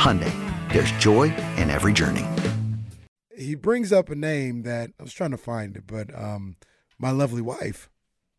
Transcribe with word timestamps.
Hyundai, 0.00 0.32
there's 0.72 0.92
joy 0.92 1.24
in 1.58 1.68
every 1.68 1.92
journey. 1.92 2.24
He 3.36 3.54
brings 3.54 3.92
up 3.92 4.08
a 4.08 4.14
name 4.14 4.62
that 4.62 4.92
I 4.98 5.02
was 5.02 5.12
trying 5.12 5.32
to 5.32 5.36
find 5.36 5.76
it, 5.76 5.82
but 5.86 6.08
um, 6.18 6.56
my 6.98 7.10
lovely 7.10 7.42
wife 7.42 7.90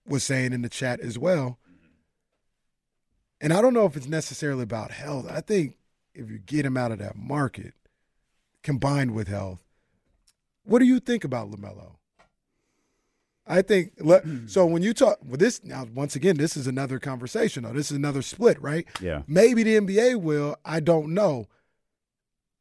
was 0.04 0.24
saying 0.24 0.54
in 0.54 0.64
the 0.64 0.70
chat 0.70 1.00
as 1.02 1.20
well. 1.20 1.60
And 3.40 3.54
I 3.54 3.62
don't 3.62 3.76
know 3.76 3.86
if 3.86 3.96
it's 3.96 4.08
necessarily 4.08 4.64
about 4.64 4.90
health. 4.90 5.28
I 5.30 5.40
think 5.40 5.78
if 6.16 6.32
you 6.32 6.40
get 6.40 6.66
him 6.66 6.78
out 6.78 6.92
of 6.92 6.98
that 6.98 7.16
market, 7.16 7.76
combined 8.64 9.12
with 9.12 9.28
health, 9.28 9.60
what 10.64 10.80
do 10.80 10.86
you 10.86 11.00
think 11.00 11.24
about 11.24 11.52
LaMelo? 11.52 11.98
I 13.52 13.62
think 13.62 13.92
so. 14.48 14.66
When 14.66 14.82
you 14.82 14.94
talk 14.94 15.18
with 15.28 15.40
this 15.42 15.62
now, 15.64 15.86
once 15.94 16.16
again, 16.16 16.38
this 16.38 16.56
is 16.56 16.68
another 16.68 17.00
conversation. 17.00 17.64
Though 17.64 17.74
this 17.74 17.92
is 17.92 17.98
another 17.98 18.22
split, 18.22 18.62
right? 18.62 18.88
Yeah. 19.02 19.24
Maybe 19.28 19.64
the 19.64 19.76
NBA 19.76 20.22
will. 20.22 20.56
I 20.64 20.80
don't 20.80 21.14
know. 21.14 21.48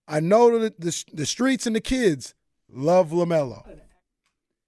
I 0.09 0.19
know 0.21 0.59
that 0.59 0.81
the 0.81 1.05
the 1.13 1.27
streets 1.27 1.67
and 1.67 1.77
the 1.77 1.81
kids 1.81 2.35
love 2.69 3.11
Lamelo. 3.11 3.63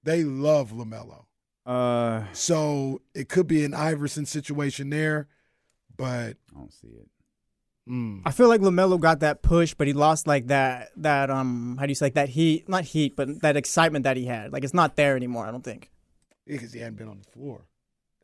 They 0.05 0.23
love 0.25 0.71
Lamelo. 0.71 1.25
Uh, 1.67 2.25
So 2.33 3.03
it 3.15 3.29
could 3.29 3.47
be 3.47 3.65
an 3.65 3.75
Iverson 3.75 4.27
situation 4.27 4.91
there, 4.91 5.29
but 5.97 6.37
I 6.51 6.55
don't 6.59 6.73
see 6.73 6.89
it. 6.89 7.09
mm, 7.89 8.23
I 8.25 8.31
feel 8.33 8.49
like 8.49 8.61
Lamelo 8.61 8.99
got 9.01 9.21
that 9.21 9.43
push, 9.43 9.75
but 9.75 9.87
he 9.89 9.93
lost 9.93 10.27
like 10.27 10.47
that 10.49 10.91
that 10.97 11.31
um 11.31 11.77
how 11.79 11.87
do 11.87 11.91
you 11.91 11.95
say 11.97 12.07
like 12.07 12.15
that 12.15 12.29
heat 12.31 12.69
not 12.69 12.85
heat 12.85 13.17
but 13.17 13.41
that 13.43 13.57
excitement 13.57 14.05
that 14.05 14.17
he 14.17 14.27
had. 14.27 14.53
Like 14.53 14.63
it's 14.65 14.75
not 14.75 14.95
there 14.97 15.17
anymore. 15.17 15.47
I 15.47 15.51
don't 15.51 15.65
think. 15.65 15.91
Because 16.47 16.73
he 16.73 16.81
hadn't 16.81 16.97
been 16.97 17.09
on 17.09 17.19
the 17.25 17.31
floor. 17.31 17.67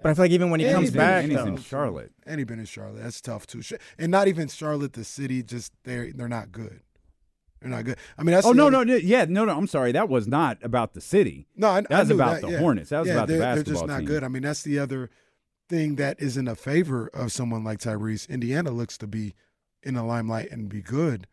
But 0.03 0.11
I 0.11 0.15
feel 0.15 0.25
like 0.25 0.31
even 0.31 0.51
when 0.51 0.61
he 0.61 0.67
And 0.67 0.77
comes 0.77 0.91
been- 0.91 0.99
back, 0.99 1.23
and 1.25 1.33
he's 1.33 1.41
though, 1.41 1.47
in 1.49 1.57
Charlotte. 1.57 2.13
And 2.25 2.39
he's 2.39 2.47
been 2.47 2.61
in 2.61 2.67
Charlotte. 2.67 3.03
That's 3.03 3.21
tough 3.21 3.47
too. 3.47 3.63
And 3.99 4.11
not 4.13 4.29
even 4.29 4.47
Charlotte, 4.49 4.93
the 4.93 5.03
city. 5.05 5.43
Just 5.43 5.73
they're 5.85 6.13
they're 6.13 6.29
not 6.29 6.53
good. 6.53 6.81
They're 7.61 7.71
not 7.71 7.85
good. 7.85 7.97
I 8.17 8.23
mean, 8.23 8.35
that's 8.35 8.47
oh 8.47 8.53
no, 8.53 8.69
other- 8.69 8.85
no, 8.85 8.85
no, 8.85 8.95
yeah, 8.95 9.25
no, 9.29 9.45
no. 9.45 9.57
I'm 9.57 9.67
sorry. 9.67 9.91
That 9.91 10.09
was 10.09 10.29
not 10.29 10.59
about 10.63 10.95
the 10.95 11.01
city. 11.01 11.49
No, 11.57 11.69
I, 11.69 11.81
That 11.81 11.93
I 11.93 12.01
was 12.01 12.11
about 12.11 12.35
that, 12.35 12.47
the 12.47 12.53
yeah. 12.53 12.59
Hornets. 12.59 12.91
That 12.91 13.01
was 13.01 13.09
yeah, 13.09 13.15
about 13.15 13.27
the 13.27 13.33
they're, 13.33 13.41
They're 13.41 13.55
basketball 13.57 13.81
just 13.83 13.89
not 13.89 13.97
team. 13.99 14.07
good. 14.07 14.23
I 14.23 14.29
mean, 14.29 14.43
that's 14.43 14.63
the 14.63 14.79
other 14.79 15.11
thing 15.69 15.97
that 15.97 16.23
is 16.23 16.37
in 16.37 16.47
a 16.47 16.55
favor 16.55 17.11
of 17.13 17.33
someone 17.33 17.65
like 17.65 17.81
Tyrese. 17.81 18.29
Indiana 18.29 18.71
looks 18.71 18.97
to 18.99 19.09
be 19.09 19.35
in 19.83 19.95
the 19.95 20.05
limelight 20.05 20.51
and 20.53 20.69
be 20.69 20.81
good 20.81 21.27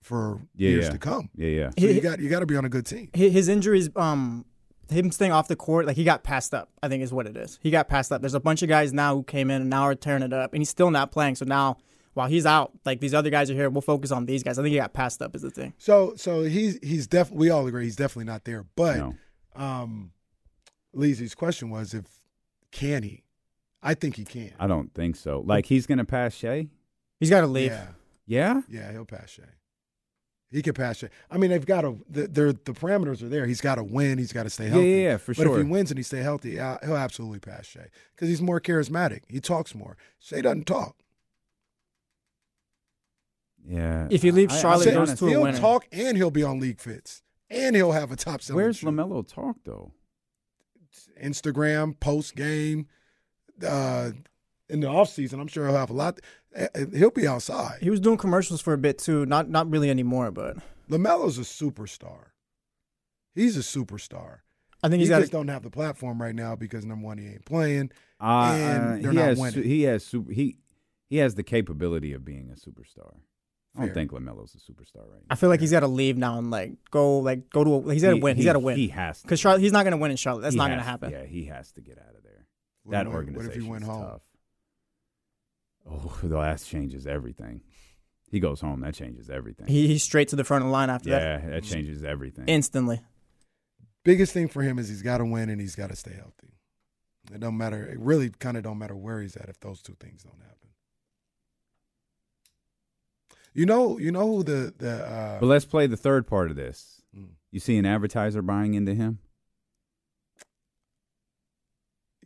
for 0.00 0.42
Yeah, 0.54 0.70
years 0.70 0.88
to 0.90 0.98
come. 0.98 1.30
Yeah, 1.34 1.48
yeah. 1.48 1.70
So 1.70 1.74
He- 1.88 1.92
you 1.94 2.00
got 2.00 2.20
you 2.20 2.28
got 2.28 2.40
to 2.40 2.46
be 2.46 2.54
on 2.56 2.64
a 2.64 2.68
good 2.68 2.86
team. 2.86 3.10
his 3.12 3.48
injuries 3.48 3.90
um 3.96 4.44
him 4.90 5.10
staying 5.10 5.32
off 5.32 5.48
the 5.48 5.56
court 5.56 5.86
like 5.86 5.96
he 5.96 6.04
got 6.04 6.22
passed 6.24 6.54
up. 6.54 6.70
I 6.82 6.88
think 6.88 7.02
is 7.02 7.12
what 7.12 7.26
it 7.26 7.36
is. 7.36 7.58
He 7.62 7.70
got 7.70 7.88
passed 7.88 8.12
up. 8.12 8.20
There's 8.20 8.34
a 8.34 8.40
bunch 8.40 8.62
of 8.62 8.68
guys 8.68 8.92
now 8.92 9.14
who 9.16 9.22
came 9.22 9.50
in 9.50 9.60
and 9.62 9.70
now 9.70 9.82
are 9.82 9.94
tearing 9.94 10.22
it 10.22 10.32
up, 10.32 10.52
and 10.52 10.60
he's 10.60 10.70
still 10.70 10.90
not 10.90 11.10
playing. 11.12 11.34
So 11.36 11.44
now 11.44 11.76
while 12.14 12.28
he's 12.28 12.46
out, 12.46 12.72
like 12.84 13.00
these 13.00 13.12
other 13.14 13.30
guys 13.30 13.50
are 13.50 13.54
here, 13.54 13.68
we'll 13.68 13.82
focus 13.82 14.10
on 14.10 14.26
these 14.26 14.42
guys. 14.42 14.58
I 14.58 14.62
think 14.62 14.72
he 14.72 14.78
got 14.78 14.92
passed 14.94 15.20
up 15.20 15.34
is 15.36 15.42
the 15.42 15.50
thing. 15.50 15.74
So 15.78 16.14
so 16.16 16.42
he's 16.44 16.78
he's 16.82 17.06
def 17.06 17.30
we 17.30 17.50
all 17.50 17.66
agree 17.66 17.84
he's 17.84 17.96
definitely 17.96 18.24
not 18.30 18.44
there. 18.44 18.64
But 18.76 18.96
No. 18.96 19.14
um 19.54 20.12
Leezy's 20.94 21.34
question 21.34 21.68
was 21.70 21.92
if 21.94 22.04
can 22.72 23.02
he? 23.02 23.22
I 23.82 23.94
think 23.94 24.16
he 24.16 24.24
can. 24.24 24.52
I 24.58 24.66
don't 24.66 24.92
think 24.94 25.16
so. 25.16 25.42
Like 25.44 25.66
he's 25.66 25.86
gonna 25.86 26.04
pass 26.04 26.34
Shai. 26.34 26.68
He's 27.20 27.30
got 27.30 27.40
to 27.42 27.46
leave. 27.46 27.70
Yeah. 27.70 27.86
Yeah. 28.26 28.60
Yeah, 28.68 28.92
he'll 28.92 29.04
pass 29.06 29.30
Shai. 29.30 29.44
He 30.52 30.62
can 30.62 30.74
pass 30.74 30.98
Shai. 30.98 31.08
I 31.30 31.38
mean, 31.38 31.50
they've 31.50 31.66
got 31.66 31.80
to. 31.82 31.98
The, 32.08 32.28
they're, 32.28 32.52
the 32.52 32.72
parameters 32.72 33.20
are 33.22 33.28
there. 33.28 33.46
He's 33.46 33.60
got 33.60 33.74
to 33.74 33.84
win. 33.84 34.16
He's 34.18 34.32
got 34.32 34.44
to 34.44 34.50
stay 34.50 34.68
healthy. 34.68 34.88
yeah, 34.88 34.96
yeah, 34.96 35.16
for 35.16 35.32
but 35.32 35.36
sure. 35.36 35.46
But 35.46 35.52
if 35.60 35.66
he 35.66 35.70
wins 35.72 35.90
and 35.90 35.98
he 35.98 36.04
stay 36.04 36.20
healthy, 36.20 36.60
uh, 36.60 36.78
he'll 36.84 36.96
absolutely 36.96 37.40
pass 37.40 37.66
Shai 37.66 37.88
because 38.14 38.28
he's 38.28 38.40
more 38.40 38.60
charismatic. 38.60 39.22
He 39.28 39.40
talks 39.40 39.74
more. 39.74 39.96
Shai 40.20 40.40
doesn't 40.42 40.66
talk. 40.66 40.96
Yeah. 43.68 44.06
If 44.10 44.22
he 44.22 44.30
leaves 44.30 44.52
I- 44.54 44.56
I'll 44.56 44.62
Charlotte, 44.62 44.84
goes 44.86 44.96
honest. 44.96 45.18
to 45.18 45.26
a 45.26 45.30
he'll 45.30 45.42
winner. 45.42 45.58
talk 45.58 45.86
and 45.90 46.16
he'll 46.16 46.30
be 46.30 46.42
on 46.44 46.60
league 46.60 46.80
fits 46.80 47.22
and 47.50 47.74
he'll 47.74 47.92
have 47.92 48.12
a 48.12 48.16
top 48.16 48.40
selling. 48.42 48.62
Where's 48.62 48.76
shoe. 48.78 48.86
Lamelo 48.86 49.26
talk 49.26 49.56
though? 49.64 49.92
Instagram 51.22 51.98
post 51.98 52.36
game. 52.36 52.86
Uh, 53.66 54.10
in 54.68 54.80
the 54.80 54.86
off 54.88 55.08
season, 55.08 55.40
I'm 55.40 55.46
sure 55.48 55.66
he'll 55.66 55.76
have 55.76 55.90
a 55.90 55.94
lot. 55.94 56.20
Uh, 56.58 56.66
uh, 56.74 56.86
He'll 56.96 57.10
be 57.10 57.26
outside. 57.26 57.78
He 57.82 57.90
was 57.90 58.00
doing 58.00 58.16
commercials 58.16 58.60
for 58.60 58.72
a 58.72 58.78
bit 58.78 58.98
too. 58.98 59.26
Not 59.26 59.48
not 59.50 59.70
really 59.70 59.90
anymore, 59.90 60.30
but 60.30 60.56
Lamelo's 60.88 61.38
a 61.38 61.42
superstar. 61.42 62.30
He's 63.34 63.56
a 63.56 63.60
superstar. 63.60 64.38
I 64.82 64.88
think 64.88 64.94
He 64.98 65.00
he's 65.00 65.08
got. 65.08 65.20
just 65.20 65.32
don't 65.32 65.48
have 65.48 65.62
the 65.62 65.70
platform 65.70 66.20
right 66.20 66.34
now 66.34 66.54
because 66.56 66.84
number 66.84 67.04
one, 67.06 67.18
he 67.18 67.26
ain't 67.26 67.44
playing. 67.44 67.90
Uh, 68.20 68.52
And 68.58 68.84
uh, 68.84 69.02
they're 69.02 69.10
he 69.12 69.16
not 69.18 69.24
has 69.28 69.38
winning. 69.38 69.62
he 69.64 69.82
has 69.82 70.04
super 70.04 70.32
he 70.32 70.56
he 71.08 71.16
has 71.18 71.34
the 71.34 71.42
capability 71.42 72.12
of 72.12 72.24
being 72.24 72.50
a 72.50 72.54
superstar. 72.54 73.14
I 73.74 73.80
don't 73.80 73.88
Fair. 73.88 73.94
think 73.94 74.12
Lamelo's 74.12 74.54
a 74.54 74.58
superstar 74.58 75.02
right 75.02 75.20
now. 75.20 75.26
I 75.28 75.34
feel 75.34 75.50
like 75.50 75.60
he's 75.60 75.70
got 75.70 75.80
to 75.80 75.86
leave 75.86 76.16
now 76.16 76.38
and 76.38 76.50
like 76.50 76.72
go 76.90 77.18
like 77.18 77.50
go 77.50 77.62
to. 77.64 77.74
A, 77.90 77.92
he's 77.92 78.02
got 78.02 78.10
to 78.10 78.16
He- 78.16 78.22
win. 78.22 78.36
He's 78.36 78.44
he- 78.44 78.46
got 78.46 78.54
to 78.54 78.58
win. 78.58 78.76
He 78.76 78.88
has 78.88 79.18
to. 79.20 79.24
because 79.26 79.38
Charlotte. 79.40 79.60
He's 79.60 79.72
not 79.72 79.82
going 79.82 79.90
to 79.92 79.98
win 79.98 80.10
in 80.10 80.16
Charlotte. 80.16 80.42
That's 80.42 80.54
He 80.54 80.58
not 80.58 80.68
going 80.68 80.78
to 80.78 80.84
happen. 80.84 81.10
Yeah, 81.10 81.24
he 81.24 81.44
has 81.46 81.72
to 81.72 81.82
get 81.82 81.98
out 81.98 82.14
of 82.16 82.22
there. 82.22 82.46
What 82.84 82.92
That 82.92 83.06
if- 83.06 83.12
what 83.12 83.20
if 83.22 83.28
he 83.28 83.34
organization 83.36 83.68
went 83.68 83.84
home? 83.84 84.02
tough. 84.02 84.20
Oh, 85.90 86.18
that 86.22 86.62
changes 86.62 87.06
everything. 87.06 87.60
He 88.30 88.40
goes 88.40 88.60
home. 88.60 88.80
That 88.80 88.94
changes 88.94 89.30
everything. 89.30 89.66
He, 89.68 89.86
he's 89.86 90.02
straight 90.02 90.28
to 90.28 90.36
the 90.36 90.44
front 90.44 90.64
of 90.64 90.68
the 90.68 90.72
line 90.72 90.90
after 90.90 91.10
that 91.10 91.42
yeah, 91.44 91.50
that 91.50 91.64
changes 91.64 92.02
everything. 92.02 92.44
instantly. 92.48 93.00
Biggest 94.04 94.32
thing 94.32 94.48
for 94.48 94.62
him 94.62 94.78
is 94.78 94.88
he's 94.88 95.02
got 95.02 95.18
to 95.18 95.24
win 95.24 95.48
and 95.48 95.60
he's 95.60 95.74
got 95.74 95.90
to 95.90 95.96
stay 95.96 96.12
healthy. 96.12 96.54
It 97.32 97.40
don't 97.40 97.56
matter. 97.56 97.84
It 97.84 97.98
really 97.98 98.30
kind 98.30 98.56
of 98.56 98.62
don't 98.62 98.78
matter 98.78 98.94
where 98.96 99.20
he's 99.20 99.36
at 99.36 99.48
if 99.48 99.58
those 99.60 99.82
two 99.82 99.96
things 99.98 100.22
don't 100.22 100.40
happen. 100.40 100.56
You 103.52 103.66
know, 103.66 103.98
you 103.98 104.12
know 104.12 104.26
who 104.26 104.42
the 104.42 104.74
the 104.76 105.06
uh, 105.06 105.40
but 105.40 105.46
let's 105.46 105.64
play 105.64 105.86
the 105.86 105.96
third 105.96 106.26
part 106.26 106.50
of 106.50 106.56
this. 106.56 107.00
Mm. 107.16 107.30
You 107.50 107.58
see 107.58 107.78
an 107.78 107.86
advertiser 107.86 108.42
buying 108.42 108.74
into 108.74 108.94
him? 108.94 109.18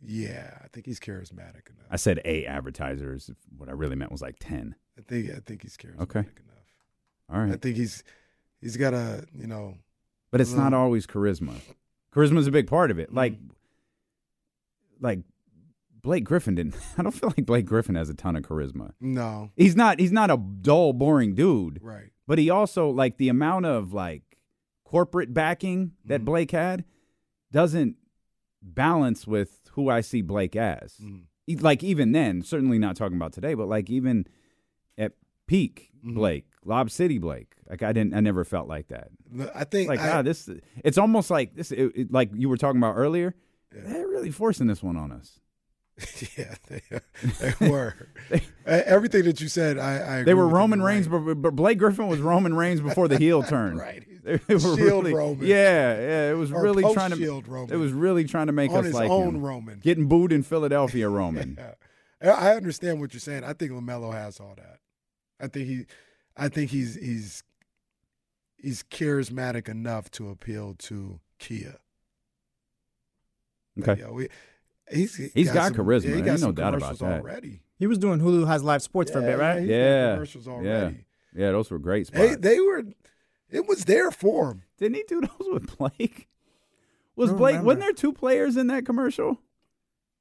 Yeah, 0.03 0.57
I 0.63 0.67
think 0.69 0.85
he's 0.85 0.99
charismatic 0.99 1.67
enough. 1.69 1.87
I 1.89 1.95
said 1.97 2.19
a 2.25 2.45
advertisers. 2.45 3.29
What 3.57 3.69
I 3.69 3.73
really 3.73 3.95
meant 3.95 4.11
was 4.11 4.21
like 4.21 4.35
ten. 4.39 4.75
I 4.97 5.01
think 5.01 5.29
I 5.31 5.39
think 5.45 5.61
he's 5.63 5.77
charismatic 5.77 6.01
Okay. 6.01 6.19
enough. 6.19 6.29
All 7.29 7.39
I 7.53 7.55
think 7.57 7.77
he's 7.77 8.03
he's 8.59 8.77
got 8.77 8.93
a 8.93 9.25
you 9.37 9.47
know 9.47 9.75
but 10.31 10.41
it's 10.41 10.53
not 10.53 10.73
always 10.73 11.05
charisma. 11.07 11.55
Charisma 12.13 12.37
is 12.37 12.47
a 12.47 12.51
big 12.51 12.67
part 12.67 12.89
of 12.91 12.97
Mm. 12.97 13.01
it. 13.01 13.13
Like, 13.13 13.33
like 14.99 15.19
Blake 16.01 16.23
Griffin 16.23 16.55
didn't. 16.55 16.75
I 16.97 17.03
don't 17.03 17.11
feel 17.11 17.29
like 17.35 17.45
Blake 17.45 17.65
Griffin 17.65 17.95
has 17.95 18.09
a 18.09 18.13
ton 18.13 18.35
of 18.35 18.43
charisma. 18.43 18.93
no 18.99 19.51
He's 19.55 19.75
not. 19.75 19.99
He's 19.99 20.11
not 20.11 20.31
a 20.31 20.37
dull, 20.37 20.93
boring 20.93 21.35
dude. 21.35 21.79
right. 21.81 22.11
But 22.27 22.37
he 22.39 22.49
also 22.49 22.89
like 22.89 23.17
the 23.17 23.29
amount 23.29 23.65
of 23.65 23.93
like 23.93 24.23
corporate 24.85 25.33
backing 25.33 25.91
that 26.05 26.17
Mm-hmm. 26.21 26.25
Blake 26.25 26.51
had 26.51 26.85
doesn't 27.51 27.97
balance 28.61 29.27
with 29.27 29.60
who 29.73 29.89
I 29.89 30.01
see 30.01 30.21
Blake 30.21 30.55
as. 30.55 30.95
Mm. 31.01 31.23
Like 31.61 31.83
even 31.83 32.11
then, 32.11 32.41
certainly 32.43 32.79
not 32.79 32.95
talking 32.95 33.17
about 33.17 33.33
today, 33.33 33.53
but 33.55 33.67
like 33.67 33.89
even 33.89 34.25
at 34.97 35.13
peak 35.47 35.89
Mm-hmm. 36.03 36.15
Blake, 36.15 36.45
Lob 36.65 36.89
City 36.89 37.19
Blake, 37.19 37.53
like 37.69 37.83
I 37.83 37.93
didn't, 37.93 38.15
I 38.15 38.21
never 38.21 38.43
felt 38.43 38.67
like 38.67 38.87
that. 38.87 39.09
I 39.53 39.65
think 39.65 39.87
Like 39.87 39.99
I, 39.99 40.17
ah, 40.17 40.21
this, 40.23 40.49
it's 40.83 40.97
almost 40.97 41.29
like 41.29 41.53
this, 41.55 41.71
it, 41.71 41.91
it- 41.95 42.11
like 42.11 42.31
you 42.33 42.49
were 42.49 42.57
talking 42.57 42.79
about 42.81 42.95
earlier. 42.97 43.35
They're 43.71 44.07
really 44.07 44.31
forcing 44.31 44.65
this 44.65 44.81
one 44.81 44.97
on 44.97 45.11
us. 45.11 45.39
yeah, 46.37 46.55
they, 46.67 46.81
they 47.39 47.69
were. 47.69 47.93
Uh, 48.65 48.81
Everything 48.85 49.25
that 49.25 49.41
you 49.41 49.47
said, 49.47 49.77
I, 49.77 50.21
I 50.21 50.23
They 50.23 50.33
were. 50.33 50.47
Roman 50.47 50.81
Reigns, 50.81 51.07
right. 51.07 51.23
but, 51.23 51.35
but 51.35 51.55
Blake 51.55 51.77
Griffin 51.77 52.07
was 52.07 52.19
Roman 52.19 52.55
Reigns 52.55 52.81
before 52.81 53.07
the 53.07 53.17
heel 53.19 53.43
turn. 53.43 53.77
Right. 53.81 54.03
They 54.47 54.53
were 54.53 54.59
Shield 54.59 54.79
really, 54.79 55.13
Roman. 55.13 55.45
Yeah, 55.47 55.99
yeah. 55.99 56.31
It 56.31 56.35
was 56.35 56.51
Or 56.51 56.61
really 56.61 56.83
trying 56.83 57.09
to. 57.11 57.15
post-Shield 57.15 57.47
Roman. 57.47 57.73
It 57.73 57.77
was 57.77 57.91
really 57.91 58.23
trying 58.25 58.47
to 58.47 58.53
make 58.53 58.71
On 58.71 58.77
us 58.79 58.85
his 58.85 58.93
like 58.93 59.09
own 59.09 59.35
him. 59.35 59.41
Roman. 59.41 59.79
Getting 59.79 60.07
booed 60.07 60.31
in 60.31 60.43
Philadelphia, 60.43 61.09
Roman. 61.19 61.57
Yeah. 61.59 61.73
I 62.35 62.51
I 62.51 62.55
understand 62.55 62.99
what 62.99 63.13
you're 63.13 63.19
saying. 63.19 63.43
I 63.43 63.53
think 63.53 63.71
Lamelo 63.71 64.13
has 64.13 64.39
all 64.39 64.53
that. 64.57 64.79
I 65.39 65.47
think 65.47 65.67
he, 65.67 65.85
I 66.37 66.49
think 66.49 66.69
he's 66.69 66.95
he's 66.95 67.43
he's 68.57 68.83
charismatic 68.83 69.67
enough 69.67 70.11
to 70.11 70.29
appeal 70.29 70.75
to 70.79 71.19
Kia. 71.39 71.77
Okay. 73.79 74.01
Yeah, 74.01 74.09
we, 74.11 74.27
he's 74.91 75.15
He's 75.33 75.51
got 75.51 75.73
some- 75.73 75.85
charisma. 75.85 76.09
Yeah, 76.09 76.15
he 76.17 76.21
got 76.21 76.39
no 76.39 76.51
doubt 76.51 76.75
about 76.75 76.99
that. 76.99 77.21
already. 77.21 77.61
He 77.79 77.87
was 77.87 77.97
doing 77.97 78.19
Hulu 78.19 78.45
has 78.47 78.63
live 78.63 78.83
sports 78.83 79.09
for 79.11 79.19
a 79.19 79.21
bit, 79.23 79.39
right? 79.39 79.61
he's 79.61 79.69
Yeah. 79.69 80.13
commercials 80.13 80.45
Yeah. 80.45 80.53
already. 80.53 81.05
Yeah, 81.33 81.51
those 81.51 81.71
were 81.71 81.79
great 81.79 82.07
spots. 82.07 82.19
They 82.21 82.35
they 82.35 82.59
were, 82.59 82.83
it 83.51 83.67
was 83.67 83.85
there 83.85 84.11
for 84.11 84.51
him. 84.51 84.63
Didn't 84.77 84.95
he 84.95 85.03
do 85.07 85.21
those 85.21 85.47
with 85.51 85.77
Blake? 85.77 86.27
Was 87.15 87.31
Blake? 87.31 87.53
remember. 87.57 87.65
Wasn't 87.67 87.81
there 87.81 87.93
two 87.93 88.13
players 88.13 88.57
in 88.57 88.67
that 88.67 88.85
commercial? 88.85 89.39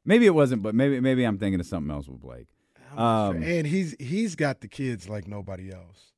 Maybe 0.04 0.26
it 0.26 0.34
wasn't, 0.34 0.62
but 0.62 0.74
maybe 0.74 1.00
maybe 1.00 1.24
I'm 1.24 1.38
thinking 1.38 1.60
of 1.60 1.66
something 1.66 1.90
else 1.90 2.08
with 2.08 2.20
Blake. 2.20 2.48
Um, 2.96 3.42
and 3.42 3.66
he's 3.66 3.94
he's 4.00 4.34
got 4.34 4.60
the 4.60 4.68
kids 4.68 5.08
like 5.08 5.28
nobody 5.28 5.72
else. 5.72 6.12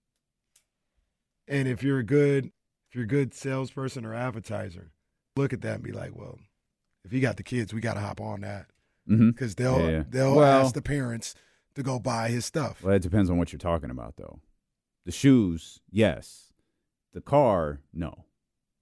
And 1.47 1.69
if 1.69 1.83
you're 1.83 1.99
a 1.99 2.05
good 2.05 2.47
if 2.89 2.95
you're 2.95 3.05
a 3.05 3.09
good 3.09 3.35
salesperson 3.35 4.05
or 4.05 4.15
advertiser, 4.15 4.91
look 5.37 5.53
at 5.53 5.61
that 5.63 5.77
and 5.77 5.83
be 5.83 5.93
like, 5.93 6.17
well, 6.17 6.39
if 7.05 7.11
he 7.11 7.21
got 7.21 7.37
the 7.37 7.43
kids, 7.43 7.75
we 7.75 7.81
got 7.81 7.95
to 7.95 8.01
hop 8.01 8.21
on 8.21 8.41
that 8.43 8.67
mhm. 9.09 9.33
because 9.35 9.55
they'll 9.55 9.81
Yeah, 9.81 9.89
yeah. 9.91 10.03
they'll 10.09 10.37
Well- 10.37 10.65
ask 10.65 10.75
the 10.75 10.83
parents 10.83 11.35
to 11.75 11.83
go 11.83 11.99
buy 11.99 12.29
his 12.29 12.45
stuff. 12.47 12.83
Well, 12.83 12.95
it 12.95 13.03
depends 13.03 13.31
on 13.31 13.39
what 13.39 13.53
you're 13.53 13.59
talking 13.59 13.91
about, 13.91 14.17
though. 14.17 14.41
The 15.05 15.13
shoes, 15.13 15.81
yes. 15.91 16.52
The 17.13 17.21
car, 17.21 17.81
no. 17.93 18.25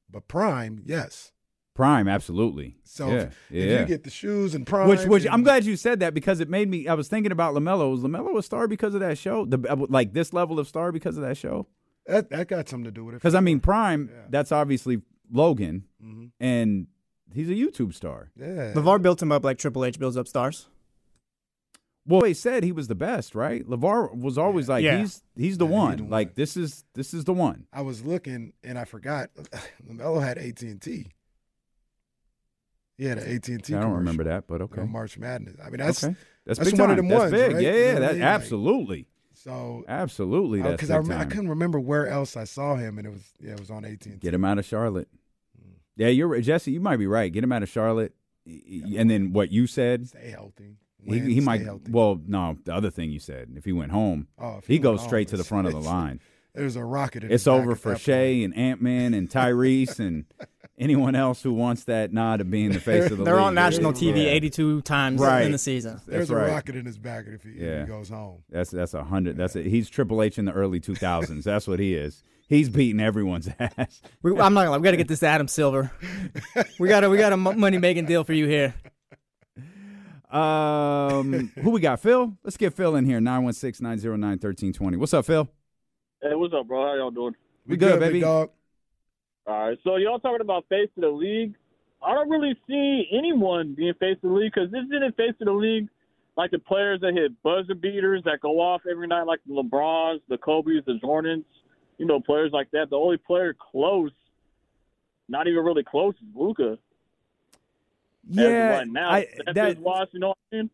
But 0.09 0.29
Prime, 0.29 0.83
yes. 0.87 1.33
Prime, 1.75 2.09
absolutely. 2.09 2.77
So 2.85 3.09
yeah, 3.09 3.15
if, 3.17 3.35
yeah. 3.51 3.63
if 3.63 3.81
you 3.81 3.87
get 3.87 4.05
the 4.05 4.11
shoes 4.11 4.55
and 4.55 4.67
Prime, 4.67 4.89
which, 4.89 5.05
which 5.05 5.27
I'm 5.31 5.43
glad 5.43 5.65
you 5.65 5.77
said 5.77 6.01
that 6.01 6.15
because 6.15 6.41
it 6.41 6.49
made 6.49 6.69
me. 6.69 6.89
I 6.89 6.95
was 6.95 7.09
thinking 7.09 7.33
about 7.33 7.55
Lamelo. 7.55 7.91
Was 7.91 8.01
Lamelo 8.01 8.37
a 8.37 8.43
star 8.43 8.69
because 8.69 8.95
of 8.95 9.01
that 9.01 9.19
show? 9.19 9.45
The 9.45 9.59
uh, 9.69 9.87
like 9.89 10.13
this 10.13 10.33
level 10.33 10.59
of 10.59 10.69
star 10.69 10.93
because 10.93 11.17
of 11.17 11.23
that 11.23 11.37
show? 11.37 11.67
that 12.07 12.31
that 12.31 12.49
got 12.49 12.69
something 12.69 12.85
to 12.85 12.91
do 12.91 13.05
with 13.05 13.15
it. 13.15 13.19
Because 13.19 13.35
I 13.35 13.41
mean, 13.41 13.61
Prime. 13.61 14.11
Yeah. 14.13 14.23
That's 14.29 14.53
obviously 14.53 15.03
Logan, 15.33 15.85
hmm 16.01 16.27
and 16.39 16.87
he's 17.33 17.49
a 17.49 17.55
YouTube 17.55 17.95
star. 17.95 18.31
yeah, 18.37 18.73
LeVar 18.75 19.01
built 19.01 19.23
him 19.23 19.33
up 19.33 19.45
like 19.45 19.59
Triple 19.59 19.85
H 19.85 19.99
builds 19.99 20.17
up 20.17 20.27
stars. 20.29 20.69
Well, 22.07 22.23
they 22.23 22.33
said 22.35 22.65
he 22.65 22.73
was 22.73 22.89
the 22.89 22.95
best, 22.95 23.35
right? 23.35 23.65
Levar 23.67 24.17
was 24.17 24.39
always 24.39 24.69
like 24.69 24.83
Yeah. 24.83 24.99
he's 24.99 25.23
he's 25.37 25.59
the 25.59 25.67
Yeah, 25.67 25.73
one. 25.73 25.97
the 25.99 26.03
one. 26.05 26.11
Like 26.11 26.35
this 26.35 26.57
is 26.57 26.85
this 26.95 27.13
is 27.15 27.25
the 27.25 27.33
one. 27.35 27.67
I 27.73 27.83
was 27.83 28.05
looking 28.05 28.53
and 28.65 28.79
I 28.79 28.85
forgot. 28.85 29.31
Lamelo 29.89 30.23
had 30.23 30.39
AT 30.39 30.63
and 30.63 30.81
T. 30.81 31.07
He 32.97 33.05
had 33.07 33.19
an 33.19 33.35
AT 33.35 33.49
and 33.49 33.65
T. 33.65 33.75
I 33.75 33.81
don't 33.81 33.93
remember 33.93 34.25
that, 34.25 34.47
but 34.47 34.61
okay. 34.63 34.83
March 34.83 35.17
Madness. 35.19 35.57
I 35.65 35.71
mean, 35.71 35.79
that's 35.79 36.05
okay, 36.05 36.15
that's, 36.45 36.59
that's 36.59 36.71
big 36.71 36.81
one 36.81 36.91
of 36.91 36.97
them 36.97 37.09
That's 37.09 37.21
ones, 37.21 37.33
big. 37.33 37.53
right? 37.55 37.63
Yeah, 37.63 37.71
You 37.73 37.79
yeah, 37.79 37.85
know 37.87 37.93
what 37.95 38.03
I 38.03 38.07
that? 38.07 38.13
Like- 38.15 38.23
absolutely, 38.23 39.07
so 39.33 39.85
absolutely. 39.89 40.63
That's 40.63 40.73
because 40.73 40.91
I, 40.91 40.99
big 40.99 41.09
rem- 41.09 41.21
I 41.21 41.25
couldn't 41.25 41.49
remember 41.49 41.81
where 41.81 42.09
else 42.09 42.37
I 42.37 42.45
saw 42.45 42.77
him, 42.77 42.99
and 42.99 43.07
it 43.07 43.11
was 43.11 43.23
yeah, 43.41 43.53
it 43.53 43.61
was 43.61 43.71
on 43.71 43.85
AT 43.85 43.91
and 43.91 44.01
T. 44.01 44.11
Get 44.19 44.35
him 44.35 44.45
out 44.45 44.59
of 44.59 44.65
Charlotte. 44.67 45.09
Mm. 45.59 45.73
Yeah, 45.97 46.09
you're. 46.09 46.39
Jesse. 46.43 46.73
You 46.73 46.81
might 46.81 46.99
be 46.99 47.07
right. 47.07 47.33
Get 47.33 47.43
him 47.45 47.53
out 47.53 47.63
of 47.63 47.69
Charlotte, 47.71 48.15
and 48.47 49.11
then 49.11 49.33
what 49.33 49.51
you 49.51 49.67
said. 49.67 50.09
Stay 50.09 50.31
healthy. 50.31 50.77
He, 51.05 51.35
he 51.35 51.41
might. 51.41 51.63
Healthy. 51.63 51.91
Well, 51.91 52.21
no, 52.27 52.59
the 52.65 52.75
other 52.75 52.91
thing 52.91 53.11
you 53.11 53.19
said. 53.21 53.49
If 53.57 53.65
he 53.65 53.73
went 53.73 53.93
home, 53.93 54.29
oh, 54.39 54.59
if 54.59 54.67
he 54.67 54.75
went 54.75 54.83
goes 54.83 55.01
home, 55.01 55.09
straight 55.09 55.29
to 55.29 55.37
the 55.37 55.45
front 55.45 55.67
of 55.67 55.73
the 55.73 55.81
line. 55.81 56.21
There's 56.55 56.75
a 56.77 56.85
rocket. 56.85 57.23
In 57.25 57.31
It's 57.31 57.43
his 57.45 57.49
over 57.49 57.73
at 57.73 57.79
for 57.79 57.91
that 57.93 58.01
Shai 58.01 58.43
and 58.45 58.57
Ant 58.57 58.83
Man 58.83 59.15
and 59.15 59.31
Tyrese 59.31 60.01
and 60.01 60.25
anyone 60.79 61.15
else 61.15 61.43
who 61.43 61.53
wants 61.53 61.85
that 61.85 62.13
nod 62.13 62.41
of 62.41 62.51
being 62.51 62.73
the 62.73 62.81
face 62.81 63.09
of 63.11 63.19
the 63.19 63.25
They're 63.25 63.37
league. 63.37 63.45
on 63.45 63.55
national 63.55 63.93
Yeah. 63.97 64.13
TV 64.13 64.27
82 64.27 64.83
times 64.83 65.21
Right. 65.21 65.43
in 65.47 65.53
the 65.53 65.59
season. 65.59 65.93
point. 65.95 66.07
There's 66.07 66.29
That's 66.29 66.31
a 66.31 66.43
right. 66.43 66.51
rocket 66.51 66.75
in 66.75 66.87
his 66.87 66.99
back 66.99 67.27
if 67.29 67.45
he, 67.45 67.51
if 67.51 67.81
he 67.83 67.87
goes 67.87 68.09
home. 68.09 68.43
That's 68.51 68.71
that's 68.71 68.95
a 68.95 69.05
hundred. 69.05 69.37
That's 69.37 69.55
a, 69.55 69.63
he's 69.63 69.89
Triple 69.89 70.23
H 70.23 70.39
in 70.39 70.45
the 70.45 70.53
early 70.53 70.81
two 70.81 70.97
thousands. 70.97 71.45
that's 71.45 71.69
what 71.69 71.79
he 71.79 71.95
is. 71.95 72.25
He's 72.49 72.69
beating 72.69 73.01
everyone's 73.01 73.49
ass. 73.61 74.03
We, 74.25 74.33
I'm 74.33 74.53
not 74.53 74.63
gonna 74.63 74.71
lie. 74.73 74.79
We 74.79 74.83
got 74.83 74.91
to 74.91 74.97
get 74.97 75.07
this 75.07 75.21
to 75.21 75.27
Adam 75.29 75.47
Silver. 75.47 75.93
We 76.81 76.89
got 76.89 77.05
a 77.05 77.09
we 77.11 77.17
got 77.17 77.33
a 77.33 77.37
money 77.37 77.79
making 77.79 78.07
deal 78.07 78.25
for 78.25 78.33
you 78.33 78.49
here. 78.49 78.75
Um, 80.31 81.53
who 81.61 81.71
we 81.71 81.81
got? 81.81 82.01
Phil. 82.01 82.37
Let's 82.45 82.57
get 82.57 82.75
Phil 82.75 82.97
in 82.97 83.05
here. 83.05 83.21
916-909-1320. 83.21 84.97
What's 84.97 85.15
up, 85.15 85.27
Phil? 85.27 85.49
Hey, 86.23 86.35
what's 86.35 86.55
up, 86.55 86.69
bro? 86.69 86.87
How 86.87 86.95
y'all 86.97 87.11
doing? 87.11 87.35
We 87.67 87.77
good, 87.77 88.01
big 88.01 88.09
baby. 88.11 88.21
dog. 88.21 88.51
All 89.47 89.69
right, 89.69 89.79
so 89.83 89.97
y'all 89.97 90.19
talking 90.19 90.43
about 90.43 90.67
face 90.69 90.91
of 90.97 91.03
the 91.03 91.09
league. 91.09 91.55
I 92.03 92.15
don't 92.15 92.29
really 92.29 92.55
see 92.69 93.09
anyone 93.13 93.75
being 93.75 93.95
face 93.95 94.17
of 94.23 94.31
the 94.31 94.37
league 94.37 94.53
because 94.55 94.71
this 94.71 94.85
isn't 94.85 95.17
face 95.17 95.35
of 95.41 95.47
the 95.47 95.53
league 95.53 95.89
like 96.37 96.51
the 96.51 96.59
players 96.59 97.01
that 97.01 97.15
hit 97.15 97.33
buzzer 97.43 97.75
beaters 97.75 98.23
that 98.25 98.41
go 98.41 98.61
off 98.61 98.83
every 98.91 99.07
night, 99.07 99.27
like 99.27 99.41
the 99.47 99.53
LeBrons, 99.53 100.21
the 100.29 100.39
Kobe's, 100.39 100.85
the 100.87 100.99
Jordans. 101.03 101.45
You 101.99 102.07
know, 102.07 102.21
players 102.21 102.51
like 102.53 102.71
that. 102.71 102.89
The 102.89 102.97
only 102.97 103.19
player 103.19 103.55
close, 103.71 104.13
not 105.29 105.47
even 105.49 105.63
really 105.63 105.85
close, 105.85 106.15
is 106.15 106.35
Luka. 106.35 106.79
Yeah, 108.29 108.79
right 108.79 108.89
now 108.89 109.11
I, 109.11 109.27
that's 109.45 109.55
that 109.55 109.69
his 109.77 109.79
watch. 109.79 110.11
You 110.13 110.21
know 110.21 110.29
what 110.29 110.39
I 110.53 110.57
mean? 110.57 110.71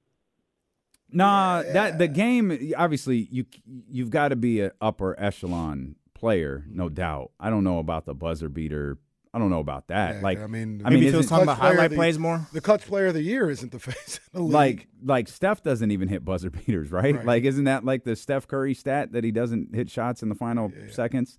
nah, 1.11 1.63
that 1.63 1.99
the 1.99 2.09
game. 2.09 2.73
Obviously, 2.77 3.29
you 3.31 3.47
you've 3.91 4.11
got 4.11 4.29
to 4.29 4.37
be 4.37 4.61
an 4.61 4.73
upper 4.81 5.19
echelon 5.19 5.97
player, 6.15 6.65
no 6.69 6.89
doubt. 6.89 7.31
I 7.39 7.51
don't 7.51 7.65
know 7.65 7.79
about 7.79 8.07
the 8.07 8.15
buzzer 8.15 8.49
beater. 8.49 8.99
I 9.35 9.39
don't 9.39 9.51
know 9.51 9.61
about 9.61 9.89
that. 9.89 10.15
Yeah, 10.17 10.21
like, 10.23 10.39
I 10.39 10.47
mean, 10.47 10.81
I 10.83 10.89
mean, 10.89 11.01
Maybe 11.01 11.07
is 11.09 11.13
Phil's 11.13 11.27
talking 11.27 11.43
about 11.43 11.59
Clutch 11.59 11.67
player 11.69 11.75
highlight 11.77 11.91
the- 11.91 11.97
plays 11.97 12.19
more. 12.19 12.47
the 12.55 12.61
clutch 12.63 12.87
player 12.87 13.07
of 13.09 13.15
the 13.15 13.21
year 13.23 13.51
isn't 13.51 13.71
the 13.71 13.79
face 13.81 14.19
of 14.33 14.33
the 14.33 14.43
like 14.43 14.89
like 15.05 15.29
Steph 15.29 15.63
doesn't 15.63 15.91
even 15.91 16.09
hit 16.09 16.25
buzzer 16.25 16.49
beaters, 16.67 16.91
right? 16.91 17.15
Right. 17.17 17.25
Like 17.25 17.45
isn't 17.45 17.65
that 17.65 17.85
like 17.85 18.05
the 18.05 18.17
Steph 18.17 18.49
Curry 18.49 18.73
stat 18.73 19.13
that 19.13 19.25
he 19.25 19.31
doesn't 19.33 19.75
hit 19.75 19.91
shots 19.91 20.23
in 20.23 20.31
the 20.31 20.35
final 20.35 20.73
seconds? 20.91 21.37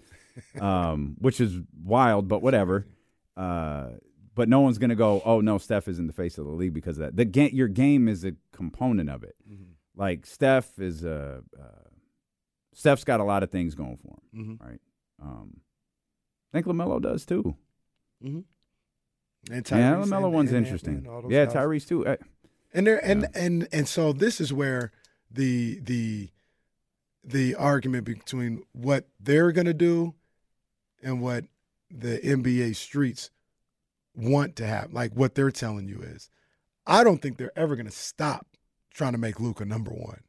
Um, 0.62 1.16
which 1.20 1.42
is 1.42 1.60
wild, 1.84 2.28
but 2.28 2.42
whatever. 2.42 2.86
Uh, 3.36 3.92
but 4.38 4.48
no 4.48 4.62
one's 4.62 4.77
gonna 4.77 4.96
go, 4.96 5.22
oh 5.25 5.41
no, 5.41 5.58
Steph 5.58 5.88
isn't 5.89 6.08
the 6.08 6.13
face 6.13 6.38
of 6.38 6.46
the 6.46 6.51
league 6.51 6.74
because 6.74 6.98
of 6.98 7.01
that. 7.06 7.15
The 7.17 7.25
game, 7.25 7.50
your 7.53 7.67
game 7.67 8.08
is 8.08 8.24
a 8.24 8.34
component 8.53 9.10
of 9.10 9.24
it. 9.24 9.36
Mm-hmm. 9.51 9.72
Like 9.96 10.25
Steph 10.25 10.79
is 10.79 11.03
a 11.03 11.44
uh, 11.60 11.89
Steph's 12.74 13.03
got 13.03 13.20
a 13.20 13.24
lot 13.24 13.44
of 13.44 13.50
things 13.51 13.75
going 13.75 13.98
for 13.98 14.17
him, 14.39 14.60
Mhm. 14.60 14.65
right? 14.65 14.79
Um, 15.22 15.62
I 16.53 16.58
think 16.62 16.67
Lamelo 16.67 17.01
does 17.01 17.25
too. 17.25 17.56
and 18.22 18.46
yeah, 19.50 19.60
Tyrese 19.62 20.06
Lamelo 20.06 20.25
and- 20.25 20.34
one's 20.34 20.51
and 20.51 20.65
interesting. 20.65 21.03
Those 21.03 21.25
Yeah, 21.29 21.46
guys. 21.46 21.53
Tyrese 21.56 21.88
too. 21.88 22.06
Uh, 22.08 22.15
And 22.74 22.86
there 22.86 23.03
and 23.03 23.22
Yeah. 23.24 23.29
and 23.34 23.67
and 23.72 23.88
so 23.88 24.13
this 24.13 24.39
is 24.41 24.53
where 24.53 24.91
the 25.32 25.79
the 25.79 26.29
the 27.24 27.56
argument 27.56 28.06
between 28.06 28.63
what 28.74 29.08
they're 29.20 29.51
going 29.51 29.65
to 29.65 29.74
do 29.74 30.13
and 31.01 31.22
what 31.22 31.46
the 31.89 32.20
NBA 32.24 32.74
streets 32.75 33.32
want 34.18 34.56
to 34.58 34.66
have, 34.68 34.92
like 34.92 35.14
what 35.14 35.36
they're 35.36 35.52
telling 35.52 35.88
you 35.88 36.02
is, 36.02 36.30
I 36.86 37.04
don't 37.04 37.22
think 37.22 37.38
they're 37.38 37.58
ever 37.58 37.76
going 37.76 37.86
to 37.86 37.92
stop 37.92 38.48
trying 38.94 39.12
to 39.14 39.18
make 39.18 39.40
Luka 39.40 39.64
number 39.64 39.92
one. 39.92 40.22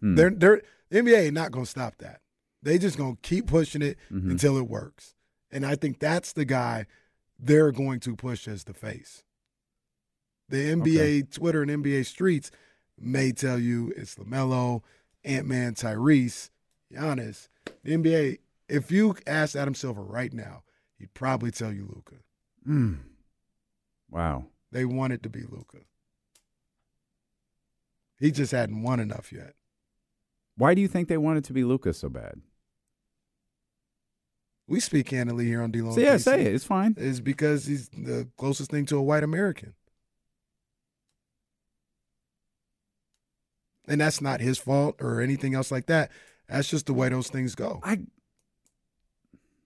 hmm. 0.00 0.16
They're 0.16 0.30
they're 0.30 0.62
the 0.90 0.98
NBA 1.00 1.32
not 1.32 1.52
going 1.52 1.64
to 1.64 1.70
stop 1.70 1.96
that. 1.98 2.20
They 2.62 2.76
just 2.78 2.96
going 2.98 3.16
to 3.16 3.22
keep 3.22 3.46
pushing 3.46 3.82
it 3.82 3.98
Mhm. 4.10 4.30
until 4.32 4.56
it 4.58 4.68
works. 4.68 5.14
And 5.50 5.64
I 5.64 5.76
think 5.76 5.98
that's 6.00 6.32
the 6.32 6.44
guy 6.44 6.86
they're 7.38 7.72
going 7.72 8.00
to 8.00 8.16
push 8.16 8.48
as 8.48 8.64
the 8.64 8.74
face. 8.74 9.22
The 10.48 10.70
NBA 10.72 11.30
Twitter 11.32 11.62
and 11.62 11.70
NBA 11.70 12.04
streets 12.06 12.50
may 12.98 13.32
tell 13.32 13.58
you 13.58 13.92
it's 13.96 14.14
LaMelo, 14.16 14.82
Ant 15.24 15.46
Man, 15.46 15.74
Tyrese, 15.74 16.50
Giannis. 16.92 17.48
The 17.82 17.92
NBA, 17.96 18.38
if 18.68 18.90
you 18.90 19.16
ask 19.26 19.56
Adam 19.56 19.74
Silver 19.74 20.02
right 20.02 20.32
now, 20.32 20.62
he'd 20.98 21.14
probably 21.14 21.50
tell 21.50 21.72
you 21.72 21.86
Luka. 21.94 22.16
Mm. 22.66 22.98
Wow. 24.10 24.46
They 24.72 24.84
wanted 24.84 25.22
to 25.22 25.28
be 25.28 25.42
Luka. 25.42 25.78
He 28.18 28.30
just 28.30 28.52
hadn't 28.52 28.82
won 28.82 29.00
enough 29.00 29.32
yet. 29.32 29.54
Why 30.56 30.74
do 30.74 30.80
you 30.80 30.88
think 30.88 31.08
they 31.08 31.18
wanted 31.18 31.44
to 31.44 31.52
be 31.52 31.64
Lucas 31.64 31.98
so 31.98 32.08
bad? 32.08 32.40
We 34.66 34.80
speak 34.80 35.06
candidly 35.06 35.44
here 35.44 35.62
on 35.62 35.70
D-Lo. 35.70 35.92
So 35.92 36.00
yeah, 36.00 36.16
say 36.16 36.40
it. 36.42 36.54
It's 36.54 36.64
fine. 36.64 36.94
Is 36.96 37.20
because 37.20 37.66
he's 37.66 37.88
the 37.90 38.28
closest 38.38 38.70
thing 38.70 38.86
to 38.86 38.96
a 38.96 39.02
white 39.02 39.22
American. 39.22 39.74
And 43.86 44.00
that's 44.00 44.22
not 44.22 44.40
his 44.40 44.56
fault 44.56 44.96
or 45.00 45.20
anything 45.20 45.54
else 45.54 45.70
like 45.70 45.86
that. 45.86 46.10
That's 46.48 46.70
just 46.70 46.86
the 46.86 46.94
way 46.94 47.10
those 47.10 47.28
things 47.28 47.54
go. 47.54 47.80
I 47.82 48.00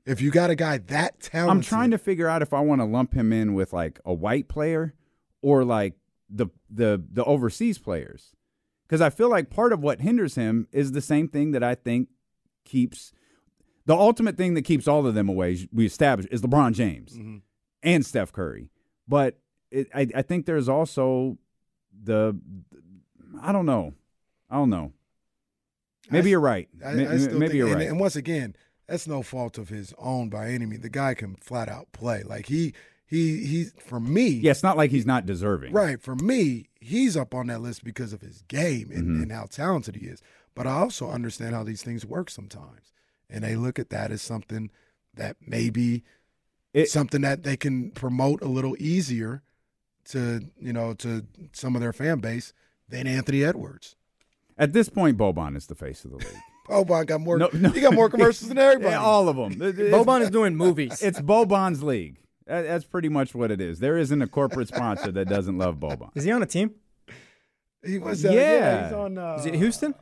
If 0.07 0.21
you 0.21 0.31
got 0.31 0.51
a 0.51 0.55
guy 0.55 0.79
that 0.79 1.21
talented, 1.21 1.57
I'm 1.57 1.61
trying 1.63 1.91
to 1.91 1.99
figure 1.99 2.29
out 2.29 2.41
if 2.43 2.53
I 2.55 2.61
want 2.61 2.81
to 2.81 2.85
lump 2.87 3.13
him 3.15 3.33
in 3.33 3.55
with 3.55 3.73
like 3.73 4.01
a 4.05 4.13
white 4.15 4.49
player 4.49 4.95
or 5.43 5.65
like 5.65 5.95
the 6.31 6.47
the 6.71 7.03
the 7.13 7.25
overseas 7.25 7.79
players. 7.79 8.35
Cuz 8.89 9.01
I 9.03 9.11
feel 9.11 9.29
like 9.29 9.51
part 9.51 9.73
of 9.73 9.81
what 9.83 10.01
hinders 10.01 10.35
him 10.35 10.67
is 10.73 10.93
the 10.93 11.03
same 11.03 11.29
thing 11.29 11.51
that 11.53 11.63
I 11.63 11.75
think 11.75 12.09
keeps 12.65 13.13
the 13.85 13.95
ultimate 13.95 14.37
thing 14.37 14.55
that 14.55 14.63
keeps 14.63 14.89
all 14.89 15.07
of 15.07 15.15
them 15.15 15.29
away 15.29 15.69
we 15.73 15.85
established 15.87 16.29
is 16.33 16.41
LeBron 16.43 16.73
James 16.73 17.15
Mhm. 17.17 17.43
and 17.83 18.05
Steph 18.05 18.33
Curry. 18.33 18.71
But 19.07 19.39
it, 19.71 19.89
I, 19.95 20.09
I 20.15 20.23
think 20.23 20.47
there's 20.47 20.69
also 20.69 21.37
the 22.03 22.39
I 23.43 23.53
don't 23.53 23.67
know. 23.67 23.93
I 24.51 24.57
don't 24.57 24.71
know. 24.71 24.93
Maybe 26.11 26.29
I- 26.29 26.31
you're 26.31 26.41
right. 26.41 26.69
I, 26.85 26.95
Ma- 26.95 27.11
I 27.11 27.19
still 27.19 27.35
Maybe 27.39 27.49
think, 27.49 27.55
you're 27.59 27.67
and, 27.69 27.77
right. 27.77 27.89
and 27.89 28.01
once 28.01 28.17
again, 28.17 28.57
that's 28.89 29.07
no 29.07 29.23
fault 29.23 29.59
of 29.59 29.69
his 29.69 29.93
own 29.99 30.29
by 30.29 30.49
any 30.51 30.67
means. 30.67 30.83
The 30.83 30.89
guy 30.89 31.15
can 31.15 31.37
flat 31.37 31.69
out 31.69 31.93
play. 31.93 32.23
Like 32.25 32.47
he 32.47 32.73
he 33.07 33.45
he's 33.47 33.73
for 33.79 34.01
me. 34.01 34.29
yeah, 34.29 34.51
it's 34.51 34.63
not 34.63 34.77
like 34.77 34.91
he's 34.91 35.07
not 35.07 35.27
deserving. 35.27 35.73
Right. 35.73 36.01
For 36.01 36.15
me, 36.17 36.69
he's 36.81 37.17
up 37.17 37.35
on 37.35 37.47
that 37.49 37.61
list 37.61 37.85
because 37.85 38.13
of 38.13 38.21
his 38.21 38.43
game 38.49 38.91
and, 38.93 39.07
Mhm. 39.09 39.23
and 39.23 39.33
how 39.33 39.45
talented 39.45 39.97
he 39.97 40.07
is. 40.07 40.21
But 40.55 40.67
I 40.67 40.73
also 40.73 41.11
understand 41.11 41.55
how 41.55 41.63
these 41.65 41.83
things 41.83 42.05
work 42.05 42.31
sometimes. 42.31 42.93
And 43.31 43.45
they 43.45 43.57
look 43.57 43.79
at 43.79 43.91
that 43.91 44.11
as 44.11 44.23
something 44.23 44.71
that 45.15 45.37
maybe 45.47 46.03
It- 46.75 46.91
something 46.91 47.21
that 47.23 47.43
they 47.45 47.57
can 47.57 47.91
promote 47.93 48.43
a 48.43 48.49
little 48.49 48.77
easier 48.79 49.43
to, 50.07 50.41
you 50.61 50.73
know, 50.73 50.95
to 50.95 51.27
some 51.53 51.75
of 51.75 51.81
their 51.81 51.93
fan 51.93 52.21
base 52.21 52.53
than 52.89 53.07
Anthony 53.07 53.43
Edwards. 53.45 53.97
At 54.57 54.73
this 54.73 54.89
point, 54.89 55.17
Boban 55.19 55.57
is 55.57 55.67
the 55.67 55.75
face 55.75 56.05
of 56.05 56.11
the 56.11 56.17
league. 56.19 56.43
Boban 56.69 57.07
got 57.07 57.21
more 57.21 57.39
No, 57.39 57.49
no. 57.55 57.71
he 57.71 57.81
got 57.81 57.95
more 57.95 58.09
commercials 58.11 58.49
than 58.49 58.59
everybody. 58.69 58.93
Yeah, 58.93 59.01
all 59.01 59.29
of 59.29 59.37
them. 59.37 59.53
It's, 59.61 59.79
Boban 59.79 60.21
is 60.23 60.31
doing 60.31 60.57
movies. 60.57 61.03
it's 61.03 61.21
Boban's 61.21 61.83
league. 61.83 62.19
That- 62.47 62.63
That's 62.63 62.85
pretty 62.85 63.09
much 63.09 63.35
what 63.35 63.51
it 63.51 63.61
is. 63.61 63.79
There 63.81 63.99
isn't 63.99 64.23
a 64.23 64.27
corporate 64.27 64.69
sponsor 64.69 65.13
that 65.13 65.29
doesn't 65.29 65.59
love 65.59 65.77
Boban. 65.77 66.11
Is 66.15 66.25
he 66.25 66.33
on 66.33 66.43
a 66.43 66.47
team? 66.47 66.73
He 67.85 67.99
was 67.99 68.25
uh, 68.25 68.31
yeah. 68.31 68.41
Yeah. 68.41 68.85
he's 68.87 68.93
on 68.95 69.19
uh, 69.19 69.37
Is 69.39 69.47
it 69.47 69.55
Houston? 69.55 69.95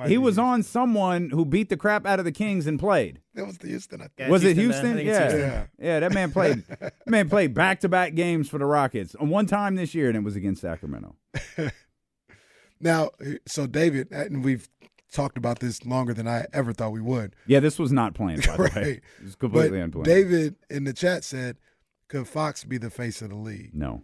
it 0.00 0.08
He 0.08 0.18
was 0.18 0.34
Houston. 0.36 0.44
on 0.44 0.62
someone 0.62 1.30
who 1.30 1.44
beat 1.44 1.68
the 1.70 1.76
crap 1.76 2.04
out 2.06 2.18
of 2.18 2.24
the 2.24 2.32
Kings 2.32 2.66
and 2.66 2.78
played. 2.78 3.20
That 3.34 3.46
was 3.46 3.56
the 3.58 3.68
Houston, 3.68 4.00
I 4.00 4.04
think. 4.04 4.12
Yeah, 4.18 4.28
Was 4.30 4.44
it 4.44 4.56
Houston, 4.56 4.64
Houston? 4.86 4.90
I 4.92 4.94
think 4.96 5.08
it's 5.08 5.18
Yeah. 5.18 5.48
Houston. 5.50 5.68
yeah, 5.80 6.00
That 6.00 6.12
man 6.12 6.30
played. 6.32 6.64
that 6.80 6.94
man 7.06 7.28
played 7.30 7.54
back 7.54 7.80
to 7.80 7.88
back 7.88 8.14
games 8.14 8.48
for 8.48 8.58
the 8.58 8.66
Rockets. 8.66 9.14
And 9.18 9.30
One 9.30 9.46
time 9.46 9.76
this 9.76 9.94
year, 9.94 10.08
and 10.08 10.16
it 10.16 10.22
was 10.24 10.36
against 10.36 10.60
Sacramento. 10.60 11.14
Now, 12.80 13.10
so 13.46 13.66
David, 13.66 14.08
and 14.10 14.44
we've 14.44 14.68
talked 15.14 15.38
about 15.38 15.60
this 15.60 15.86
longer 15.86 16.12
than 16.12 16.28
I 16.28 16.44
ever 16.52 16.72
thought 16.74 16.92
we 16.92 17.00
would. 17.00 17.34
Yeah, 17.46 17.60
this 17.60 17.78
was 17.78 17.92
not 17.92 18.12
planned. 18.14 18.46
By 18.46 18.56
the 18.56 18.62
way, 18.76 19.00
it 19.18 19.24
was 19.24 19.36
completely 19.36 19.78
but 19.78 19.84
unplanned. 19.84 20.04
David 20.06 20.56
in 20.68 20.84
the 20.84 20.92
chat 20.92 21.24
said, 21.24 21.56
"Could 22.08 22.28
Fox 22.28 22.64
be 22.64 22.76
the 22.76 22.90
face 22.90 23.22
of 23.22 23.30
the 23.30 23.36
league?" 23.36 23.70
no, 23.74 24.02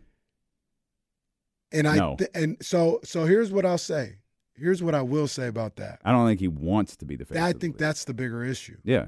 And 1.72 1.86
I 1.86 1.96
No. 1.96 2.16
th- 2.16 2.30
and 2.34 2.56
so 2.62 3.00
so 3.04 3.24
here's 3.26 3.52
what 3.52 3.66
I'll 3.66 3.76
say. 3.78 4.16
Here's 4.54 4.82
what 4.82 4.94
I 4.94 5.02
will 5.02 5.26
say 5.28 5.46
about 5.46 5.76
that. 5.76 6.00
I 6.04 6.12
don't 6.12 6.26
think 6.26 6.40
he 6.40 6.48
wants 6.48 6.96
to 6.98 7.04
be 7.06 7.16
the 7.16 7.24
face. 7.24 7.38
I 7.38 7.48
of 7.48 7.54
the 7.54 7.60
think 7.60 7.74
league. 7.74 7.80
that's 7.80 8.04
the 8.04 8.14
bigger 8.14 8.44
issue. 8.44 8.76
yeah. 8.84 9.06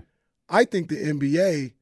I 0.49 0.65
think 0.65 0.89
the 0.89 0.97
NBA 0.97 1.73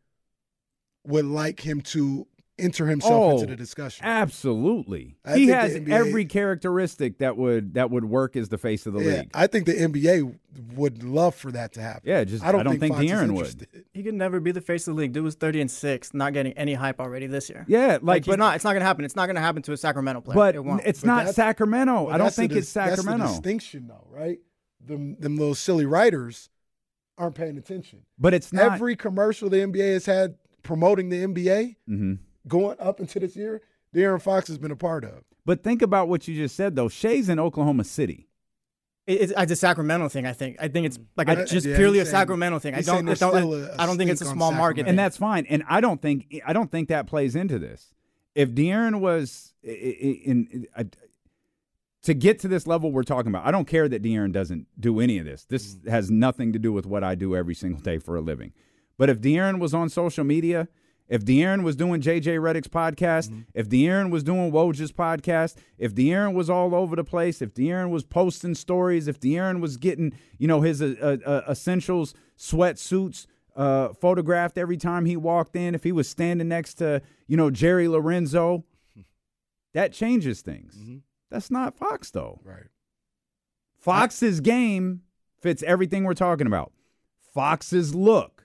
would 1.05 1.25
like 1.25 1.61
him 1.61 1.81
to 1.81 2.27
enter 2.61 2.87
himself 2.87 3.13
Oh, 3.13 3.31
into 3.33 3.47
the 3.47 3.57
discussion. 3.57 4.05
Absolutely, 4.05 5.17
I 5.25 5.37
he 5.37 5.49
has 5.49 5.75
NBA 5.75 5.91
every 5.93 6.25
characteristic 6.25 7.19
that 7.19 7.37
would 7.37 7.75
that 7.75 7.91
would 7.91 8.05
work 8.05 8.37
as 8.37 8.49
the 8.49 8.59
face 8.59 8.87
of 8.87 8.95
the 8.95 9.01
yeah, 9.01 9.11
league. 9.21 9.31
I 9.35 9.47
think 9.47 9.67
the 9.67 9.75
NBA 9.75 10.37
would 10.75 11.03
love 11.03 11.35
for 11.35 11.51
that 11.53 11.73
to 11.75 11.81
happen. 11.81 12.03
Yeah, 12.05 12.25
just- 12.25 12.45
I 12.45 12.51
don't, 12.53 12.63
I 12.63 12.65
don't 12.65 12.81
think 12.81 12.95
Fox 12.95 13.05
is 13.05 13.11
De'Aaron 13.11 13.35
would. 13.37 13.67
He 13.93 14.03
could 14.03 14.15
never 14.15 14.41
be 14.41 14.51
the 14.53 14.61
face 14.61 14.89
of 14.89 14.95
the 14.97 15.01
league. 15.01 15.13
Dude 15.13 15.23
was 15.25 15.35
30 15.37 15.61
and 15.63 15.71
6, 15.71 16.13
not 16.15 16.33
getting 16.33 16.53
any 16.55 16.75
hype 16.75 17.01
already 17.01 17.27
this 17.27 17.49
year. 17.49 17.65
Yeah, 17.69 17.93
like, 17.95 18.03
Like, 18.03 18.25
but 18.27 18.39
not. 18.39 18.55
It's 18.57 18.65
not 18.65 18.71
going 18.73 18.81
to 18.81 18.87
happen. 18.87 19.05
It's 19.05 19.15
not 19.17 19.27
going 19.27 19.37
to 19.37 19.41
happen 19.43 19.63
to 19.63 19.73
a 19.73 19.77
Sacramento 19.77 20.23
player. 20.23 20.35
but 20.35 20.55
it 20.57 20.65
won't. 20.65 20.83
it's 20.85 21.01
But 21.03 21.07
not 21.07 21.29
Sacramento. 21.35 22.09
I 22.09 22.17
don't 22.19 22.27
that's 22.27 22.37
the 22.37 22.43
think 22.43 22.53
it's 22.53 22.69
Sacramento. 22.69 23.19
That's 23.19 23.31
the 23.37 23.43
distinction, 23.43 23.87
though, 23.89 24.07
right? 24.11 24.39
Them 24.85 25.17
them 25.21 25.37
little 25.37 25.55
silly 25.55 25.85
writers 25.87 26.49
aren't 27.19 27.35
paying 27.35 27.59
attention. 27.59 28.01
but 28.19 28.33
it's 28.35 28.53
not. 28.53 28.73
Every 28.73 28.97
commercial 28.97 29.51
the 29.51 29.59
NBA 29.59 29.93
has 29.93 30.07
had 30.07 30.37
promoting 30.63 31.11
the 31.11 31.23
NBA 31.23 31.77
Mhm. 31.89 32.19
Going 32.51 32.77
up 32.81 33.01
into 33.01 33.19
this 33.21 33.35
year, 33.37 33.63
De'Aaron 33.95 34.21
Fox 34.21 34.49
has 34.49 34.59
been 34.59 34.71
a 34.73 34.77
part 34.77 35.05
of. 35.05 35.25
But 35.47 35.63
think 35.65 35.81
about 35.83 36.09
what 36.09 36.29
you 36.29 36.35
just 36.35 36.55
said 36.57 36.77
though. 36.77 36.89
Shai's 36.89 37.29
in 37.31 37.39
Oklahoma 37.39 37.85
City. 37.85 38.27
It's, 39.07 39.33
it's 39.37 39.53
a 39.53 39.57
Sacramento 39.57 40.09
thing. 40.11 40.27
I 40.27 40.33
think. 40.35 40.57
I 40.61 40.69
think 40.69 40.87
it's 40.87 40.99
like 41.17 41.29
a, 41.29 41.41
I- 41.41 41.45
just 41.45 41.67
yeah, 41.67 41.77
purely 41.77 41.99
a 42.01 42.05
saying- 42.05 42.13
Sacramento 42.13 42.59
thing. 42.59 42.75
I 42.75 42.83
don't. 42.83 43.09
I 43.09 43.15
don't, 43.15 43.17
still 43.17 43.55
a- 43.55 43.75
I 43.79 43.87
don't 43.87 43.97
think 43.97 44.11
it's 44.11 44.21
a 44.21 44.27
small 44.27 44.53
market. 44.53 44.81
Sacramento. 44.81 44.83
thing. 44.85 44.89
and 44.91 44.99
that's 44.99 45.17
fine. 45.17 45.47
And 45.47 45.63
I 45.69 45.81
don't 45.81 46.01
think 46.03 46.41
I 46.47 46.53
don't 46.53 46.71
think 46.71 46.89
that 46.91 47.07
plays 47.07 47.35
into 47.35 47.59
this. 47.59 47.95
If 48.35 48.51
De'Aaron 48.51 49.01
was 49.01 49.55
i- 49.65 49.69
i- 49.71 49.73
in, 49.73 50.49
in 50.53 50.67
I- 50.77 50.87
to 52.03 52.15
get 52.15 52.39
to 52.41 52.49
this 52.49 52.67
level 52.67 52.93
we're 52.93 53.03
talking 53.03 53.31
about, 53.31 53.47
I 53.47 53.51
don't 53.51 53.67
care 53.67 53.89
that 53.89 54.03
De'Aaron 54.03 54.33
doesn't 54.33 54.67
do 54.79 55.01
any 55.01 55.19
of 55.19 55.25
this. 55.25 55.45
This 55.45 55.75
Mm. 55.75 55.89
has 55.89 56.11
nothing 56.11 56.53
to 56.53 56.59
do 56.59 56.73
with 56.73 56.87
what 56.87 57.03
I 57.05 57.15
do 57.15 57.35
every 57.37 57.55
single 57.55 57.81
day 57.81 57.99
for 57.99 58.17
a 58.17 58.21
living. 58.21 58.53
But 58.97 59.09
if 59.11 59.21
De'Aaron 59.21 59.59
was 59.59 59.75
on 59.75 59.89
social 59.89 60.25
media, 60.25 60.69
if 61.11 61.23
De'Aaron 61.25 61.63
was 61.63 61.77
doing 61.77 62.01
JJ 62.01 62.39
Redick's 62.39 62.69
podcast, 62.69 63.29
Mm-hmm. 63.29 63.41
if 63.53 63.69
De'Aaron 63.69 64.11
was 64.11 64.23
doing 64.23 64.51
Woj's 64.51 64.93
podcast, 64.93 65.57
if 65.77 65.95
De'Aaron 65.95 66.33
was 66.33 66.49
all 66.49 66.75
over 66.75 66.97
the 66.97 67.05
place, 67.05 67.43
if 67.43 67.53
De'Aaron 67.53 67.91
was 67.91 68.05
posting 68.05 68.55
stories, 68.55 69.07
if 69.09 69.21
De'Aaron 69.21 69.61
was 69.61 69.77
getting, 69.77 70.13
you 70.39 70.47
know, 70.49 70.63
his 70.63 70.81
uh, 70.81 70.95
uh, 71.03 71.17
uh, 71.29 71.43
essentials 71.51 72.15
sweatsuits 72.39 73.27
uh, 73.57 73.89
photographed 73.93 74.57
every 74.57 74.77
time 74.79 75.05
he 75.05 75.17
walked 75.17 75.55
in, 75.57 75.75
if 75.75 75.83
he 75.85 75.93
was 75.93 76.09
standing 76.09 76.49
next 76.49 76.75
to, 76.75 77.03
you 77.27 77.37
know, 77.37 77.51
Jerry 77.51 77.89
Lorenzo, 77.89 78.65
that 79.75 79.93
changes 79.93 80.41
things. 80.41 80.79
That's 81.31 81.51
not 81.51 81.77
Fox 81.77 82.11
though. 82.11 82.41
Right. 82.45 82.67
Fox's 83.79 84.41
game 84.41 85.03
fits 85.41 85.63
everything 85.63 86.05
we're 86.05 86.15
talking 86.15 86.47
about. 86.47 86.73
Fox's 87.35 87.95
look 87.95 88.45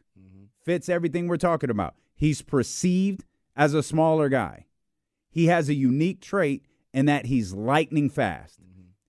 fits 0.64 0.90
everything 0.90 1.28
we're 1.28 1.38
talking 1.38 1.70
about. 1.70 1.94
He's 2.16 2.42
perceived 2.42 3.26
as 3.56 3.74
a 3.74 3.84
smaller 3.84 4.30
guy. 4.30 4.66
He 5.30 5.48
has 5.48 5.68
a 5.70 5.74
unique 5.74 6.22
trait 6.22 6.66
in 6.94 7.06
that 7.08 7.26
he's 7.26 7.54
lightning 7.54 8.10
fast. 8.10 8.60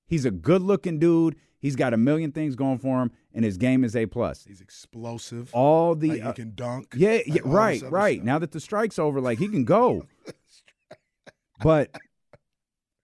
He's 0.09 0.25
a 0.25 0.31
good 0.31 0.63
looking 0.63 0.99
dude. 0.99 1.37
He's 1.59 1.77
got 1.77 1.95
a 1.95 1.97
million 1.97 2.31
things 2.33 2.55
going 2.55 2.79
for 2.79 3.03
him, 3.03 3.11
and 3.33 3.45
his 3.45 3.57
game 3.57 3.83
is 3.83 3.97
A 3.97 4.07
plus. 4.07 4.45
He's 4.45 4.61
explosive. 4.61 5.51
All 5.53 5.95
the 5.95 6.11
like 6.11 6.23
uh, 6.23 6.29
he 6.29 6.33
can 6.35 6.53
dunk. 6.55 6.95
yeah, 6.97 7.11
like 7.11 7.27
yeah 7.27 7.41
right, 7.45 7.83
right. 7.83 8.17
stuff. 8.19 8.25
Now 8.27 8.39
that 8.39 8.53
the 8.53 8.61
strike's 8.61 8.99
over, 8.99 9.21
like 9.21 9.39
he 9.39 9.49
can 9.49 9.65
go. 9.65 10.07
but 11.63 11.91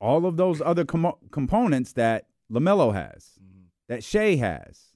all 0.01 0.27
of 0.27 0.37
those 0.37 0.61
other 0.61 0.85
com- 0.85 1.15
components 1.31 1.93
that 1.95 2.27
Lamelo 2.51 2.93
has, 2.95 3.31
Mm-hmm. 3.43 3.63
that 3.89 4.05
Shai 4.05 4.37
has, 4.37 4.92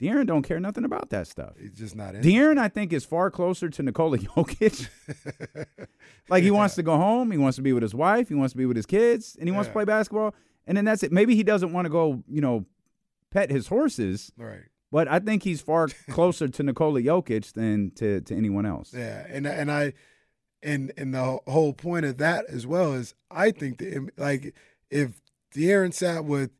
De'Aaron 0.00 0.26
don't 0.26 0.42
care 0.42 0.58
nothing 0.60 0.84
about 0.84 1.10
that 1.10 1.26
stuff. 1.26 1.52
he's 1.60 1.72
just 1.72 1.94
not 1.94 2.14
in. 2.14 2.22
De'Aaron, 2.22 2.58
I 2.58 2.68
think, 2.68 2.92
is 2.92 3.04
far 3.04 3.30
closer 3.30 3.68
to 3.68 3.82
Nikola 3.82 4.18
Jokic. 4.18 4.88
like 6.28 6.42
he 6.42 6.50
wants 6.50 6.74
to 6.76 6.82
go 6.82 6.96
home, 6.96 7.30
he 7.30 7.38
wants 7.38 7.56
to 7.56 7.62
be 7.62 7.72
with 7.72 7.82
his 7.82 7.94
wife, 7.94 8.28
he 8.28 8.34
wants 8.34 8.52
to 8.52 8.58
be 8.58 8.66
with 8.66 8.76
his 8.76 8.86
kids, 8.86 9.36
and 9.38 9.48
he 9.48 9.52
wants 9.52 9.68
to 9.68 9.72
play 9.72 9.84
basketball, 9.84 10.34
and 10.66 10.76
then 10.76 10.84
that's 10.84 11.02
it. 11.02 11.12
Maybe 11.12 11.34
he 11.34 11.42
doesn't 11.42 11.72
want 11.72 11.84
to 11.86 11.90
go, 11.90 12.22
you 12.28 12.40
know, 12.40 12.64
pet 13.30 13.50
his 13.50 13.66
horses, 13.68 14.32
Right. 14.36 14.62
but 14.90 15.06
I 15.08 15.18
think 15.18 15.42
he's 15.42 15.60
far 15.60 15.88
closer 16.10 16.48
to 16.48 16.62
Nikola 16.62 17.00
Jokic 17.02 17.52
than 17.52 17.90
to, 17.96 18.20
to 18.22 18.34
anyone 18.34 18.66
else. 18.66 18.92
Yeah, 18.96 19.26
and 19.28 19.46
and 19.46 19.70
I, 19.70 19.92
and 20.62 20.92
and 20.96 21.14
the 21.14 21.38
whole 21.46 21.72
point 21.72 22.06
of 22.06 22.18
that 22.18 22.46
as 22.48 22.66
well 22.66 22.94
is 22.94 23.14
I 23.30 23.50
think 23.50 23.78
that 23.78 24.10
like 24.16 24.54
if 24.90 25.20
De'Aaron 25.54 25.92
sat 25.92 26.24
with 26.24 26.50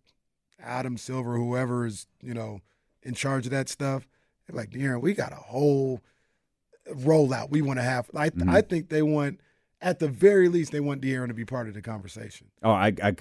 Adam 0.63 0.97
Silver, 0.97 1.37
whoever 1.37 1.87
is 1.87 2.07
you 2.23 2.35
know 2.35 2.61
in 3.03 3.15
charge 3.15 3.47
of 3.47 3.53
that 3.53 3.69
stuff, 3.69 4.07
they're 4.47 4.57
like 4.57 4.71
De'Aaron, 4.71 5.01
we 5.03 5.15
got 5.15 5.33
a 5.33 5.37
whole 5.37 6.01
rollout 6.93 7.51
we 7.51 7.63
want 7.63 7.79
to 7.79 7.83
have. 7.83 8.11
I 8.15 8.31
Mhm. 8.31 8.49
I 8.51 8.63
think 8.63 8.89
they 8.89 9.03
want 9.03 9.41
at 9.83 9.99
the 9.99 10.09
very 10.09 10.49
least 10.49 10.73
they 10.73 10.81
want 10.81 11.01
De'Aaron 11.01 11.29
to 11.29 11.35
be 11.35 11.45
part 11.45 11.67
of 11.69 11.73
the 11.75 11.81
conversation 11.81 12.49
Oh, 12.63 12.71
I, 12.73 12.93
I, 13.03 13.15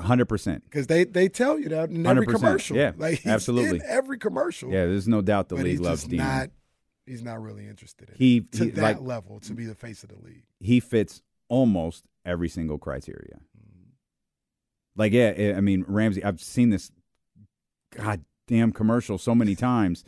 hundred 0.00 0.26
percent. 0.26 0.64
because 0.64 0.86
they 0.88 1.04
they 1.04 1.28
tell 1.28 1.58
you 1.58 1.68
that 1.70 1.88
in 1.90 2.04
every 2.06 2.26
100%, 2.26 2.30
commercial. 2.34 2.76
yeah, 2.76 2.92
like 2.96 3.24
absolutely. 3.26 3.78
in 3.78 3.82
every 3.86 4.18
commercial. 4.18 4.70
Yeah, 4.70 4.86
there's 4.86 5.08
no 5.08 5.22
doubt 5.22 5.48
the 5.48 5.54
league 5.56 5.80
loves 5.80 6.06
De'Aaron. 6.06 6.16
not. 6.18 6.50
He's 7.06 7.22
not 7.22 7.40
really 7.40 7.66
interested 7.68 8.08
in 8.08 8.14
it. 8.16 8.18
he, 8.18 8.40
to 8.40 8.64
he 8.64 8.70
that 8.72 8.82
like 8.82 9.00
level 9.00 9.38
to 9.40 9.54
be 9.54 9.64
the 9.64 9.76
face 9.76 10.02
of 10.02 10.08
the 10.08 10.16
league. 10.24 10.42
he 10.58 10.80
fits 10.80 11.22
almost 11.48 12.04
every 12.24 12.48
single 12.48 12.78
criteria. 12.78 13.38
Like, 14.96 15.12
yeah, 15.12 15.54
I 15.56 15.60
mean, 15.60 15.84
Ramsey, 15.86 16.24
I've 16.24 16.40
seen 16.40 16.70
this 16.70 16.90
goddamn 18.46 18.72
commercial 18.72 19.18
so 19.18 19.34
many 19.34 19.54
times, 19.54 20.04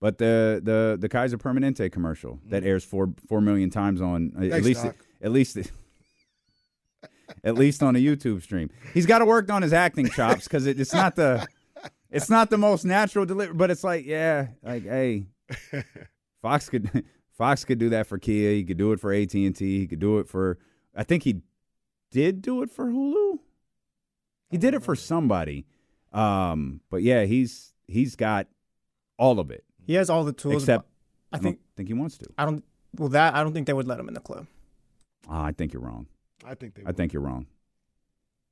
But 0.00 0.18
the 0.18 0.60
the 0.62 0.96
the 1.00 1.08
Kaiser 1.08 1.38
Permanente 1.38 1.90
commercial 1.90 2.34
mm. 2.34 2.50
that 2.50 2.64
airs 2.64 2.84
four 2.84 3.14
four 3.28 3.40
million 3.40 3.70
times 3.70 4.00
on 4.00 4.32
uh, 4.36 4.44
at 4.44 4.50
Thanks, 4.50 4.66
least 4.66 4.84
Doc. 4.84 4.96
at 5.22 5.32
least 5.32 5.58
at 7.44 7.54
least 7.54 7.82
on 7.82 7.96
a 7.96 7.98
YouTube 7.98 8.42
stream. 8.42 8.70
He's 8.92 9.06
got 9.06 9.20
to 9.20 9.24
work 9.24 9.50
on 9.50 9.62
his 9.62 9.72
acting 9.72 10.08
chops 10.08 10.44
because 10.44 10.66
it, 10.66 10.78
it's 10.78 10.92
not 10.92 11.16
the 11.16 11.46
it's 12.10 12.28
not 12.28 12.50
the 12.50 12.58
most 12.58 12.84
natural 12.84 13.24
delivery. 13.24 13.54
But 13.54 13.70
it's 13.70 13.82
like 13.82 14.04
yeah, 14.04 14.48
like 14.62 14.84
hey, 14.84 15.28
Fox 16.42 16.68
could 16.68 17.04
Fox 17.38 17.64
could 17.64 17.78
do 17.78 17.88
that 17.88 18.06
for 18.06 18.18
Kia. 18.18 18.52
He 18.52 18.64
could 18.64 18.78
do 18.78 18.92
it 18.92 19.00
for 19.00 19.12
AT 19.12 19.32
and 19.34 19.56
T. 19.56 19.78
He 19.78 19.86
could 19.86 20.00
do 20.00 20.18
it 20.18 20.28
for. 20.28 20.58
I 20.94 21.04
think 21.04 21.22
he 21.24 21.40
did 22.10 22.42
do 22.42 22.62
it 22.62 22.70
for 22.70 22.86
Hulu. 22.86 23.38
He 24.50 24.58
did 24.58 24.74
it 24.74 24.82
for 24.82 24.94
mm. 24.94 24.98
somebody. 24.98 25.66
Um, 26.12 26.80
but 26.90 27.02
yeah, 27.02 27.24
he's 27.24 27.74
he's 27.88 28.16
got 28.16 28.46
all 29.18 29.38
of 29.40 29.50
it 29.50 29.64
He 29.86 29.94
has 29.94 30.10
all 30.10 30.24
the 30.24 30.32
tools. 30.32 30.62
except 30.62 30.86
I 31.32 31.36
I 31.36 31.40
think 31.40 31.56
don't 31.56 31.76
think 31.76 31.88
he 31.88 31.94
wants 31.94 32.18
to. 32.18 32.26
I 32.38 32.44
don't. 32.44 32.62
Well, 32.96 33.08
that 33.10 33.34
I 33.34 33.42
don't 33.42 33.52
think 33.52 33.66
they 33.66 33.72
would 33.72 33.86
let 33.88 33.98
him 34.00 34.08
in 34.08 34.14
the 34.14 34.20
club 34.20 34.46
Ah, 35.28 35.44
I 35.44 35.52
think 35.52 35.72
you're 35.72 35.82
wrong. 35.82 36.06
I 36.44 36.54
think 36.54 36.74
they. 36.74 36.82
I 36.86 36.92
think 36.92 37.12
you're 37.12 37.22
wrong. 37.22 37.46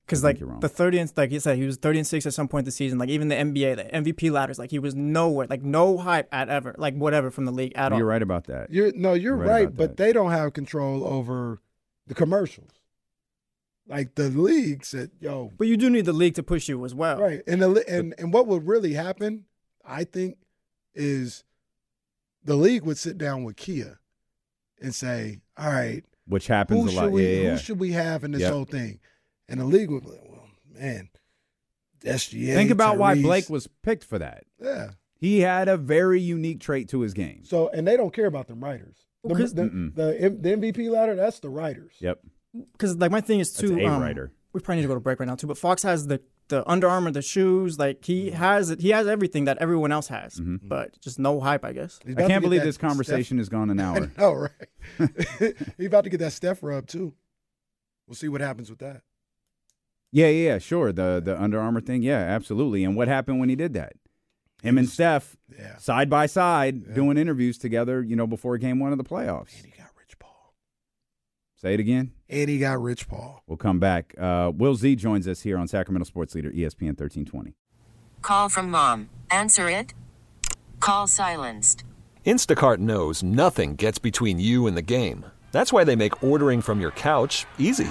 because 0.06 0.24
like 0.24 0.40
you're 0.40 0.48
wrong. 0.48 0.60
the 0.60 0.68
thirty 0.68 0.98
and 0.98 1.10
like 1.16 1.30
you 1.30 1.38
said, 1.40 1.56
he 1.56 1.64
was 1.64 1.76
thirty 1.76 1.98
and 1.98 2.06
six 2.06 2.26
at 2.26 2.34
some 2.34 2.48
point 2.48 2.64
this 2.64 2.74
season. 2.76 2.98
Like 2.98 3.08
even 3.10 3.28
the 3.28 3.36
NBA, 3.36 3.76
the 3.76 3.84
MVP 4.02 4.30
ladders, 4.32 4.58
like 4.58 4.70
he 4.70 4.78
was 4.80 4.94
nowhere, 4.94 5.46
like 5.48 5.62
no 5.62 5.96
hype 5.98 6.28
at 6.32 6.48
ever, 6.48 6.74
like 6.76 6.94
whatever 6.94 7.30
from 7.30 7.44
the 7.44 7.52
league 7.52 7.72
at 7.76 7.92
all. 7.92 7.98
You're 7.98 8.08
right 8.08 8.22
about 8.22 8.44
that. 8.48 8.70
You're 8.70 8.92
no, 8.94 9.12
you're 9.14 9.36
You're 9.36 9.36
right 9.36 9.48
right, 9.66 9.76
but 9.76 9.90
that. 9.90 9.96
they 9.96 10.12
don't 10.12 10.30
have 10.32 10.52
control 10.52 11.04
over 11.04 11.60
the 12.06 12.14
commercials. 12.14 12.70
Like 13.86 14.14
the 14.14 14.30
league 14.30 14.84
said, 14.84 15.10
yo, 15.20 15.52
But 15.58 15.66
you 15.66 15.76
do 15.76 15.90
need 15.90 16.06
the 16.06 16.12
league 16.14 16.34
to 16.36 16.42
push 16.42 16.68
you 16.68 16.84
as 16.86 16.94
well. 16.94 17.20
right, 17.20 17.42
and 17.46 17.60
the 17.60 17.84
and 17.88 18.14
and 18.18 18.32
what 18.32 18.46
would 18.46 18.66
really 18.66 18.94
happen, 18.94 19.44
I 19.84 20.04
think, 20.04 20.38
is 20.94 21.44
the 22.42 22.56
league 22.56 22.82
would 22.84 22.96
sit 22.98 23.18
down 23.18 23.44
with 23.44 23.56
Kia 23.56 23.98
and 24.80 24.94
say, 24.94 25.40
all 25.58 25.70
right, 25.70 26.02
Which 26.26 26.46
happens 26.46 26.80
who 26.82 26.88
a 26.88 26.90
should 26.92 26.96
lot. 27.02 27.12
we 27.12 27.24
yeah, 27.26 27.42
yeah. 27.42 27.50
who 27.52 27.58
should 27.58 27.78
we 27.80 27.92
have 27.92 28.24
in 28.24 28.30
this 28.32 28.40
Yep. 28.42 28.52
whole 28.52 28.64
thing? 28.64 29.00
And 29.48 29.60
the 29.60 29.64
league 29.66 29.90
would 29.90 30.02
be 30.04 30.10
like, 30.10 30.20
well, 30.30 30.48
man, 30.72 31.10
SGA. 32.02 32.54
Think 32.54 32.70
about 32.70 32.98
why 32.98 33.20
Blake 33.20 33.48
was 33.50 33.66
picked 33.82 34.04
for 34.04 34.18
that. 34.18 34.44
Yeah. 34.60 34.90
He 35.18 35.40
had 35.40 35.68
a 35.68 35.76
very 35.76 36.20
unique 36.20 36.60
trait 36.60 36.88
to 36.90 37.00
his 37.00 37.14
game. 37.14 37.44
So 37.44 37.68
and 37.68 37.86
they 37.86 37.96
don't 37.96 38.12
care 38.12 38.26
about 38.26 38.46
them 38.46 38.62
writers. 38.62 38.96
The, 39.22 39.28
Well, 39.28 39.38
'cause- 39.40 39.54
the, 39.54 39.64
the, 39.64 40.36
the 40.40 40.56
MVP 40.56 40.90
ladder, 40.90 41.14
that's 41.14 41.38
the 41.40 41.48
writers. 41.50 41.92
Yep. 41.98 42.20
Because 42.72 42.96
like 42.96 43.10
my 43.10 43.20
thing 43.20 43.40
is 43.40 43.52
That's 43.52 43.68
too. 43.70 43.78
a 43.78 43.86
um, 43.86 44.00
writer. 44.02 44.32
We 44.52 44.60
probably 44.60 44.76
need 44.76 44.82
to 44.82 44.88
go 44.88 44.94
to 44.94 45.00
break 45.00 45.18
right 45.20 45.26
now 45.26 45.34
too. 45.34 45.46
But 45.48 45.58
Fox 45.58 45.82
has 45.82 46.06
the 46.06 46.20
the 46.48 46.68
Under 46.70 46.88
Armour, 46.88 47.10
the 47.10 47.22
shoes. 47.22 47.78
Like 47.78 48.04
he 48.04 48.30
has 48.30 48.70
it. 48.70 48.80
He 48.80 48.90
has 48.90 49.06
everything 49.08 49.46
that 49.46 49.58
everyone 49.58 49.90
else 49.92 50.08
has, 50.08 50.34
Mm-hmm. 50.36 50.68
but 50.68 51.00
just 51.00 51.18
no 51.18 51.40
hype, 51.40 51.64
I 51.64 51.72
guess. 51.72 51.98
I 52.16 52.26
can't 52.28 52.42
believe 52.42 52.62
this 52.62 52.76
conversation 52.76 53.38
has 53.38 53.48
gone 53.48 53.70
an 53.70 53.80
hour. 53.86 54.10
I 54.16 54.20
know, 54.20 54.32
right? 54.34 54.68
He's 55.78 55.86
about 55.86 56.04
to 56.04 56.10
get 56.10 56.20
that 56.20 56.32
Steph 56.32 56.62
rub 56.62 56.86
too. 56.86 57.14
We'll 58.06 58.14
see 58.14 58.28
what 58.28 58.40
happens 58.42 58.68
with 58.70 58.78
that. 58.80 59.02
Yeah, 60.12 60.28
yeah, 60.28 60.52
yeah, 60.52 60.58
sure. 60.58 60.92
The 60.92 61.20
the 61.24 61.40
Under 61.40 61.58
Armour 61.58 61.80
thing, 61.80 62.02
yeah, 62.02 62.18
absolutely. 62.18 62.84
And 62.84 62.94
what 62.94 63.08
happened 63.08 63.40
when 63.40 63.48
he 63.48 63.56
did 63.56 63.72
that? 63.74 63.94
Him 64.62 64.78
and 64.78 64.88
Steph 64.88 65.36
Yeah. 65.58 65.76
side 65.78 66.08
by 66.08 66.26
side 66.26 66.94
doing 66.94 67.16
interviews 67.18 67.58
together, 67.58 68.00
you 68.02 68.14
know, 68.16 68.26
before 68.26 68.56
game 68.58 68.78
one 68.78 68.92
of 68.92 68.98
the 68.98 69.04
playoffs. 69.04 69.56
And 69.56 69.66
he 69.66 69.72
got 69.76 69.88
Rich 69.98 70.18
Paul. 70.18 70.54
Say 71.64 71.72
it 71.72 71.80
again. 71.80 72.12
And 72.28 72.50
he 72.50 72.58
got 72.58 72.82
Rich 72.82 73.08
Paul. 73.08 73.42
We'll 73.46 73.56
come 73.56 73.78
back. 73.80 74.14
Uh, 74.18 74.52
Will 74.54 74.74
Z 74.74 74.96
joins 74.96 75.26
us 75.26 75.40
here 75.40 75.56
on 75.56 75.66
Sacramento 75.66 76.04
Sports 76.04 76.34
Leader 76.34 76.50
ESPN 76.50 76.88
1320. 76.92 77.54
Call 78.20 78.50
from 78.50 78.70
mom. 78.70 79.08
Answer 79.30 79.70
it. 79.70 79.94
Call 80.80 81.06
silenced. 81.06 81.82
Instacart 82.26 82.80
knows 82.80 83.22
nothing 83.22 83.76
gets 83.76 83.98
between 83.98 84.38
you 84.38 84.66
and 84.66 84.76
the 84.76 84.82
game. 84.82 85.24
That's 85.52 85.72
why 85.72 85.84
they 85.84 85.96
make 85.96 86.22
ordering 86.22 86.60
from 86.60 86.82
your 86.82 86.90
couch 86.90 87.46
easy. 87.56 87.88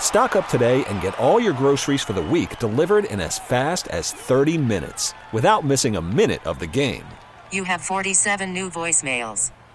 Stock 0.00 0.34
up 0.34 0.48
today 0.48 0.84
and 0.86 1.00
get 1.00 1.16
all 1.20 1.38
your 1.38 1.52
groceries 1.52 2.02
for 2.02 2.14
the 2.14 2.20
week 2.20 2.58
delivered 2.58 3.04
in 3.04 3.20
as 3.20 3.38
fast 3.38 3.86
as 3.88 4.10
30 4.10 4.58
minutes 4.58 5.14
without 5.32 5.64
missing 5.64 5.94
a 5.94 6.02
minute 6.02 6.44
of 6.44 6.58
the 6.58 6.66
game. 6.66 7.04
You 7.52 7.62
have 7.62 7.80
47 7.80 8.52
new 8.52 8.70
voicemails. 8.70 9.52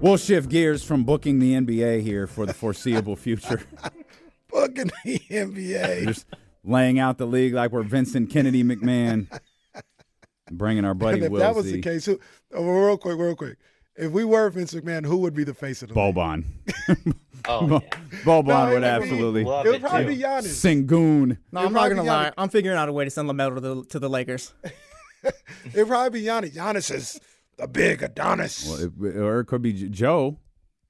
We'll 0.00 0.16
shift 0.16 0.48
gears 0.48 0.82
from 0.82 1.04
booking 1.04 1.38
the 1.40 1.52
NBA 1.54 2.00
here 2.02 2.26
for 2.26 2.46
the 2.46 2.54
foreseeable 2.54 3.16
future. 3.16 3.60
Fucking 4.50 4.90
the 5.04 5.18
NBA. 5.30 6.06
Just 6.06 6.26
laying 6.64 6.98
out 6.98 7.18
the 7.18 7.26
league 7.26 7.52
like 7.54 7.70
we're 7.70 7.82
Vincent 7.82 8.30
Kennedy 8.30 8.64
McMahon. 8.64 9.26
Bringing 10.50 10.84
our 10.84 10.94
buddy 10.94 11.18
and 11.18 11.26
if 11.26 11.32
Will 11.32 11.40
that 11.40 11.54
was 11.54 11.70
the 11.70 11.80
case, 11.80 12.06
who, 12.06 12.18
oh, 12.54 12.64
real 12.66 12.96
quick, 12.98 13.18
real 13.18 13.36
quick. 13.36 13.56
If 13.96 14.10
we 14.10 14.24
were 14.24 14.48
Vince 14.50 14.72
McMahon, 14.72 15.04
who 15.04 15.18
would 15.18 15.34
be 15.34 15.44
the 15.44 15.52
face 15.54 15.82
of 15.82 15.90
the 15.90 15.94
league? 15.94 16.14
Boban. 16.14 16.44
Oh, 17.48 17.66
Bo- 17.66 17.80
yeah. 17.82 17.98
Boban 18.22 18.46
No, 18.48 18.64
would 18.66 18.68
it 18.68 18.74
would 18.74 18.80
be- 18.80 18.86
absolutely. 18.86 19.40
It 19.40 19.46
would 19.46 19.80
probably 19.80 20.04
too. 20.04 20.16
be 20.16 20.22
Giannis. 20.22 20.86
Sengun. 20.86 21.38
No, 21.52 21.60
I'm 21.60 21.72
not 21.72 21.88
gonna 21.88 22.02
lie. 22.02 22.30
I'm 22.36 22.50
figuring 22.50 22.76
out 22.76 22.90
a 22.90 22.92
way 22.92 23.04
to 23.04 23.10
send 23.10 23.30
Lamelo 23.30 23.54
to 23.54 23.60
the, 23.60 23.84
to 23.86 23.98
the 23.98 24.10
Lakers. 24.10 24.52
It'd 25.72 25.88
probably 25.88 26.20
be 26.20 26.26
Giannis. 26.26 26.52
Giannis 26.54 26.94
is 26.94 27.18
the 27.60 27.68
big 27.68 28.02
Adonis. 28.02 28.66
Well, 28.68 28.90
it, 29.08 29.16
or 29.16 29.40
it 29.40 29.46
could 29.46 29.62
be 29.62 29.72
Joe. 29.88 30.38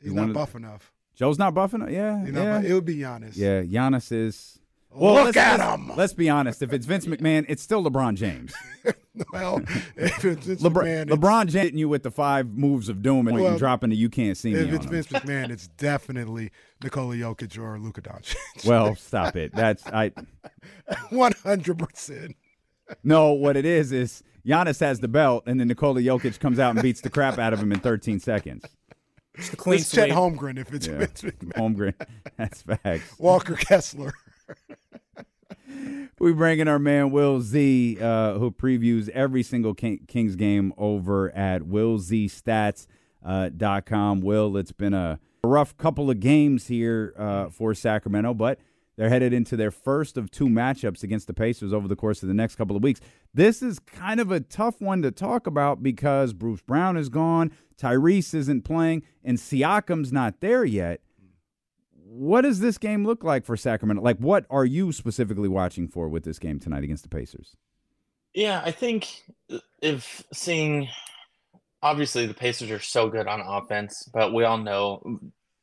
He's 0.02 0.12
not 0.12 0.32
buff 0.32 0.54
enough. 0.54 0.92
Joe's 1.14 1.38
not 1.38 1.54
buffing 1.54 1.86
it. 1.86 1.92
Yeah, 1.92 2.24
yeah. 2.24 2.58
buff- 2.60 2.64
It 2.64 2.72
would 2.74 2.84
be 2.86 2.96
Giannis. 2.96 3.36
yeah, 3.36 3.62
Giannis 3.62 4.10
is. 4.12 4.56
Look 4.92 5.26
let's, 5.26 5.36
at 5.36 5.58
let's- 5.60 5.74
him. 5.74 5.92
Let's 5.96 6.12
be 6.14 6.28
honest. 6.30 6.62
If 6.62 6.72
it's 6.72 6.84
Vince 6.86 7.06
McMahon, 7.06 7.44
it's 7.48 7.62
still 7.62 7.84
LeBron 7.84 8.14
James. 8.16 8.54
Well, 9.32 9.60
if 9.96 10.24
it's 10.24 10.46
Vince 10.46 10.62
LeBron, 10.62 10.84
McMahon, 10.84 11.08
LeBron 11.10 11.50
hitting 11.52 11.76
you 11.78 11.88
with 11.88 12.04
the 12.04 12.12
five 12.12 12.46
moves 12.56 12.88
of 12.88 13.02
doom 13.02 13.26
and, 13.26 13.38
Well, 13.38 13.58
dropping 13.58 13.90
the 13.90 13.96
you 13.96 14.08
can't 14.08 14.36
see 14.36 14.54
me 14.54 14.60
If 14.60 14.72
it's 14.72 14.84
him. 14.84 14.90
Vince 14.92 15.06
McMahon, 15.08 15.50
it's 15.50 15.66
definitely 15.66 16.52
Nikola 16.82 17.16
Jokic 17.16 17.58
or 17.58 17.78
Luka 17.80 18.00
Doncic. 18.02 18.36
Well, 18.64 18.94
stop 18.96 19.34
it. 19.36 19.52
That's 19.52 19.84
I. 19.88 20.12
one 21.10 21.32
hundred 21.42 21.80
percent. 21.80 22.36
No, 23.04 23.32
what 23.32 23.56
it 23.56 23.64
is 23.64 23.92
is 23.92 24.22
Giannis 24.46 24.80
has 24.80 25.00
the 25.00 25.08
belt, 25.08 25.44
and 25.46 25.58
then 25.60 25.68
Nikola 25.68 26.00
Jokic 26.00 26.38
comes 26.40 26.58
out 26.58 26.70
and 26.74 26.82
beats 26.82 27.00
the 27.00 27.10
crap 27.10 27.38
out 27.38 27.52
of 27.52 27.60
him 27.60 27.72
in 27.72 27.78
13 27.80 28.18
seconds. 28.20 28.64
It's 29.34 29.50
the 29.50 29.56
clean 29.56 29.80
It's 29.80 29.90
Chet 29.90 30.08
sweep. 30.10 30.16
Holmgren 30.18 30.58
if 30.58 30.72
it's 30.74 30.86
Yeah. 30.86 30.98
Vince 30.98 31.22
McMahon. 31.22 31.52
Holmgren. 31.54 31.94
That's 32.36 32.62
facts. 32.62 33.18
Walker 33.18 33.54
Kessler. 33.54 34.12
We 36.18 36.32
bring 36.32 36.58
in 36.58 36.66
our 36.68 36.78
man 36.80 37.10
Will 37.12 37.40
Z, 37.40 37.96
uh, 38.00 38.34
who 38.38 38.50
previews 38.50 39.08
every 39.10 39.42
single 39.42 39.72
King, 39.72 40.00
Kings 40.06 40.36
game 40.36 40.74
over 40.76 41.30
at 41.34 41.62
willzstats.com. 41.62 44.20
Will, 44.20 44.56
it's 44.56 44.72
been 44.72 44.92
a 44.94 45.18
rough 45.44 45.76
couple 45.78 46.10
of 46.10 46.20
games 46.20 46.66
here 46.66 47.14
uh, 47.16 47.48
for 47.48 47.72
Sacramento, 47.74 48.34
but 48.34 48.58
they're 49.00 49.08
headed 49.08 49.32
into 49.32 49.56
their 49.56 49.70
first 49.70 50.18
of 50.18 50.30
two 50.30 50.46
matchups 50.46 51.02
against 51.02 51.26
the 51.26 51.32
Pacers 51.32 51.72
over 51.72 51.88
the 51.88 51.96
course 51.96 52.22
of 52.22 52.28
the 52.28 52.34
next 52.34 52.56
couple 52.56 52.76
of 52.76 52.82
weeks. 52.82 53.00
This 53.32 53.62
is 53.62 53.78
kind 53.78 54.20
of 54.20 54.30
a 54.30 54.40
tough 54.40 54.78
one 54.82 55.00
to 55.00 55.10
talk 55.10 55.46
about 55.46 55.82
because 55.82 56.34
Bruce 56.34 56.60
Brown 56.60 56.98
is 56.98 57.08
gone, 57.08 57.50
Tyrese 57.80 58.34
isn't 58.34 58.60
playing, 58.62 59.02
and 59.24 59.38
Siakam's 59.38 60.12
not 60.12 60.42
there 60.42 60.66
yet. 60.66 61.00
What 61.94 62.42
does 62.42 62.60
this 62.60 62.76
game 62.76 63.06
look 63.06 63.24
like 63.24 63.46
for 63.46 63.56
Sacramento? 63.56 64.02
Like, 64.02 64.18
what 64.18 64.44
are 64.50 64.66
you 64.66 64.92
specifically 64.92 65.48
watching 65.48 65.88
for 65.88 66.06
with 66.10 66.24
this 66.24 66.38
game 66.38 66.60
tonight 66.60 66.84
against 66.84 67.04
the 67.04 67.08
Pacers? 67.08 67.56
Yeah, 68.34 68.60
I 68.62 68.70
think 68.70 69.22
if 69.80 70.22
seeing 70.34 70.88
obviously 71.82 72.26
the 72.26 72.34
Pacers 72.34 72.70
are 72.70 72.80
so 72.80 73.08
good 73.08 73.26
on 73.26 73.40
offense, 73.40 74.06
but 74.12 74.34
we 74.34 74.44
all 74.44 74.58
know 74.58 75.20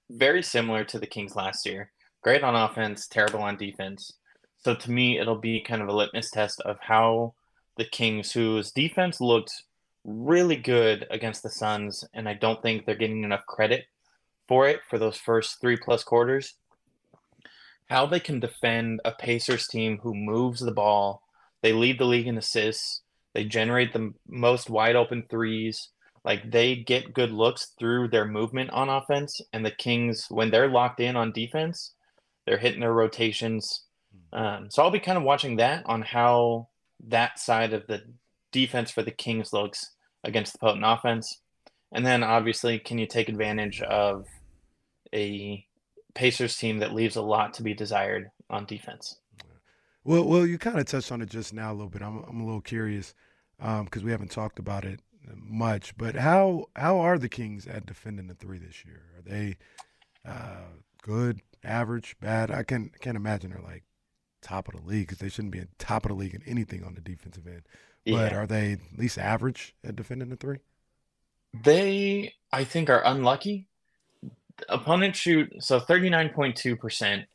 very 0.10 0.41
similar 0.41 0.84
to 0.86 0.97
the 0.97 1.06
Kings 1.06 1.36
last 1.36 1.67
year. 1.67 1.91
Great 2.27 2.43
on 2.43 2.55
offense, 2.55 3.07
terrible 3.07 3.41
on 3.41 3.55
defense. 3.55 4.11
So 4.57 4.75
to 4.75 4.91
me, 4.91 5.17
it'll 5.17 5.39
be 5.39 5.61
kind 5.61 5.81
of 5.81 5.87
a 5.87 5.93
litmus 5.93 6.29
test 6.29 6.59
of 6.59 6.75
how 6.81 7.35
the 7.77 7.85
Kings, 7.85 8.33
whose 8.33 8.69
defense 8.69 9.21
looked 9.21 9.63
really 10.03 10.57
good 10.57 11.07
against 11.09 11.41
the 11.41 11.49
Suns, 11.49 12.03
and 12.13 12.27
I 12.27 12.33
don't 12.33 12.61
think 12.61 12.85
they're 12.85 12.95
getting 12.95 13.23
enough 13.23 13.45
credit 13.45 13.85
for 14.45 14.67
it 14.67 14.81
for 14.89 14.99
those 14.99 15.15
first 15.15 15.61
three 15.61 15.77
plus 15.77 16.03
quarters. 16.03 16.55
How 17.89 18.05
they 18.05 18.19
can 18.19 18.41
defend 18.41 18.99
a 19.05 19.13
Pacers 19.13 19.65
team 19.65 19.99
who 20.03 20.13
moves 20.13 20.59
the 20.59 20.73
ball, 20.73 21.21
they 21.61 21.71
lead 21.71 21.97
the 21.97 22.03
league 22.03 22.27
in 22.27 22.37
assists, 22.37 23.03
they 23.33 23.45
generate 23.45 23.93
the 23.93 24.13
most 24.27 24.69
wide 24.69 24.97
open 24.97 25.23
threes, 25.29 25.91
like 26.25 26.51
they 26.51 26.75
get 26.75 27.13
good 27.13 27.31
looks 27.31 27.71
through 27.79 28.09
their 28.09 28.25
movement 28.25 28.69
on 28.71 28.89
offense, 28.89 29.39
and 29.53 29.65
the 29.65 29.71
Kings, 29.71 30.25
when 30.27 30.51
they're 30.51 30.67
locked 30.67 30.99
in 30.99 31.15
on 31.15 31.31
defense, 31.31 31.93
they're 32.47 32.57
hitting 32.57 32.79
their 32.79 32.93
rotations. 32.93 33.83
Um, 34.33 34.69
so 34.71 34.81
I'll 34.81 34.89
be 34.89 34.99
kind 34.99 35.17
of 35.17 35.23
watching 35.23 35.57
that 35.57 35.83
on 35.86 36.01
how 36.01 36.69
that 37.07 37.38
side 37.38 37.73
of 37.73 37.86
the 37.88 38.01
defense 38.51 38.89
for 38.89 39.03
the 39.03 39.12
Kings 39.12 39.53
looks 39.53 39.91
against 40.23 40.53
the 40.53 40.60
potent 40.60 40.86
offense. 40.86 41.41
And 41.91 42.05
then 42.05 42.23
obviously, 42.23 42.79
can 42.79 42.97
you 42.97 43.05
take 43.05 43.29
advantage 43.29 43.81
of 43.81 44.25
a 45.13 45.65
Pacers 46.15 46.57
team 46.57 46.79
that 46.79 46.95
leaves 46.95 47.15
a 47.15 47.21
lot 47.21 47.53
to 47.55 47.63
be 47.63 47.73
desired 47.73 48.31
on 48.49 48.65
defense? 48.65 49.17
Well, 50.03 50.23
well, 50.23 50.47
you 50.47 50.57
kind 50.57 50.79
of 50.79 50.86
touched 50.86 51.12
on 51.12 51.21
it 51.21 51.29
just 51.29 51.53
now 51.53 51.71
a 51.71 51.75
little 51.75 51.89
bit. 51.89 52.01
I'm, 52.01 52.23
I'm 52.27 52.41
a 52.41 52.45
little 52.45 52.62
curious 52.62 53.13
because 53.60 54.01
um, 54.01 54.03
we 54.03 54.12
haven't 54.12 54.31
talked 54.31 54.57
about 54.57 54.86
it 54.86 55.01
much. 55.36 55.95
But 55.97 56.15
how 56.15 56.67
how 56.75 56.99
are 56.99 57.17
the 57.17 57.29
Kings 57.29 57.67
at 57.67 57.86
defending 57.86 58.27
the 58.27 58.33
three 58.33 58.57
this 58.57 58.86
year? 58.86 59.01
Are 59.17 59.21
they 59.21 59.57
uh, 60.25 60.65
good, 61.01 61.41
average, 61.67 62.15
bad? 62.19 62.51
I 62.51 62.63
can 62.63 62.91
can't 63.01 63.17
imagine 63.17 63.51
they're 63.51 63.62
like 63.62 63.84
top 64.41 64.67
of 64.67 64.75
the 64.75 64.88
league 64.88 65.08
because 65.08 65.19
they 65.19 65.30
shouldn't 65.30 65.51
be 65.51 65.60
in 65.60 65.67
top 65.77 66.06
of 66.06 66.10
the 66.10 66.15
league 66.15 66.34
in 66.34 66.41
anything 66.45 66.84
on 66.84 66.93
the 66.95 67.01
defensive 67.01 67.47
end. 67.47 67.63
But 68.06 68.32
Yeah. 68.32 68.38
are 68.38 68.47
they 68.47 68.73
at 68.73 68.80
least 68.97 69.17
average 69.17 69.75
at 69.84 69.95
defending 69.95 70.30
the 70.30 70.36
three? 70.38 70.60
They, 71.63 72.34
I 72.51 72.63
think, 72.63 72.89
are 72.89 73.01
unlucky. 73.03 73.67
Opponents 74.69 75.19
shoot 75.19 75.51
so 75.63 75.80
39.2% 75.80 77.25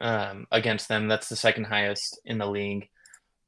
um, 0.00 0.46
against 0.50 0.88
them. 0.88 1.08
That's 1.08 1.28
the 1.28 1.36
second 1.36 1.64
highest 1.64 2.20
in 2.24 2.38
the 2.38 2.46
league. 2.46 2.88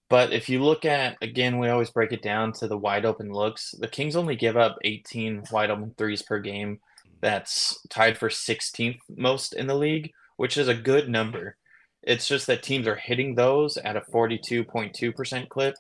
But 0.09 0.33
if 0.33 0.49
you 0.49 0.63
look 0.63 0.85
at, 0.85 1.17
again, 1.23 1.59
we 1.59 1.69
always 1.69 1.91
break 1.91 2.13
it 2.13 2.23
down 2.23 2.53
to 2.55 2.67
the 2.67 2.77
wide 2.79 3.05
open 3.05 3.31
looks. 3.33 3.73
The 3.79 3.87
Kings 3.89 4.17
only 4.17 4.35
give 4.37 4.57
up 4.57 4.77
18 4.85 5.45
wide 5.53 5.71
open 5.71 5.95
threes 5.97 6.23
per 6.23 6.41
game. 6.41 6.81
That's 7.21 7.79
tied 7.91 8.19
for 8.19 8.29
16th 8.29 8.99
most 9.15 9.53
in 9.53 9.67
the 9.67 9.77
league, 9.77 10.13
which 10.41 10.57
is 10.57 10.69
a 10.69 10.75
good 10.75 11.07
number. 11.07 11.55
It's 12.03 12.27
just 12.27 12.47
that 12.47 12.63
teams 12.63 12.89
are 12.89 12.97
hitting 12.97 13.35
those 13.35 13.77
at 13.77 13.97
a 13.97 14.01
42.2% 14.01 15.49
clip. 15.51 15.75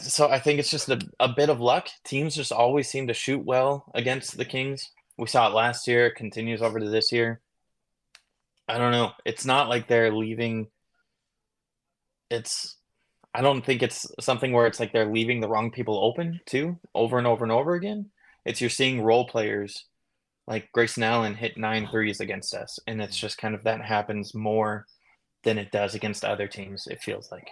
So 0.00 0.28
I 0.28 0.40
think 0.40 0.58
it's 0.58 0.72
just 0.72 0.88
a, 0.88 0.98
a 1.20 1.28
bit 1.28 1.50
of 1.50 1.60
luck. 1.60 1.86
Teams 2.04 2.34
just 2.34 2.50
always 2.50 2.88
seem 2.88 3.06
to 3.06 3.14
shoot 3.14 3.44
well 3.44 3.84
against 3.94 4.36
the 4.36 4.44
Kings. 4.44 4.90
We 5.16 5.28
saw 5.28 5.46
it 5.46 5.54
last 5.54 5.86
year, 5.86 6.06
it 6.06 6.16
continues 6.16 6.62
over 6.62 6.80
to 6.80 6.90
this 6.90 7.12
year. 7.12 7.40
I 8.66 8.76
don't 8.76 8.90
know. 8.90 9.12
It's 9.24 9.44
not 9.44 9.68
like 9.68 9.86
they're 9.86 10.12
leaving. 10.12 10.66
It's, 12.28 12.76
I 13.32 13.40
don't 13.40 13.64
think 13.64 13.84
it's 13.84 14.04
something 14.18 14.50
where 14.52 14.66
it's 14.66 14.80
like 14.80 14.92
they're 14.92 15.12
leaving 15.12 15.38
the 15.38 15.48
wrong 15.48 15.70
people 15.70 16.04
open 16.04 16.40
too, 16.44 16.76
over 16.92 17.18
and 17.18 17.26
over 17.28 17.44
and 17.44 17.52
over 17.52 17.74
again. 17.74 18.10
It's 18.44 18.60
you're 18.60 18.68
seeing 18.68 19.00
role 19.00 19.28
players 19.28 19.84
like 20.50 20.70
Grayson 20.72 21.04
Allen 21.04 21.36
hit 21.36 21.56
nine 21.56 21.86
threes 21.86 22.20
against 22.20 22.54
us, 22.54 22.80
and 22.88 23.00
it's 23.00 23.16
mm. 23.16 23.20
just 23.20 23.38
kind 23.38 23.54
of 23.54 23.62
that 23.64 23.80
happens 23.80 24.34
more 24.34 24.84
than 25.44 25.56
it 25.56 25.70
does 25.70 25.94
against 25.94 26.24
other 26.24 26.48
teams, 26.48 26.88
it 26.88 27.00
feels 27.00 27.30
like. 27.30 27.48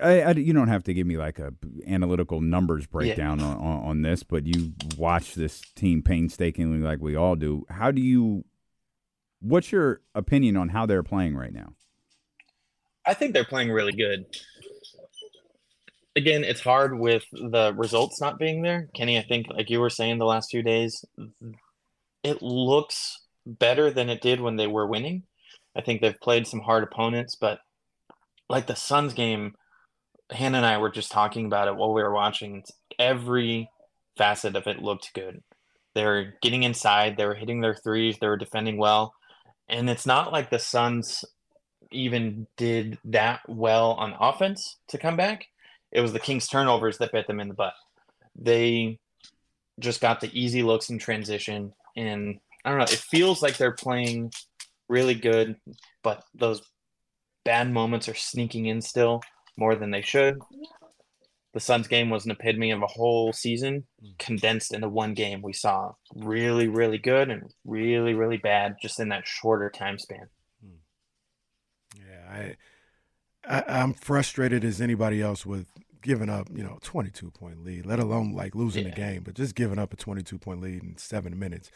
I, 0.00 0.20
I- 0.20 0.30
you 0.32 0.52
don't 0.52 0.68
have 0.68 0.84
to 0.84 0.94
give 0.94 1.06
me 1.06 1.16
like 1.16 1.38
a 1.38 1.54
analytical 1.86 2.42
numbers 2.42 2.86
breakdown 2.86 3.40
on, 3.40 3.56
on, 3.56 3.84
on 3.84 4.02
this, 4.02 4.22
but 4.22 4.46
you 4.46 4.74
watch 4.98 5.34
this 5.34 5.62
team 5.74 6.02
painstakingly, 6.02 6.78
like 6.78 7.00
we 7.00 7.16
all 7.16 7.34
do. 7.34 7.64
How 7.70 7.90
do 7.90 8.02
you? 8.02 8.44
What's 9.40 9.72
your 9.72 10.02
opinion 10.14 10.56
on 10.58 10.68
how 10.68 10.84
they're 10.84 11.02
playing 11.02 11.34
right 11.34 11.52
now? 11.52 11.72
I 13.06 13.14
think 13.14 13.32
they're 13.32 13.44
playing 13.44 13.70
really 13.70 13.92
good. 13.92 14.26
Again, 16.18 16.42
it's 16.42 16.60
hard 16.60 16.98
with 16.98 17.22
the 17.30 17.72
results 17.76 18.20
not 18.20 18.40
being 18.40 18.62
there. 18.62 18.88
Kenny, 18.92 19.18
I 19.18 19.22
think, 19.22 19.46
like 19.50 19.70
you 19.70 19.78
were 19.78 19.88
saying 19.88 20.18
the 20.18 20.24
last 20.24 20.50
few 20.50 20.64
days, 20.64 21.04
it 22.24 22.42
looks 22.42 23.20
better 23.46 23.92
than 23.92 24.08
it 24.08 24.20
did 24.20 24.40
when 24.40 24.56
they 24.56 24.66
were 24.66 24.88
winning. 24.88 25.22
I 25.76 25.80
think 25.80 26.00
they've 26.00 26.20
played 26.20 26.48
some 26.48 26.58
hard 26.58 26.82
opponents, 26.82 27.36
but 27.36 27.60
like 28.48 28.66
the 28.66 28.74
Suns 28.74 29.14
game, 29.14 29.54
Hannah 30.32 30.56
and 30.56 30.66
I 30.66 30.78
were 30.78 30.90
just 30.90 31.12
talking 31.12 31.46
about 31.46 31.68
it 31.68 31.76
while 31.76 31.94
we 31.94 32.02
were 32.02 32.12
watching. 32.12 32.64
Every 32.98 33.70
facet 34.16 34.56
of 34.56 34.66
it 34.66 34.82
looked 34.82 35.14
good. 35.14 35.40
They 35.94 36.04
were 36.04 36.34
getting 36.42 36.64
inside, 36.64 37.16
they 37.16 37.26
were 37.26 37.36
hitting 37.36 37.60
their 37.60 37.76
threes, 37.76 38.16
they 38.20 38.26
were 38.26 38.36
defending 38.36 38.76
well. 38.76 39.14
And 39.68 39.88
it's 39.88 40.04
not 40.04 40.32
like 40.32 40.50
the 40.50 40.58
Suns 40.58 41.24
even 41.92 42.48
did 42.56 42.98
that 43.04 43.42
well 43.48 43.92
on 43.92 44.16
offense 44.18 44.78
to 44.88 44.98
come 44.98 45.16
back. 45.16 45.46
It 45.92 46.00
was 46.00 46.12
the 46.12 46.20
Kings 46.20 46.46
turnovers 46.46 46.98
that 46.98 47.12
bit 47.12 47.26
them 47.26 47.40
in 47.40 47.48
the 47.48 47.54
butt. 47.54 47.74
They 48.36 48.98
just 49.80 50.00
got 50.00 50.20
the 50.20 50.30
easy 50.38 50.62
looks 50.62 50.90
in 50.90 50.98
transition 50.98 51.72
and 51.96 52.38
I 52.64 52.70
don't 52.70 52.78
know, 52.78 52.84
it 52.84 52.90
feels 52.90 53.42
like 53.42 53.56
they're 53.56 53.72
playing 53.72 54.32
really 54.88 55.14
good, 55.14 55.56
but 56.02 56.24
those 56.34 56.62
bad 57.44 57.70
moments 57.70 58.08
are 58.08 58.14
sneaking 58.14 58.66
in 58.66 58.82
still 58.82 59.22
more 59.56 59.74
than 59.74 59.90
they 59.90 60.02
should. 60.02 60.38
The 61.54 61.60
Suns 61.60 61.88
game 61.88 62.10
was 62.10 62.24
an 62.24 62.30
epitome 62.30 62.72
of 62.72 62.82
a 62.82 62.86
whole 62.86 63.32
season 63.32 63.86
condensed 64.18 64.74
into 64.74 64.88
one 64.88 65.14
game. 65.14 65.40
We 65.40 65.54
saw 65.54 65.92
really, 66.14 66.68
really 66.68 66.98
good 66.98 67.30
and 67.30 67.52
really, 67.64 68.14
really 68.14 68.36
bad 68.36 68.76
just 68.82 69.00
in 69.00 69.08
that 69.08 69.26
shorter 69.26 69.70
time 69.70 69.98
span. 69.98 70.28
Hmm. 70.62 72.00
Yeah, 72.06 72.30
I, 72.30 72.56
I 73.48 73.64
I'm 73.66 73.94
frustrated 73.94 74.64
as 74.64 74.80
anybody 74.80 75.22
else 75.22 75.46
with 75.46 75.66
giving 76.02 76.28
up, 76.28 76.48
you 76.54 76.62
know, 76.62 76.78
22 76.82 77.30
point 77.32 77.64
lead, 77.64 77.84
let 77.86 77.98
alone 77.98 78.32
like 78.32 78.54
losing 78.54 78.84
the 78.84 78.90
game, 78.90 79.22
but 79.24 79.34
just 79.34 79.54
giving 79.54 79.78
up 79.78 79.92
a 79.92 79.96
22 79.96 80.38
point 80.38 80.60
lead 80.60 80.82
in 80.82 80.96
seven 80.96 81.38
minutes 81.38 81.70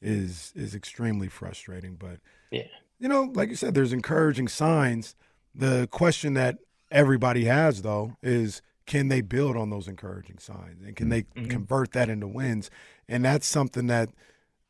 is 0.00 0.52
is 0.56 0.74
extremely 0.74 1.28
frustrating. 1.28 1.94
But 1.96 2.20
Yeah. 2.50 2.66
you 2.98 3.08
know, 3.08 3.24
like 3.34 3.50
you 3.50 3.56
said, 3.56 3.74
there's 3.74 3.92
encouraging 3.92 4.48
signs. 4.48 5.14
The 5.54 5.88
question 5.90 6.34
that 6.34 6.58
everybody 6.90 7.44
has 7.44 7.82
though 7.82 8.16
is 8.22 8.62
can 8.86 9.08
they 9.08 9.20
build 9.20 9.56
on 9.56 9.68
those 9.70 9.86
encouraging 9.86 10.38
signs 10.38 10.82
and 10.82 10.96
can 10.96 11.08
they 11.10 11.22
Mhm. 11.22 11.50
convert 11.50 11.92
that 11.92 12.08
into 12.08 12.26
wins? 12.26 12.70
And 13.08 13.24
that's 13.24 13.46
something 13.46 13.86
that 13.88 14.10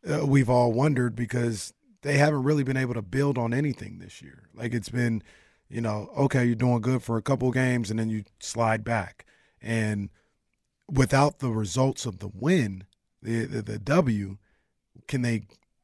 uh, 0.09 0.25
we've 0.27 0.49
all 0.51 0.73
wondered 0.73 1.15
because 1.17 1.73
they 2.03 2.19
haven't 2.19 2.43
really 2.45 2.63
been 2.63 2.77
able 2.77 2.95
to 2.95 3.03
build 3.03 3.37
on 3.37 3.53
anything 3.53 3.99
this 3.99 4.23
year. 4.23 4.49
Like 4.55 4.73
it's 4.73 4.89
been, 4.89 5.23
you 5.69 5.81
know, 5.81 6.11
okay, 6.17 6.45
you're 6.45 6.55
doing 6.55 6.81
good 6.81 7.03
for 7.03 7.17
a 7.17 7.23
couple 7.23 7.51
games 7.51 7.91
and 7.91 7.99
then 7.99 8.09
you 8.09 8.25
slide 8.41 8.85
back. 8.85 9.27
And 9.61 10.09
without 10.91 11.39
the 11.39 11.51
results 11.51 12.07
of 12.07 12.21
the 12.21 12.29
win, 12.29 12.85
the, 13.23 13.45
the 13.45 13.63
the 13.63 13.79
W, 13.79 14.39
can 15.07 15.23
they 15.23 15.43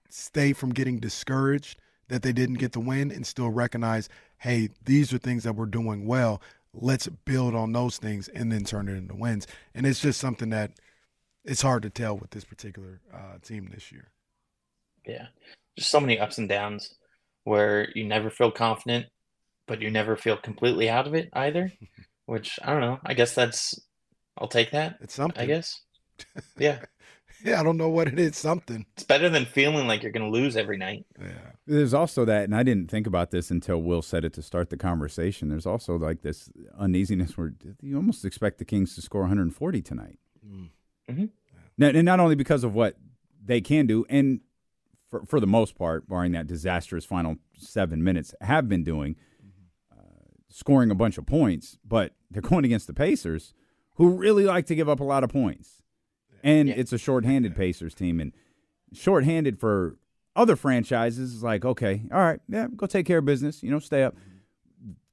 stay 0.09 0.53
from 0.53 0.73
getting 0.73 0.99
discouraged 0.99 1.79
that 2.09 2.23
they 2.23 2.33
didn't 2.33 2.57
get 2.57 2.73
the 2.73 2.81
win 2.81 3.11
and 3.11 3.27
still 3.27 3.51
recognize, 3.51 4.09
hey, 4.39 4.69
these 4.85 5.13
are 5.13 5.19
things 5.19 5.43
that 5.45 5.57
we're 5.57 5.67
doing 5.67 6.07
well. 6.07 6.41
Let's 6.73 7.09
build 7.09 7.55
on 7.55 7.73
those 7.73 7.99
things 7.99 8.29
and 8.29 8.53
then 8.53 8.65
turn 8.65 8.89
it 8.89 8.95
into 8.95 9.15
wins. 9.15 9.47
And 9.75 9.87
it's 9.87 10.01
just 10.01 10.21
something 10.21 10.51
that 10.51 10.73
it's 11.45 11.63
hard 11.63 11.83
to 11.83 11.91
tell 11.91 12.17
with 12.17 12.31
this 12.31 12.45
particular 12.45 13.01
uh, 13.13 13.39
team 13.43 13.71
this 13.73 13.91
year. 13.91 14.11
Yeah. 15.07 15.27
Just 15.77 15.91
so 15.91 16.01
many 16.01 16.19
ups 16.19 16.39
and 16.39 16.49
downs 16.49 16.95
where 17.45 17.91
you 17.95 18.05
never 18.05 18.31
feel 18.31 18.51
confident, 18.51 19.07
but 19.67 19.81
you 19.81 19.91
never 19.91 20.17
feel 20.17 20.37
completely 20.37 20.89
out 20.89 21.07
of 21.07 21.15
it 21.15 21.29
either. 21.33 21.73
Which 22.27 22.59
I 22.63 22.73
don't 22.73 22.81
know. 22.81 22.99
I 23.05 23.15
guess 23.15 23.35
that's 23.35 23.79
I'll 24.39 24.49
take 24.49 24.71
that. 24.71 24.97
It's 25.01 25.15
something. 25.15 25.41
I 25.41 25.47
guess. 25.47 25.81
Yeah. 26.59 26.79
Yeah, 27.45 27.61
I 27.61 27.63
don't 27.65 27.77
know 27.77 27.89
what 27.91 28.09
it 28.09 28.19
is. 28.19 28.37
Something. 28.39 28.87
It's 28.95 29.03
better 29.03 29.29
than 29.29 29.45
feeling 29.45 29.87
like 29.87 30.03
you're 30.03 30.13
gonna 30.13 30.31
lose 30.31 30.57
every 30.57 30.79
night. 30.79 31.05
Yeah. 31.21 31.51
There's 31.67 31.93
also 31.93 32.25
that, 32.25 32.45
and 32.45 32.55
I 32.55 32.63
didn't 32.63 32.91
think 32.91 33.07
about 33.07 33.33
this 33.33 33.51
until 33.51 33.83
Will 33.83 34.01
said 34.01 34.25
it 34.25 34.33
to 34.35 34.43
start 34.43 34.71
the 34.71 34.77
conversation. 34.77 35.49
There's 35.49 35.67
also 35.67 35.97
like 35.97 36.23
this 36.23 36.51
uneasiness 36.79 37.37
where 37.37 37.53
you 37.83 37.97
almost 37.97 38.25
expect 38.25 38.59
the 38.59 38.65
Kings 38.65 38.95
to 38.95 39.03
score 39.03 39.23
140 39.23 39.83
tonight. 39.83 40.19
Mhm. 41.11 41.31
Now, 41.77 41.89
and 41.89 42.05
not 42.05 42.21
only 42.21 42.37
because 42.37 42.65
of 42.65 42.73
what 42.75 42.97
they 43.45 43.61
can 43.61 43.87
do, 43.87 44.07
and 44.09 44.41
for, 45.11 45.27
for 45.27 45.41
the 45.41 45.47
most 45.47 45.77
part, 45.77 46.09
barring 46.09 46.33
that 46.33 46.47
disastrous 46.47 47.05
final 47.05 47.37
seven 47.59 48.03
minutes, 48.03 48.35
have 48.41 48.69
been 48.69 48.85
doing, 48.85 49.17
scoring 50.57 50.89
a 50.91 50.95
bunch 50.95 51.19
of 51.19 51.27
points, 51.27 51.79
but 51.85 52.13
they're 52.31 52.41
going 52.53 52.65
against 52.65 52.87
the 52.87 52.95
Pacers, 52.95 53.55
who 53.97 54.11
really 54.11 54.45
like 54.45 54.67
to 54.67 54.75
give 54.77 54.89
up 54.89 55.01
a 55.01 55.05
lot 55.05 55.25
of 55.25 55.31
points. 55.31 55.83
And 56.45 56.69
Yeah. 56.69 56.75
it's 56.77 56.93
a 56.93 56.99
shorthanded 56.99 57.57
Pacers 57.57 57.95
team. 57.95 58.21
And 58.21 58.33
shorthanded 58.93 59.59
for 59.59 59.97
other 60.37 60.55
franchises 60.57 61.35
is 61.35 61.43
like, 61.43 61.65
okay, 61.65 62.03
all 62.13 62.21
right, 62.21 62.41
yeah, 62.49 62.69
go 62.77 62.87
take 62.87 63.07
care 63.07 63.19
of 63.19 63.25
business, 63.25 63.63
you 63.63 63.71
know, 63.71 63.79
stay 63.81 64.03
up. 64.05 64.15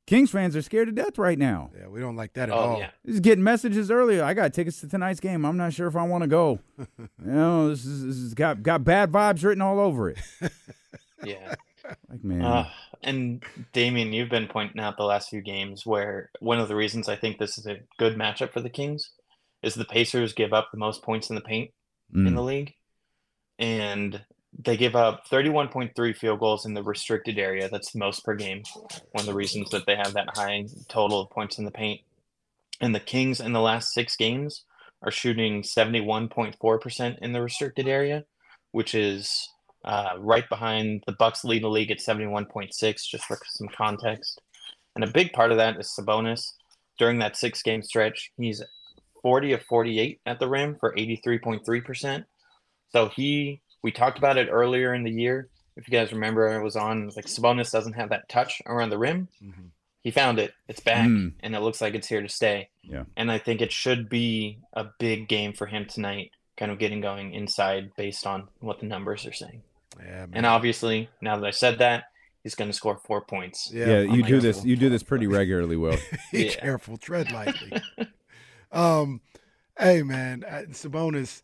Kings 0.07 0.29
fans 0.29 0.55
are 0.55 0.61
scared 0.61 0.87
to 0.89 0.91
death 0.91 1.17
right 1.17 1.37
now. 1.39 1.71
Yeah, 1.79 1.87
we 1.87 2.01
don't 2.01 2.15
like 2.17 2.33
that 2.33 2.49
at 2.49 2.55
Oh 2.55 2.59
all. 2.59 2.79
yeah. 2.79 2.89
Just 3.05 3.21
getting 3.21 3.43
messages 3.43 3.89
earlier. 3.89 4.23
I 4.23 4.33
got 4.33 4.53
tickets 4.53 4.81
to 4.81 4.87
tonight's 4.89 5.19
game. 5.21 5.45
I'm 5.45 5.55
not 5.57 5.73
sure 5.73 5.87
if 5.87 5.95
I 5.95 6.03
want 6.03 6.23
to 6.23 6.27
go. 6.27 6.59
you 6.77 6.85
know, 7.19 7.69
this 7.69 7.85
is, 7.85 8.05
this 8.05 8.15
is 8.17 8.33
got 8.33 8.61
got 8.61 8.83
bad 8.83 9.11
vibes 9.11 9.43
written 9.45 9.61
all 9.61 9.79
over 9.79 10.09
it. 10.09 10.17
Yeah. 11.23 11.53
Like 12.09 12.23
man, 12.23 12.41
Uh, 12.43 12.67
and 13.03 13.43
Damien, 13.73 14.13
you've 14.13 14.29
been 14.29 14.47
pointing 14.47 14.81
out 14.81 14.97
the 14.97 15.03
last 15.03 15.29
few 15.29 15.41
games 15.41 15.85
where 15.85 16.29
one 16.39 16.59
of 16.59 16.67
the 16.67 16.75
reasons 16.75 17.09
I 17.09 17.15
think 17.15 17.37
this 17.37 17.57
is 17.57 17.65
a 17.65 17.79
good 17.97 18.17
matchup 18.17 18.51
for 18.51 18.61
the 18.61 18.69
Kings 18.69 19.11
is 19.63 19.75
the 19.75 19.85
Pacers 19.85 20.33
give 20.33 20.53
up 20.53 20.69
the 20.71 20.77
most 20.77 21.01
points 21.01 21.29
in 21.29 21.35
the 21.35 21.41
paint 21.41 21.71
in 22.13 22.25
mm, 22.25 22.35
the 22.35 22.41
league. 22.41 22.73
And 23.59 24.21
they 24.57 24.75
give 24.75 24.95
up 24.95 25.27
31.3 25.29 26.15
field 26.15 26.39
goals 26.39 26.65
in 26.65 26.73
the 26.73 26.83
restricted 26.83 27.37
area. 27.37 27.69
That's 27.69 27.91
the 27.91 27.99
most 27.99 28.25
per 28.25 28.35
game. 28.35 28.63
One 29.11 29.21
of 29.21 29.25
the 29.25 29.33
reasons 29.33 29.69
that 29.69 29.85
they 29.85 29.95
have 29.95 30.13
that 30.13 30.35
high 30.35 30.65
total 30.87 31.21
of 31.21 31.29
points 31.29 31.57
in 31.57 31.65
the 31.65 31.71
paint. 31.71 32.01
And 32.81 32.93
the 32.93 32.99
Kings 32.99 33.39
in 33.39 33.53
the 33.53 33.61
last 33.61 33.93
six 33.93 34.15
games 34.15 34.65
are 35.03 35.11
shooting 35.11 35.61
71.4% 35.61 37.17
in 37.19 37.33
the 37.33 37.41
restricted 37.41 37.87
area, 37.87 38.25
which 38.71 38.93
is 38.93 39.49
uh, 39.83 40.11
right 40.17 40.47
behind 40.49 41.03
the 41.07 41.13
Bucks 41.13 41.43
lead 41.43 41.63
the 41.63 41.69
league 41.69 41.91
at 41.91 41.99
71.6, 41.99 42.71
just 43.07 43.23
for 43.25 43.39
some 43.47 43.67
context. 43.69 44.41
And 44.95 45.03
a 45.03 45.07
big 45.11 45.33
part 45.33 45.51
of 45.51 45.57
that 45.57 45.79
is 45.79 45.87
Sabonis. 45.97 46.53
During 46.99 47.19
that 47.19 47.37
six 47.37 47.61
game 47.63 47.81
stretch, 47.81 48.31
he's 48.37 48.61
40 49.21 49.53
of 49.53 49.63
48 49.63 50.19
at 50.25 50.39
the 50.39 50.47
rim 50.49 50.75
for 50.79 50.93
83.3%. 50.95 52.25
So 52.91 53.09
he, 53.09 53.61
we 53.81 53.91
talked 53.91 54.17
about 54.17 54.37
it 54.37 54.49
earlier 54.51 54.93
in 54.93 55.03
the 55.03 55.11
year. 55.11 55.47
If 55.77 55.87
you 55.87 55.91
guys 55.97 56.11
remember, 56.11 56.49
I 56.49 56.61
was 56.61 56.75
on 56.75 57.09
like 57.15 57.25
Sabonis 57.27 57.71
doesn't 57.71 57.93
have 57.93 58.09
that 58.09 58.27
touch 58.29 58.61
around 58.65 58.89
the 58.89 58.97
rim. 58.97 59.29
Mhm. 59.43 59.69
He 60.03 60.11
found 60.11 60.39
it. 60.39 60.51
It's 60.67 60.79
back, 60.81 61.07
Mm. 61.07 61.33
and 61.41 61.55
it 61.55 61.59
looks 61.61 61.79
like 61.79 61.93
it's 61.93 62.07
here 62.07 62.21
to 62.21 62.27
stay. 62.29 62.69
Yeah. 62.83 63.03
And 63.15 63.31
I 63.31 63.37
think 63.37 63.61
it 63.61 63.71
should 63.71 64.09
be 64.09 64.59
a 64.73 64.85
big 64.99 65.27
game 65.27 65.53
for 65.53 65.67
him 65.67 65.85
tonight, 65.85 66.31
kind 66.57 66.71
of 66.71 66.79
getting 66.79 67.01
going 67.01 67.33
inside 67.33 67.91
based 67.95 68.25
on 68.27 68.49
what 68.59 68.79
the 68.79 68.87
numbers 68.87 69.25
are 69.25 69.31
saying. 69.33 69.61
Yeah, 70.03 70.11
man. 70.25 70.29
And 70.33 70.45
obviously, 70.45 71.09
now 71.21 71.37
that 71.37 71.45
I 71.45 71.51
said 71.51 71.79
that, 71.79 72.05
he's 72.43 72.55
going 72.55 72.69
to 72.69 72.75
score 72.75 72.97
four 72.97 73.21
points. 73.21 73.71
yeah, 73.73 73.99
I'm 73.99 74.11
you 74.15 74.23
do 74.23 74.39
this. 74.39 74.63
You 74.65 74.75
do 74.75 74.89
this 74.89 75.03
pretty 75.03 75.27
regularly, 75.39 75.77
Will. 75.77 75.97
Be 76.31 76.45
Yeah. 76.45 76.55
careful, 76.55 76.97
tread 76.97 77.31
lightly. 77.31 77.71
um, 78.71 79.21
hey 79.77 80.03
man, 80.03 80.43
uh, 80.47 80.63
Sabonis. 80.71 81.43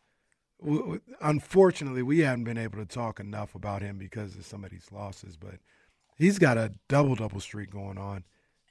W- 0.60 0.80
w- 0.82 1.02
unfortunately, 1.22 2.02
we 2.02 2.20
haven't 2.20 2.46
been 2.46 2.58
able 2.58 2.80
to 2.80 2.86
talk 2.86 3.20
enough 3.20 3.54
about 3.54 3.82
him 3.84 3.98
because 4.00 4.36
of 4.36 4.46
some 4.46 4.64
of 4.64 4.72
these 4.72 4.88
losses. 4.92 5.38
But 5.38 5.56
he's 6.18 6.40
got 6.40 6.58
a 6.58 6.72
double 6.90 7.14
double 7.16 7.40
streak 7.40 7.70
going 7.70 7.98
on. 8.00 8.24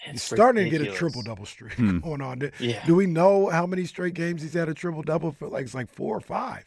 he's 0.05 0.15
It's 0.15 0.23
starting 0.25 0.65
to 0.65 0.71
get 0.71 0.81
a 0.87 0.91
triple 0.93 1.23
double 1.23 1.47
streak 1.47 1.75
Hmm. 1.75 2.01
going 2.01 2.21
on. 2.23 2.41
Do, 2.41 2.51
Yeah. 2.59 2.85
do 2.87 2.97
we 2.97 3.07
know 3.07 3.49
how 3.51 3.67
many 3.67 3.85
straight 3.85 4.15
games 4.15 4.43
he's 4.43 4.55
had 4.55 4.69
a 4.69 4.75
triple 4.75 5.03
double? 5.03 5.31
For 5.31 5.47
like 5.49 5.65
it's 5.65 5.75
like 5.75 5.89
four 5.89 6.17
or 6.17 6.21
five. 6.21 6.65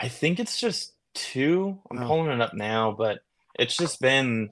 I 0.00 0.08
think 0.08 0.40
it's 0.40 0.58
just 0.58 0.94
two. 1.14 1.80
I'm 1.90 2.02
Oh. 2.02 2.06
pulling 2.06 2.30
it 2.30 2.40
up 2.40 2.54
now, 2.54 2.92
but 2.92 3.20
it's 3.58 3.76
just 3.76 4.00
been 4.00 4.50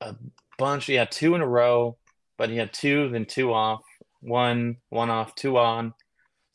a 0.00 0.14
bunch. 0.58 0.88
Yeah, 0.88 1.04
two 1.04 1.34
in 1.34 1.40
a 1.40 1.46
row, 1.46 1.96
but 2.36 2.50
he 2.50 2.56
had 2.56 2.72
two, 2.72 3.08
then 3.10 3.26
two 3.26 3.52
off, 3.52 3.82
one, 4.20 4.76
one 4.90 5.10
off, 5.10 5.34
two 5.34 5.58
on. 5.58 5.94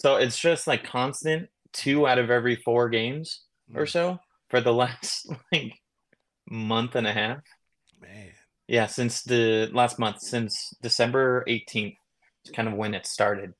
So 0.02 0.15
it's 0.15 0.38
just 0.39 0.67
like 0.67 0.84
constant 0.84 1.49
two 1.73 2.08
out 2.08 2.17
of 2.19 2.30
every 2.30 2.56
four 2.56 2.89
games 2.89 3.43
or 3.75 3.84
Mm. 3.84 3.91
so 3.91 4.19
for 4.49 4.62
the 4.62 4.73
last 4.84 5.28
like 5.52 5.73
month 6.49 6.95
and 6.95 7.06
a 7.08 7.13
half. 7.13 7.41
Man, 8.02 8.32
Yeah, 8.67 8.88
since 8.88 9.23
the 9.23 9.69
last 9.73 9.99
month, 9.99 10.21
since 10.21 10.73
December 10.82 11.43
18th, 11.47 11.97
is 12.45 12.52
kind 12.52 12.67
of 12.67 12.75
when 12.75 12.93
it 12.93 13.06
started. 13.06 13.54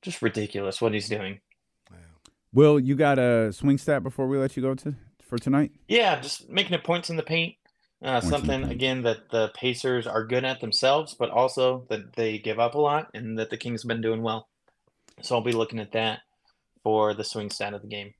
Just 0.00 0.22
ridiculous 0.22 0.80
what 0.80 0.94
he's 0.94 1.08
doing. 1.08 1.40
Will 2.52 2.78
you 2.78 2.94
got 2.94 3.18
a 3.18 3.52
swing 3.52 3.78
stat 3.78 4.02
before 4.02 4.26
we 4.26 4.36
let 4.36 4.56
you 4.56 4.62
go 4.62 4.74
to 4.74 4.94
for 5.22 5.38
tonight? 5.38 5.72
Yeah, 5.88 6.20
just 6.20 6.48
making 6.50 6.74
it 6.74 6.84
points 6.84 7.10
in 7.10 7.16
the 7.16 7.22
paint. 7.22 7.56
Uh, 8.02 8.20
Points 8.20 8.24
in 8.24 8.30
the 8.30 8.36
something 8.36 8.70
again 8.70 9.02
that 9.02 9.30
the 9.30 9.52
Pacers 9.54 10.08
are 10.08 10.26
good 10.26 10.44
at 10.44 10.60
themselves, 10.60 11.14
but 11.14 11.30
also 11.30 11.86
that 11.88 12.14
they 12.14 12.36
give 12.36 12.58
up 12.58 12.74
a 12.74 12.78
lot, 12.78 13.08
and 13.14 13.38
that 13.38 13.48
the 13.50 13.56
Kings 13.56 13.82
have 13.82 13.88
been 13.88 14.00
doing 14.00 14.22
well. 14.22 14.48
So 15.22 15.36
I'll 15.36 15.42
be 15.42 15.52
looking 15.52 15.78
at 15.78 15.92
that 15.92 16.20
for 16.82 17.14
the 17.14 17.22
swing 17.22 17.50
stat 17.50 17.74
of 17.74 17.82
the 17.82 17.88
game. 17.88 18.14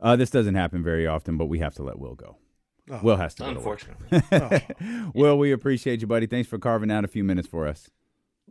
Uh, 0.00 0.14
this 0.14 0.30
doesn't 0.30 0.54
happen 0.54 0.82
very 0.82 1.06
often, 1.06 1.36
but 1.36 1.46
we 1.46 1.58
have 1.58 1.74
to 1.74 1.82
let 1.82 1.98
Will 1.98 2.14
go. 2.14 2.36
Oh. 2.88 3.00
Will 3.02 3.16
has 3.16 3.34
to 3.34 3.42
go 3.42 3.54
to 3.54 3.60
work. 3.60 3.82
Unfortunately. 4.10 5.10
Will, 5.12 5.36
we 5.36 5.50
appreciate 5.50 6.00
you, 6.00 6.06
buddy. 6.06 6.26
Thanks 6.26 6.48
for 6.48 6.58
carving 6.58 6.90
out 6.90 7.04
a 7.04 7.08
few 7.08 7.24
minutes 7.24 7.48
for 7.48 7.66
us. 7.66 7.90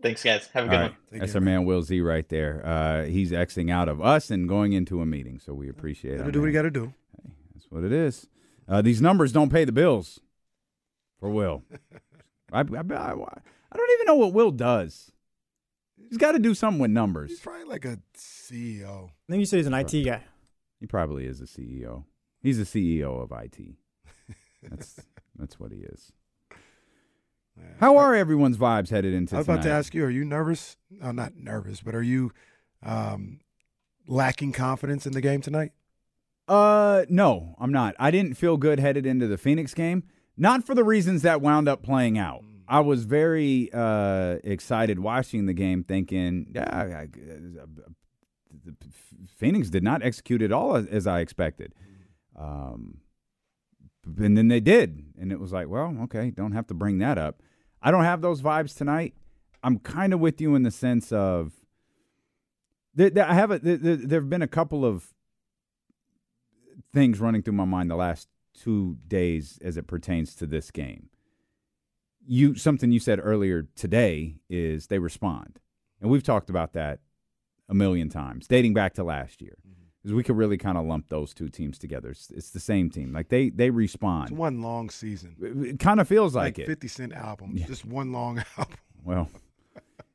Thanks, 0.05 0.23
guys. 0.23 0.47
Have 0.53 0.65
a 0.65 0.67
good 0.67 0.75
right. 0.75 0.81
one. 0.83 0.97
Take 1.09 1.19
That's 1.21 1.31
care, 1.31 1.41
our 1.41 1.45
man 1.45 1.65
Will 1.65 1.81
Z 1.81 1.99
right 1.99 2.29
there. 2.29 2.63
Uh, 2.63 3.05
he's 3.05 3.33
exiting 3.33 3.71
out 3.71 3.89
of 3.89 3.99
us 3.99 4.29
and 4.29 4.47
going 4.47 4.73
into 4.73 5.01
a 5.01 5.05
meeting, 5.05 5.39
so 5.39 5.55
we 5.55 5.67
appreciate 5.67 6.19
it. 6.19 6.31
do 6.31 6.41
what 6.41 6.45
you 6.45 6.53
got 6.53 6.61
to 6.61 6.69
do. 6.69 6.93
That's 7.55 7.65
what 7.71 7.83
it 7.83 7.91
is. 7.91 8.27
Uh, 8.69 8.83
these 8.83 9.01
numbers 9.01 9.31
don't 9.31 9.49
pay 9.49 9.65
the 9.65 9.71
bills 9.71 10.19
for 11.19 11.31
Will. 11.31 11.63
I, 12.53 12.59
I, 12.59 12.61
I, 12.61 12.61
I 12.61 13.77
don't 13.77 13.91
even 13.93 14.05
know 14.05 14.13
what 14.13 14.31
Will 14.31 14.51
does. 14.51 15.11
He's 16.07 16.19
got 16.19 16.33
to 16.33 16.39
do 16.39 16.53
something 16.53 16.79
with 16.79 16.91
numbers. 16.91 17.31
He's 17.31 17.39
probably 17.39 17.63
like 17.63 17.85
a 17.85 17.97
CEO. 18.15 19.05
I 19.05 19.31
think 19.31 19.39
you 19.39 19.45
said 19.47 19.57
he's 19.57 19.65
an 19.65 19.73
IT 19.73 20.03
guy. 20.03 20.23
He 20.79 20.85
probably 20.85 21.25
is 21.25 21.41
a 21.41 21.45
CEO. 21.45 22.03
He's 22.43 22.59
a 22.59 22.63
CEO 22.63 23.23
of 23.23 23.31
IT. 23.31 23.75
That's 24.61 24.99
that's 25.35 25.59
what 25.59 25.71
he 25.71 25.79
is. 25.79 26.11
How 27.79 27.97
are 27.97 28.15
everyone's 28.15 28.57
vibes 28.57 28.89
headed 28.89 29.13
into 29.13 29.35
I 29.35 29.39
was 29.39 29.47
about 29.47 29.63
to 29.63 29.71
ask 29.71 29.93
you, 29.93 30.05
are 30.05 30.09
you 30.09 30.23
nervous? 30.23 30.77
No, 30.89 31.11
not 31.11 31.35
nervous, 31.35 31.81
but 31.81 31.93
are 31.93 32.03
you 32.03 32.31
um, 32.83 33.39
lacking 34.07 34.53
confidence 34.53 35.05
in 35.05 35.13
the 35.13 35.21
game 35.21 35.41
tonight? 35.41 35.71
Uh, 36.47 37.05
no, 37.09 37.55
I'm 37.59 37.71
not. 37.71 37.95
I 37.99 38.11
didn't 38.11 38.35
feel 38.35 38.57
good 38.57 38.79
headed 38.79 39.05
into 39.05 39.27
the 39.27 39.37
Phoenix 39.37 39.73
game. 39.73 40.03
Not 40.37 40.65
for 40.65 40.75
the 40.75 40.83
reasons 40.83 41.21
that 41.23 41.41
wound 41.41 41.67
up 41.67 41.81
playing 41.81 42.17
out. 42.17 42.43
I 42.67 42.79
was 42.79 43.05
very 43.05 43.69
uh, 43.73 44.37
excited 44.43 44.99
watching 44.99 45.45
the 45.45 45.53
game, 45.53 45.83
thinking, 45.83 46.47
yeah, 46.53 46.69
I, 46.71 46.83
I, 46.83 47.07
the 48.65 48.75
Phoenix 49.37 49.69
did 49.69 49.83
not 49.83 50.03
execute 50.03 50.41
at 50.41 50.51
all 50.51 50.75
as, 50.75 50.87
as 50.87 51.07
I 51.07 51.19
expected. 51.19 51.73
Um, 52.35 52.99
and 54.05 54.37
then 54.37 54.47
they 54.47 54.59
did, 54.59 55.03
and 55.19 55.31
it 55.31 55.39
was 55.39 55.51
like, 55.51 55.67
well, 55.67 55.95
okay, 56.03 56.31
don't 56.31 56.51
have 56.51 56.67
to 56.67 56.73
bring 56.73 56.99
that 56.99 57.17
up. 57.17 57.41
I 57.81 57.91
don't 57.91 58.03
have 58.03 58.21
those 58.21 58.41
vibes 58.41 58.75
tonight. 58.75 59.13
I'm 59.63 59.79
kind 59.79 60.13
of 60.13 60.19
with 60.19 60.39
you 60.39 60.55
in 60.55 60.63
the 60.63 60.71
sense 60.71 61.11
of 61.11 61.53
there, 62.93 63.11
I 63.27 63.33
have 63.33 63.51
a, 63.51 63.59
there, 63.59 63.77
there 63.77 64.21
have 64.21 64.29
been 64.29 64.41
a 64.41 64.47
couple 64.47 64.85
of 64.85 65.13
things 66.93 67.19
running 67.19 67.43
through 67.43 67.53
my 67.53 67.65
mind 67.65 67.91
the 67.91 67.95
last 67.95 68.29
two 68.53 68.97
days 69.07 69.59
as 69.61 69.75
it 69.75 69.85
pertains 69.87 70.33
to 70.35 70.45
this 70.45 70.71
game. 70.71 71.09
You 72.27 72.55
something 72.55 72.91
you 72.91 72.99
said 72.99 73.19
earlier 73.21 73.67
today 73.75 74.37
is 74.49 74.87
they 74.87 74.97
respond, 74.97 75.59
and 76.01 76.09
we've 76.09 76.23
talked 76.23 76.49
about 76.49 76.73
that 76.73 76.99
a 77.69 77.73
million 77.73 78.09
times, 78.09 78.47
dating 78.47 78.73
back 78.73 78.93
to 78.93 79.03
last 79.03 79.41
year, 79.41 79.57
mm-hmm. 79.67 79.84
Because 80.05 80.13
we 80.15 80.21
could 80.21 80.37
really 80.37 80.55
kind 80.57 80.77
of 80.77 80.85
lump 80.85 81.09
those 81.09 81.33
two 81.33 81.49
teams 81.49 81.79
together. 81.79 82.09
It's, 82.11 82.29
it's 82.29 82.51
the 82.51 82.59
same 82.59 82.91
team, 82.91 83.11
like 83.11 83.29
they 83.29 83.49
they 83.49 83.71
respond. 83.71 84.29
It's 84.29 84.37
one 84.37 84.61
long 84.61 84.91
season. 84.91 85.35
It, 85.41 85.67
it 85.67 85.79
kind 85.79 85.99
of 85.99 86.07
feels 86.07 86.35
like, 86.35 86.59
Like, 86.59 86.59
it. 86.59 86.67
50 86.67 86.87
Cent 86.87 87.13
albums, 87.13 87.59
Yeah. 87.59 87.65
just 87.65 87.85
one 87.85 88.11
long 88.11 88.43
album. 88.57 88.77
Well, 89.03 89.29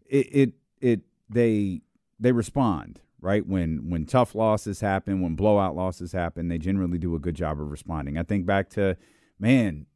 it 0.06 0.26
it 0.32 0.52
it 0.80 1.00
they 1.28 1.80
they 2.20 2.30
respond 2.30 3.00
right 3.20 3.44
when 3.44 3.90
when 3.90 4.06
tough 4.06 4.36
losses 4.36 4.80
happen, 4.80 5.20
when 5.22 5.34
blowout 5.34 5.74
losses 5.74 6.12
happen. 6.12 6.46
They 6.46 6.58
generally 6.58 6.98
do 6.98 7.16
a 7.16 7.18
good 7.18 7.34
job 7.34 7.60
of 7.60 7.68
responding. 7.68 8.16
I 8.16 8.22
think 8.22 8.46
back 8.46 8.70
to 8.70 8.96
man. 9.40 9.86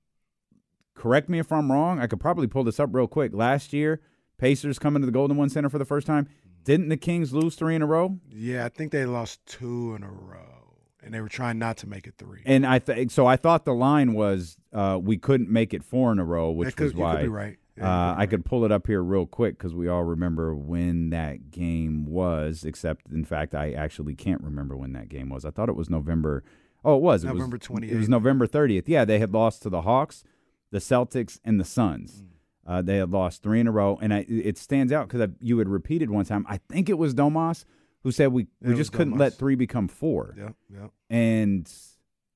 Correct 0.97 1.29
me 1.29 1.39
if 1.39 1.53
I'm 1.53 1.71
wrong. 1.71 2.01
I 2.01 2.07
could 2.09 2.19
probably 2.21 2.47
pull 2.49 2.65
this 2.65 2.79
up 2.81 2.91
real 2.93 3.07
quick. 3.09 3.33
Last 3.35 3.73
year, 3.73 4.01
Pacers 4.39 4.79
coming 4.79 5.03
to 5.03 5.07
the 5.07 5.13
Golden 5.13 5.37
One 5.37 5.49
Center 5.51 5.69
for 5.69 5.79
the 5.79 5.85
first 5.85 6.07
time. 6.07 6.29
Didn't 6.65 6.89
the 6.89 6.97
Kings 6.97 7.33
lose 7.33 7.55
three 7.55 7.75
in 7.75 7.83
a 7.83 7.87
row? 7.87 8.19
Yeah, 8.31 8.65
I 8.65 8.69
think 8.69 8.91
they 8.93 9.05
lost 9.07 9.45
two 9.47 9.95
in 9.95 10.03
a 10.03 10.11
row, 10.11 10.77
and 11.03 11.13
they 11.13 11.21
were 11.21 11.29
trying 11.29 11.59
not 11.59 11.77
to 11.79 11.87
make 11.89 12.07
it 12.07 12.15
three. 12.17 12.43
And 12.47 12.67
I 12.67 12.79
think 12.79 13.11
so. 13.11 13.27
I 13.27 13.37
thought 13.37 13.65
the 13.65 13.75
line 13.75 14.15
was 14.15 14.57
uh, 14.73 14.99
we 15.03 15.17
couldn't 15.19 15.51
make 15.51 15.75
it 15.75 15.85
four 15.85 16.11
in 16.13 16.19
a 16.19 16.25
row, 16.25 16.51
which 16.51 16.67
That 16.69 16.77
could- 16.77 16.85
was 16.85 16.93
you 16.93 16.97
could 16.99 17.03
why 17.03 17.23
be 17.23 17.29
right. 17.29 17.59
Yeah, 17.77 17.83
you 17.85 17.89
uh, 17.91 18.15
be 18.17 18.23
I 18.23 18.27
could 18.27 18.45
pull 18.45 18.65
it 18.65 18.71
up 18.73 18.87
here 18.87 19.03
real 19.03 19.27
quick 19.27 19.59
because 19.59 19.75
we 19.75 19.89
all 19.89 20.05
remember 20.05 20.55
when 20.55 21.11
that 21.11 21.51
game 21.51 22.07
was. 22.07 22.65
Except, 22.65 23.11
in 23.11 23.25
fact, 23.25 23.55
I 23.55 23.73
actually 23.73 24.15
can't 24.15 24.41
remember 24.43 24.77
when 24.77 24.93
that 24.93 25.09
game 25.09 25.29
was. 25.29 25.45
I 25.45 25.51
thought 25.51 25.69
it 25.69 25.77
was 25.77 25.91
November. 25.91 26.45
Oh, 26.85 26.97
it 26.97 27.03
was. 27.03 27.25
It 27.25 27.29
November 27.29 27.57
was, 27.69 27.79
It 27.83 27.91
28th. 27.91 27.99
was 27.99 28.09
November 28.09 28.47
30th. 28.47 28.85
Yeah, 28.87 29.05
they 29.05 29.19
had 29.19 29.33
lost 29.35 29.63
to 29.63 29.71
the 29.71 29.83
Hawks, 29.83 30.23
the 30.71 30.79
Celtics, 30.79 31.41
and 31.45 31.59
the 31.59 31.65
Suns. 31.65 32.23
Uh, 32.67 32.81
they 32.83 32.97
had 32.97 33.11
lost 33.11 33.43
three 33.43 33.61
in 33.61 33.67
a 33.67 33.71
row, 33.71 33.99
and 34.01 34.15
I, 34.15 34.25
it 34.29 34.57
stands 34.57 34.93
out 34.93 35.09
because 35.09 35.29
you 35.41 35.59
had 35.59 35.69
repeated 35.69 36.11
one 36.11 36.25
time. 36.25 36.47
I 36.49 36.59
think 36.71 36.89
it 36.89 36.97
was 36.99 37.15
Domas 37.15 37.65
who 38.03 38.11
said 38.11 38.29
we, 38.33 38.47
we 38.63 38.73
it 38.73 38.77
just 38.77 38.93
couldn't 38.93 39.15
Domas. 39.15 39.19
let 39.21 39.35
three 39.35 39.55
become 39.55 39.89
four. 39.89 40.35
Yeah, 40.37 40.51
yeah. 40.73 40.87
And 41.11 41.71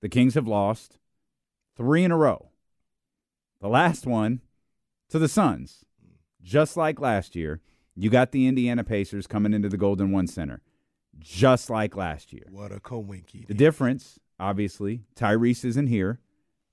the 0.00 0.08
Kings 0.08 0.34
have 0.34 0.46
lost 0.46 0.98
three 1.76 2.04
in 2.04 2.10
a 2.10 2.16
row. 2.16 2.50
The 3.60 3.68
last 3.68 4.06
one 4.06 4.40
to 5.08 5.18
the 5.18 5.28
Suns, 5.28 5.84
just 6.42 6.76
like 6.76 7.00
last 7.00 7.34
year. 7.34 7.60
You 7.94 8.10
got 8.10 8.30
the 8.30 8.46
Indiana 8.46 8.84
Pacers 8.84 9.26
coming 9.26 9.52
into 9.52 9.68
the 9.68 9.76
Golden 9.76 10.12
One 10.12 10.28
Center, 10.28 10.62
just 11.18 11.68
like 11.68 11.96
last 11.96 12.32
year. 12.32 12.44
What 12.50 12.70
a 12.70 12.78
coinky. 12.78 13.44
The 13.46 13.54
difference, 13.54 14.20
obviously, 14.38 15.02
Tyrese 15.16 15.64
isn't 15.64 15.88
here. 15.88 16.20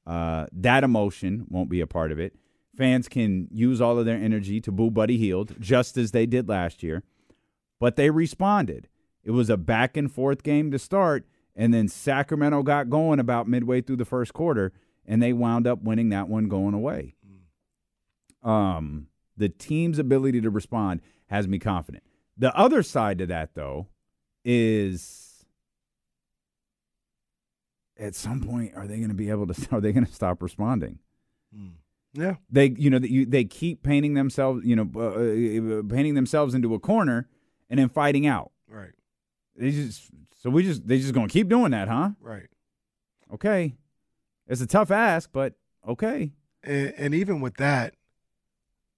Uh, 0.06 0.46
that 0.52 0.84
emotion 0.84 1.48
won't 1.50 1.70
be 1.70 1.82
a 1.82 1.88
part 1.88 2.12
of 2.12 2.20
it. 2.20 2.36
Fans 2.76 3.08
can 3.08 3.48
use 3.52 3.80
all 3.80 3.98
of 3.98 4.06
their 4.06 4.18
energy 4.18 4.60
to 4.62 4.72
boo 4.72 4.92
Buddy 4.92 5.18
Hield, 5.18 5.56
just 5.60 5.98
as 5.98 6.12
they 6.12 6.26
did 6.26 6.50
last 6.50 6.84
year. 6.84 7.04
But 7.80 7.96
they 7.96 8.10
responded. 8.10 8.88
It 9.24 9.32
was 9.32 9.50
a 9.50 9.58
back 9.58 9.98
and 9.98 10.12
forth 10.12 10.44
game 10.44 10.72
to 10.72 10.80
start, 10.80 11.26
and 11.56 11.74
then 11.74 11.88
Sacramento 11.88 12.64
got 12.64 12.90
going 12.90 13.20
about 13.20 13.48
midway 13.48 13.82
through 13.82 13.96
the 13.98 14.06
first 14.06 14.34
quarter, 14.34 14.72
and 15.06 15.22
they 15.22 15.34
wound 15.34 15.68
up 15.68 15.82
winning 15.82 16.10
that 16.10 16.28
one 16.28 16.48
going 16.48 16.74
away. 16.74 17.16
Um, 18.44 19.08
the 19.38 19.50
team's 19.50 20.00
ability 20.00 20.42
to 20.42 20.50
respond 20.50 21.02
has 21.28 21.48
me 21.48 21.60
confident. 21.60 22.04
The 22.38 22.56
other 22.56 22.84
side 22.84 23.18
to 23.20 23.26
that, 23.28 23.56
though, 23.56 23.88
is 24.44 25.46
at 27.98 28.14
some 28.14 28.42
point 28.42 28.74
are 28.76 28.88
they 28.88 28.98
going 28.98 29.10
to 29.10 29.16
be 29.16 29.30
able 29.30 29.48
to 29.48 29.68
are 29.72 29.82
they 29.82 29.94
going 29.94 30.06
to 30.06 30.14
stop 30.14 30.42
responding 30.42 31.00
Yeah. 32.18 32.36
they 32.50 32.74
you 32.78 32.90
know 32.90 33.00
that 33.00 33.12
you 33.12 33.26
they 33.26 33.44
keep 33.44 33.84
painting 33.84 34.14
themselves 34.14 34.66
you 34.66 34.76
know 34.76 34.90
uh, 34.96 35.80
uh, 35.80 35.84
painting 35.84 36.14
themselves 36.16 36.54
into 36.54 36.74
a 36.74 36.80
corner 36.80 37.28
and 37.70 37.78
then 37.80 37.90
fighting 37.90 38.26
out 38.26 38.52
Right. 38.70 38.94
they 39.56 39.72
just 39.72 40.10
so 40.42 40.50
we 40.50 40.64
just 40.64 40.88
they 40.88 40.98
just 40.98 41.14
going 41.14 41.28
to 41.28 41.34
keep 41.34 41.50
doing 41.50 41.72
that 41.72 41.88
huh 41.90 42.12
Right. 42.22 42.48
okay 43.34 43.76
it's 44.48 44.62
a 44.62 44.68
tough 44.68 44.92
ask 44.92 45.30
but 45.34 45.56
okay 45.88 46.32
and, 46.64 46.94
and 46.98 47.14
even 47.14 47.42
with 47.42 47.58
that, 47.58 47.94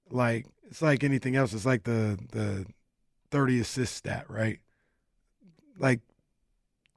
like 0.09 0.45
it's 0.69 0.81
like 0.81 1.03
anything 1.03 1.35
else. 1.35 1.53
It's 1.53 1.65
like 1.65 1.83
the 1.83 2.17
the 2.31 2.65
thirty 3.29 3.59
assist 3.59 3.93
stat, 3.95 4.25
right? 4.29 4.59
Like 5.77 5.99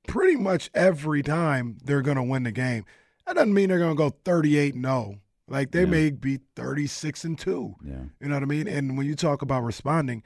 pretty 0.06 0.36
much 0.36 0.70
every 0.74 1.22
time 1.22 1.78
they're 1.84 2.02
gonna 2.02 2.22
win 2.22 2.44
the 2.44 2.52
game. 2.52 2.84
That 3.26 3.34
doesn't 3.34 3.52
mean 3.54 3.68
they're 3.68 3.78
gonna 3.80 3.94
go 3.96 4.10
thirty 4.10 4.58
eight 4.58 4.74
and 4.74 4.84
zero. 4.84 5.16
Like 5.50 5.72
they 5.72 5.80
Yeah. 5.80 5.86
may 5.86 6.10
be 6.10 6.38
thirty 6.56 6.86
six 6.86 7.24
and 7.24 7.38
two. 7.38 7.74
yeah 7.84 8.04
You 8.20 8.28
know 8.28 8.34
what 8.36 8.42
I 8.42 8.46
mean? 8.46 8.66
And 8.68 8.96
when 8.96 9.06
you 9.06 9.14
talk 9.14 9.42
about 9.42 9.62
responding, 9.64 10.22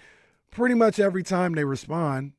pretty 0.53 0.75
much 0.77 1.01
every 1.01 1.23
time 1.25 1.55
they 1.55 1.65
respond, 1.65 2.33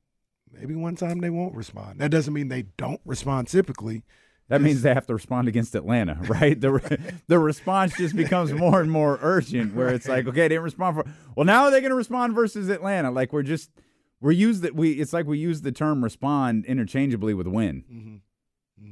maybe 0.53 0.75
one 0.75 0.95
time 0.95 1.19
they 1.19 1.29
won't 1.31 1.55
respond. 1.55 1.99
That 1.99 2.11
doesn't 2.11 2.33
mean 2.33 2.47
they 2.47 2.63
don't 2.77 3.01
respond 3.03 3.47
typically. 3.49 4.03
that 4.47 4.61
means 4.61 4.83
they 4.83 4.93
have 4.93 5.07
to 5.07 5.13
respond 5.15 5.47
against 5.47 5.73
Atlanta, 5.73 6.19
right? 6.29 6.61
The 6.61 6.73
re- 6.73 6.97
the 7.27 7.39
response 7.39 7.97
just 7.97 8.15
becomes 8.15 8.53
more 8.53 8.79
and 8.79 8.91
more 8.91 9.17
urgent. 9.23 9.73
Where 9.73 9.89
it's 9.89 10.07
like, 10.07 10.27
okay, 10.27 10.41
they 10.41 10.49
didn't 10.49 10.63
respond 10.63 10.95
for. 10.97 11.05
Well, 11.35 11.45
now 11.45 11.71
they're 11.71 11.81
going 11.81 11.89
to 11.89 11.95
respond 11.97 12.35
versus 12.35 12.69
Atlanta. 12.69 13.09
Like 13.09 13.33
we're 13.33 13.41
just 13.41 13.71
we're 14.21 14.31
used 14.31 14.61
that 14.61 14.75
we. 14.75 14.91
It's 14.91 15.11
like 15.13 15.25
we 15.25 15.39
use 15.39 15.61
the 15.63 15.71
term 15.71 16.03
respond 16.03 16.65
interchangeably 16.65 17.33
with 17.33 17.47
win. 17.47 17.83
Mm-hmm. 17.91 18.15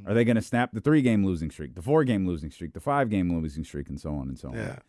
Are 0.06 0.13
they 0.13 0.23
going 0.23 0.36
to 0.36 0.41
snap 0.41 0.71
the 0.73 0.82
three 0.82 1.01
game 1.01 1.25
losing 1.25 1.51
streak, 1.51 1.75
the 1.75 1.82
four 1.82 2.03
game 2.03 2.27
losing 2.27 2.51
streak, 2.51 2.73
the 2.73 2.79
five 2.79 3.10
game 3.10 3.41
losing 3.41 3.63
streak, 3.63 3.89
and 3.89 3.99
so 3.99 4.15
on 4.15 4.27
and 4.27 4.38
so 4.38 4.49
on? 4.49 4.56
Yeah. 4.56 4.79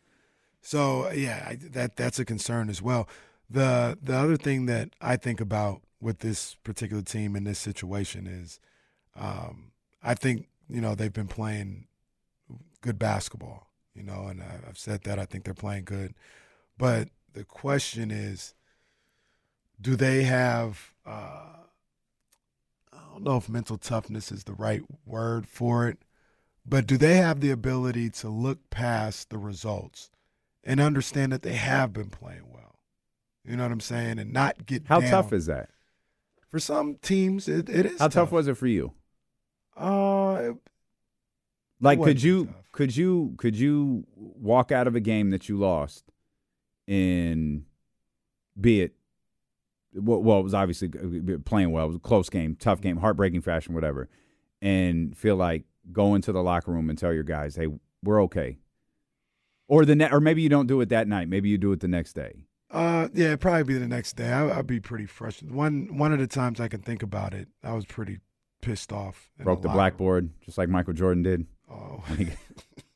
So 0.60 1.10
yeah, 1.10 1.46
I, 1.48 1.58
that 1.72 1.96
that's 1.96 2.18
a 2.18 2.24
concern 2.24 2.70
as 2.70 2.80
well. 2.80 3.08
The 3.50 3.98
the 4.02 4.16
other 4.16 4.36
thing 4.36 4.66
that 4.66 4.90
I 5.00 5.16
think 5.16 5.40
about 5.40 5.82
with 6.00 6.20
this 6.20 6.54
particular 6.64 7.02
team 7.02 7.36
in 7.36 7.44
this 7.44 7.58
situation 7.58 8.26
is, 8.26 8.60
um, 9.14 9.72
I 10.02 10.14
think 10.14 10.48
you 10.68 10.80
know 10.80 10.94
they've 10.94 11.12
been 11.12 11.28
playing 11.28 11.86
good 12.80 12.98
basketball. 12.98 13.68
You 13.94 14.02
know, 14.02 14.26
and 14.26 14.42
I, 14.42 14.60
I've 14.68 14.78
said 14.78 15.02
that 15.04 15.18
I 15.18 15.24
think 15.24 15.44
they're 15.44 15.54
playing 15.54 15.84
good, 15.84 16.14
but 16.78 17.08
the 17.32 17.44
question 17.44 18.10
is, 18.10 18.54
do 19.80 19.96
they 19.96 20.24
have? 20.24 20.92
Uh, 21.06 21.63
don't 23.14 23.24
know 23.24 23.36
if 23.36 23.48
mental 23.48 23.78
toughness 23.78 24.30
is 24.32 24.44
the 24.44 24.52
right 24.54 24.82
word 25.06 25.46
for 25.46 25.88
it, 25.88 25.98
but 26.66 26.86
do 26.86 26.96
they 26.96 27.16
have 27.16 27.40
the 27.40 27.50
ability 27.50 28.10
to 28.10 28.28
look 28.28 28.70
past 28.70 29.30
the 29.30 29.38
results 29.38 30.10
and 30.62 30.80
understand 30.80 31.32
that 31.32 31.42
they 31.42 31.54
have 31.54 31.92
been 31.92 32.10
playing 32.10 32.44
well? 32.52 32.78
You 33.44 33.56
know 33.56 33.62
what 33.64 33.72
I'm 33.72 33.80
saying, 33.80 34.18
and 34.18 34.32
not 34.32 34.66
get 34.66 34.86
How 34.86 35.00
down. 35.00 35.10
tough 35.10 35.32
is 35.32 35.46
that? 35.46 35.70
for 36.48 36.58
some 36.60 36.96
teams? 37.02 37.48
It, 37.48 37.68
it 37.68 37.84
is. 37.86 37.98
How 37.98 38.06
tough 38.08 38.30
was 38.30 38.46
it 38.48 38.54
for 38.56 38.68
you? 38.68 38.92
Uh, 39.76 40.38
it- 40.52 40.56
Like, 41.80 42.00
could 42.02 42.22
you 42.22 42.46
tough. 42.46 42.54
could 42.72 42.96
you 42.96 43.34
could 43.38 43.56
you 43.56 44.06
walk 44.16 44.70
out 44.72 44.86
of 44.86 44.94
a 44.94 45.00
game 45.00 45.30
that 45.30 45.48
you 45.48 45.56
lost, 45.58 46.04
in, 46.86 47.66
be 48.60 48.82
it, 48.82 48.94
well, 49.94 50.22
well, 50.22 50.40
it 50.40 50.42
was 50.42 50.54
obviously 50.54 50.88
playing 51.44 51.70
well. 51.70 51.84
It 51.84 51.88
was 51.88 51.96
a 51.96 52.00
close 52.00 52.28
game, 52.28 52.56
tough 52.56 52.80
game, 52.80 52.98
heartbreaking 52.98 53.42
fashion, 53.42 53.74
whatever, 53.74 54.08
and 54.60 55.16
feel 55.16 55.36
like 55.36 55.64
go 55.92 56.14
into 56.14 56.32
the 56.32 56.42
locker 56.42 56.72
room 56.72 56.90
and 56.90 56.98
tell 56.98 57.12
your 57.12 57.22
guys, 57.22 57.56
hey, 57.56 57.68
we're 58.02 58.22
okay. 58.24 58.58
Or 59.68 59.84
the 59.84 59.94
ne- 59.94 60.10
or 60.10 60.20
maybe 60.20 60.42
you 60.42 60.48
don't 60.48 60.66
do 60.66 60.80
it 60.80 60.88
that 60.90 61.08
night. 61.08 61.28
Maybe 61.28 61.48
you 61.48 61.58
do 61.58 61.72
it 61.72 61.80
the 61.80 61.88
next 61.88 62.12
day. 62.12 62.44
Uh, 62.70 63.08
yeah, 63.14 63.26
it'd 63.28 63.40
probably 63.40 63.62
be 63.62 63.78
the 63.78 63.86
next 63.86 64.14
day. 64.14 64.30
I, 64.30 64.58
I'd 64.58 64.66
be 64.66 64.80
pretty 64.80 65.06
frustrated. 65.06 65.54
One 65.54 65.96
one 65.96 66.12
of 66.12 66.18
the 66.18 66.26
times 66.26 66.60
I 66.60 66.68
can 66.68 66.80
think 66.80 67.02
about 67.02 67.32
it, 67.32 67.48
I 67.62 67.72
was 67.72 67.86
pretty 67.86 68.18
pissed 68.60 68.92
off. 68.92 69.30
Broke 69.38 69.62
the 69.62 69.68
room. 69.68 69.76
blackboard 69.76 70.30
just 70.44 70.58
like 70.58 70.68
Michael 70.68 70.92
Jordan 70.92 71.22
did. 71.22 71.46
Oh. 71.70 72.02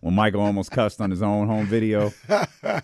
When, 0.00 0.14
Michael 0.14 0.40
almost 0.40 0.70
cussed 0.70 1.00
on 1.00 1.10
his 1.10 1.22
own 1.22 1.48
home 1.48 1.66
video. 1.66 2.12
uh, 2.28 2.80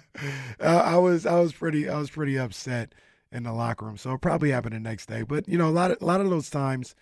I 0.61 0.97
was 0.97 1.27
I 1.27 1.39
was 1.39 1.53
pretty 1.53 1.89
I 1.89 1.99
was 1.99 2.11
pretty 2.11 2.39
upset 2.39 2.95
in 3.33 3.43
the 3.43 3.53
locker 3.53 3.85
room. 3.85 3.97
So 3.97 4.13
it 4.13 4.21
probably 4.21 4.51
happened 4.51 4.75
the 4.75 4.81
next 4.81 5.07
day. 5.07 5.23
But 5.23 5.49
you 5.49 5.59
know, 5.59 5.69
a 5.69 5.71
lot 5.71 5.91
of 5.91 6.01
a 6.01 6.05
lot 6.05 6.21
of 6.21 6.31
those 6.31 6.51
times 6.51 6.95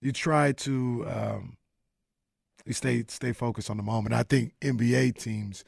you 0.00 0.12
try 0.12 0.52
to 0.52 1.06
um, 1.08 1.56
you 2.64 2.72
stay 2.72 3.04
stay 3.08 3.32
focused 3.32 3.70
on 3.70 3.76
the 3.76 3.82
moment. 3.82 4.14
I 4.14 4.22
think 4.22 4.54
NBA 4.60 5.18
teams 5.18 5.64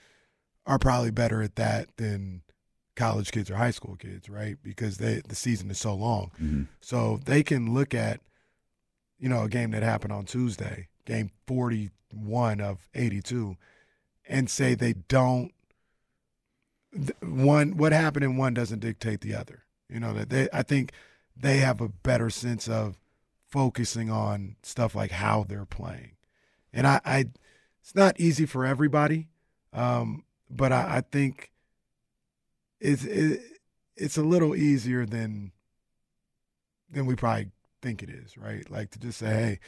are 0.67 0.79
probably 0.79 1.11
better 1.11 1.43
at 1.43 1.57
that 1.57 1.89
than 1.97 2.43
college 2.95 3.33
kids 3.33 3.51
or 3.51 3.57
high 3.57 3.71
school 3.71 3.97
kids, 3.97 4.29
right? 4.29 4.57
Because 4.63 4.99
they 4.99 5.23
the 5.27 5.35
season 5.35 5.71
is 5.71 5.79
so 5.79 5.95
long. 5.95 6.31
Mhm. 6.41 6.69
So 6.81 7.21
they 7.25 7.43
can 7.43 7.75
look 7.75 7.95
at, 7.95 8.21
you 9.19 9.29
know, 9.29 9.43
a 9.45 9.49
game 9.49 9.71
that 9.73 9.83
happened 9.83 10.13
on 10.13 10.25
Tuesday, 10.25 10.89
game 11.05 11.31
41 11.47 12.61
of 12.61 12.87
82, 12.95 13.57
and 14.29 14.49
say 14.51 14.75
they 14.75 14.95
don't. 14.95 15.53
One, 17.23 17.77
what 17.77 17.93
happened 17.93 18.25
in 18.25 18.37
one 18.37 18.55
doesn't 18.55 18.81
dictate 18.81 19.21
the 19.23 19.35
other. 19.35 19.65
You 19.89 20.01
know 20.01 20.13
that 20.15 20.31
they. 20.31 20.49
I 20.53 20.63
think 20.63 20.93
they 21.37 21.59
have 21.59 21.81
a 21.81 21.89
better 21.89 22.31
sense 22.31 22.69
of 22.69 22.99
focusing 23.49 24.11
on 24.11 24.57
stuff 24.63 24.95
like 24.95 25.11
how 25.11 25.45
they're 25.45 25.67
playing, 25.67 26.13
and 26.73 26.87
I. 26.87 27.01
I 27.05 27.25
it's 27.83 27.97
not 27.97 28.21
easy 28.21 28.47
for 28.47 28.65
everybody, 28.65 29.27
um, 29.73 30.23
but 30.49 30.73
I, 30.73 30.99
I 30.99 31.01
think 31.01 31.51
it's 32.81 33.05
it, 33.05 33.41
it's 33.97 34.17
a 34.17 34.23
little 34.23 34.55
easier 34.55 35.05
than 35.05 35.51
than 36.89 37.07
we 37.07 37.17
probably 37.17 37.51
think 37.81 38.03
it 38.03 38.11
is, 38.11 38.37
right? 38.37 38.69
Like 38.71 38.91
to 38.93 38.99
just 38.99 39.19
say, 39.19 39.27
hey, 39.27 39.59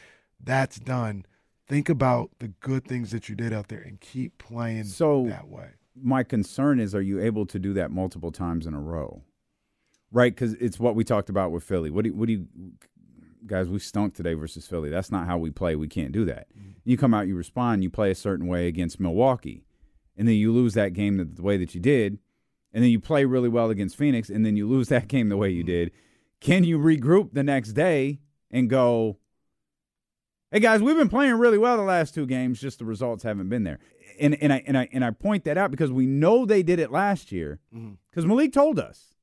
that's 0.43 0.79
done. 0.79 1.27
Think 1.66 1.88
about 1.88 2.31
the 2.38 2.48
good 2.48 2.85
things 2.87 3.11
that 3.11 3.29
you 3.29 3.35
did 3.35 3.53
out 3.53 3.68
there 3.68 3.81
and 3.81 4.00
keep 4.00 4.38
playing 4.38 4.85
So- 4.85 5.27
that 5.27 5.48
way. 5.48 5.70
my 5.96 6.24
concern 6.24 6.81
is 6.81 6.94
are 6.94 7.00
you 7.00 7.20
able 7.20 7.47
to 7.47 7.59
do 7.59 7.72
that 7.74 7.91
multiple 7.91 8.32
times 8.32 8.66
in 8.66 8.74
a 8.74 8.80
row? 8.80 9.22
Right 10.11 10.34
because 10.34 10.55
it's 10.55 10.78
what 10.78 10.95
we 10.95 11.05
talked 11.05 11.30
about 11.30 11.53
with 11.53 11.64
philly. 11.64 11.91
What 11.91 12.03
do 12.03 12.11
you, 12.11 12.16
what 12.16 12.26
do 12.26 12.32
you 12.32 12.49
guys 13.47 13.68
we 13.68 13.78
stunk 13.78 14.14
today 14.14 14.34
versus 14.34 14.66
philly. 14.66 14.91
That's 14.91 15.11
not 15.11 15.26
how 15.26 15.39
we 15.39 15.51
play. 15.51 15.76
We 15.76 15.89
can't 15.89 16.12
do 16.12 16.24
that. 16.26 16.47
Mm-hmm. 16.57 16.70
You 16.84 16.97
come 16.97 17.14
out 17.14 17.26
you 17.26 17.36
respond 17.36 17.82
you 17.82 17.91
play 17.91 18.11
a 18.11 18.14
certain 18.14 18.47
way 18.47 18.66
against 18.66 19.01
milwaukee 19.01 19.64
and 20.16 20.26
then 20.28 20.36
you 20.36 20.53
lose 20.53 20.74
that 20.74 20.93
game 20.93 21.16
the, 21.16 21.24
the 21.24 21.43
way 21.43 21.57
that 21.57 21.74
you 21.74 21.80
did 21.80 22.18
and 22.72 22.82
then 22.82 22.91
you 22.91 23.01
play 23.01 23.24
really 23.24 23.49
well 23.49 23.70
against 23.70 23.97
phoenix 23.97 24.28
and 24.28 24.45
then 24.45 24.57
you 24.57 24.68
lose 24.68 24.89
that 24.89 25.09
game 25.14 25.28
the 25.28 25.36
way 25.36 25.51
you 25.51 25.62
mm-hmm. 25.62 25.72
did. 25.72 25.91
Can 26.41 26.64
you 26.64 26.78
regroup 26.78 27.32
the 27.32 27.43
next 27.43 27.72
day 27.72 28.20
and 28.51 28.68
go 28.68 29.18
Hey 30.55 30.61
guys, 30.61 30.80
we've 30.80 30.96
been 30.96 31.09
playing 31.09 31.34
really 31.34 31.59
well 31.59 31.76
the 31.76 31.82
last 31.82 32.14
two 32.14 32.26
games, 32.26 32.61
just 32.61 32.78
the 32.78 32.84
results 32.84 33.24
haven't 33.24 33.48
been 33.48 33.64
there. 33.64 33.80
And 34.20 34.40
and 34.40 34.52
I 34.52 34.62
and 34.68 34.78
I 34.78 34.88
and 34.92 35.05
I 35.05 35.11
point 35.11 35.42
that 35.46 35.59
out 35.59 35.72
because 35.72 35.90
we 35.90 36.07
know 36.07 36.46
they 36.46 36.62
did 36.62 36.78
it 36.78 36.92
last 36.92 37.32
year. 37.32 37.59
Because 38.09 38.24
Malik 38.24 38.52
told 38.52 38.78
us 38.78 39.16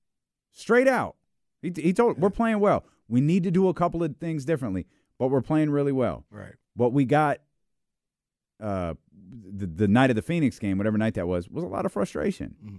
straight 0.51 0.89
out. 0.89 1.15
He, 1.61 1.71
he 1.73 1.93
told 1.93 2.19
we're 2.19 2.31
playing 2.31 2.59
well. 2.59 2.83
We 3.07 3.21
need 3.21 3.43
to 3.43 3.51
do 3.51 3.69
a 3.69 3.73
couple 3.73 4.03
of 4.03 4.17
things 4.17 4.43
differently, 4.43 4.87
but 5.17 5.29
we're 5.29 5.39
playing 5.39 5.69
really 5.69 5.93
well. 5.93 6.25
Right. 6.29 6.55
What 6.75 6.91
we 6.91 7.05
got 7.05 7.37
uh 8.59 8.95
the, 9.31 9.67
the 9.67 9.87
night 9.87 10.09
of 10.09 10.17
the 10.17 10.21
Phoenix 10.21 10.59
game, 10.59 10.77
whatever 10.77 10.97
night 10.97 11.13
that 11.13 11.29
was, 11.29 11.47
was 11.47 11.63
a 11.63 11.67
lot 11.67 11.85
of 11.85 11.93
frustration. 11.93 12.55
Mm-hmm. 12.61 12.77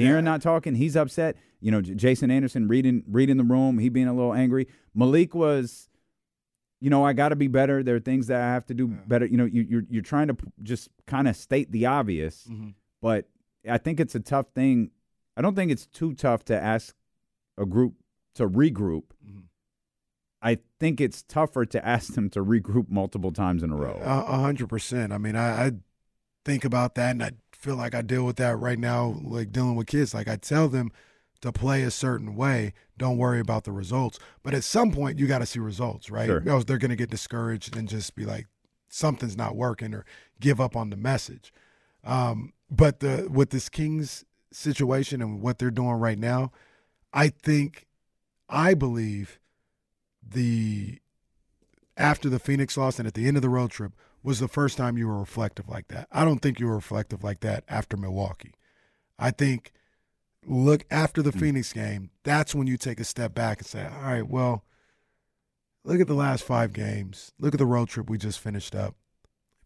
De'Aaron 0.00 0.22
not 0.22 0.40
talking, 0.40 0.76
he's 0.76 0.94
upset. 0.94 1.34
You 1.58 1.72
know, 1.72 1.82
J- 1.82 1.94
Jason 1.94 2.30
Anderson 2.30 2.68
reading 2.68 3.02
reading 3.08 3.38
the 3.38 3.42
room, 3.42 3.80
he 3.80 3.88
being 3.88 4.06
a 4.06 4.14
little 4.14 4.34
angry. 4.34 4.68
Malik 4.94 5.34
was, 5.34 5.88
you 6.80 6.88
know, 6.90 7.04
I 7.04 7.12
got 7.12 7.28
to 7.30 7.36
be 7.36 7.46
better. 7.48 7.82
There 7.82 7.96
are 7.96 8.00
things 8.00 8.26
that 8.28 8.40
I 8.40 8.52
have 8.52 8.66
to 8.66 8.74
do 8.74 8.88
better. 8.88 9.26
You 9.26 9.36
know, 9.36 9.44
you, 9.44 9.62
you're 9.68 9.84
you're 9.90 10.02
trying 10.02 10.28
to 10.28 10.36
just 10.62 10.88
kind 11.06 11.28
of 11.28 11.36
state 11.36 11.70
the 11.72 11.86
obvious, 11.86 12.46
Mhm. 12.50 12.74
but 13.02 13.28
I 13.68 13.78
think 13.78 14.00
it's 14.00 14.14
a 14.14 14.20
tough 14.20 14.46
thing. 14.54 14.90
I 15.36 15.42
don't 15.42 15.54
think 15.54 15.70
it's 15.70 15.86
too 15.86 16.14
tough 16.14 16.44
to 16.46 16.58
ask 16.60 16.94
a 17.58 17.66
group 17.66 17.94
to 18.34 18.48
regroup. 18.48 19.04
Mm-hmm. 19.26 19.40
I 20.42 20.58
think 20.78 21.00
it's 21.02 21.22
tougher 21.22 21.66
to 21.66 21.86
ask 21.86 22.14
them 22.14 22.30
to 22.30 22.42
regroup 22.42 22.88
multiple 22.88 23.30
times 23.32 23.62
in 23.62 23.70
a 23.70 23.76
row. 23.76 24.00
A 24.02 24.20
a 24.32 24.38
hundred 24.38 24.68
percent. 24.70 25.12
I 25.12 25.18
mean, 25.18 25.36
I, 25.36 25.66
I 25.66 25.72
think 26.46 26.64
about 26.64 26.94
that, 26.94 27.10
and 27.10 27.22
I 27.22 27.32
feel 27.52 27.76
like 27.76 27.94
I 27.94 28.00
deal 28.00 28.24
with 28.24 28.36
that 28.36 28.56
right 28.58 28.78
now, 28.78 29.20
like 29.22 29.52
dealing 29.52 29.76
with 29.76 29.86
kids. 29.86 30.14
Like 30.14 30.28
I 30.28 30.36
tell 30.36 30.68
them 30.68 30.90
to 31.40 31.52
play 31.52 31.82
a 31.82 31.90
certain 31.90 32.36
way. 32.36 32.72
Don't 32.98 33.16
worry 33.16 33.40
about 33.40 33.64
the 33.64 33.72
results. 33.72 34.18
But 34.42 34.54
at 34.54 34.64
some 34.64 34.92
point, 34.92 35.18
you 35.18 35.26
got 35.26 35.38
to 35.38 35.46
see 35.46 35.58
results, 35.58 36.10
right? 36.10 36.26
Sure. 36.26 36.42
Else 36.46 36.64
they're 36.64 36.78
going 36.78 36.90
to 36.90 36.96
get 36.96 37.10
discouraged 37.10 37.76
and 37.76 37.88
just 37.88 38.14
be 38.14 38.24
like, 38.24 38.46
something's 38.88 39.36
not 39.36 39.56
working, 39.56 39.94
or 39.94 40.04
give 40.40 40.60
up 40.60 40.76
on 40.76 40.90
the 40.90 40.96
message. 40.96 41.52
Um, 42.04 42.52
but 42.70 43.00
the 43.00 43.28
with 43.30 43.50
this 43.50 43.68
Kings 43.68 44.24
situation 44.52 45.22
and 45.22 45.40
what 45.40 45.58
they're 45.58 45.70
doing 45.70 45.92
right 45.92 46.18
now, 46.18 46.52
I 47.12 47.28
think, 47.28 47.86
I 48.48 48.74
believe, 48.74 49.38
the 50.26 50.98
after 51.96 52.28
the 52.28 52.38
Phoenix 52.38 52.76
loss 52.76 52.98
and 52.98 53.06
at 53.06 53.14
the 53.14 53.28
end 53.28 53.36
of 53.36 53.42
the 53.42 53.48
road 53.48 53.70
trip 53.70 53.92
was 54.22 54.40
the 54.40 54.48
first 54.48 54.76
time 54.76 54.98
you 54.98 55.08
were 55.08 55.18
reflective 55.18 55.68
like 55.68 55.88
that. 55.88 56.08
I 56.12 56.24
don't 56.24 56.40
think 56.40 56.60
you 56.60 56.66
were 56.66 56.74
reflective 56.74 57.24
like 57.24 57.40
that 57.40 57.64
after 57.68 57.96
Milwaukee. 57.96 58.54
I 59.18 59.30
think 59.30 59.72
look 60.46 60.84
after 60.90 61.22
the 61.22 61.32
mm. 61.32 61.40
Phoenix 61.40 61.72
game, 61.72 62.10
that's 62.24 62.54
when 62.54 62.66
you 62.66 62.76
take 62.76 63.00
a 63.00 63.04
step 63.04 63.34
back 63.34 63.58
and 63.58 63.66
say, 63.66 63.84
"All 63.86 64.02
right, 64.02 64.26
well, 64.26 64.64
look 65.84 66.00
at 66.00 66.06
the 66.06 66.14
last 66.14 66.44
5 66.44 66.72
games. 66.72 67.32
Look 67.38 67.54
at 67.54 67.58
the 67.58 67.66
road 67.66 67.88
trip 67.88 68.08
we 68.08 68.18
just 68.18 68.40
finished 68.40 68.74
up. 68.74 68.94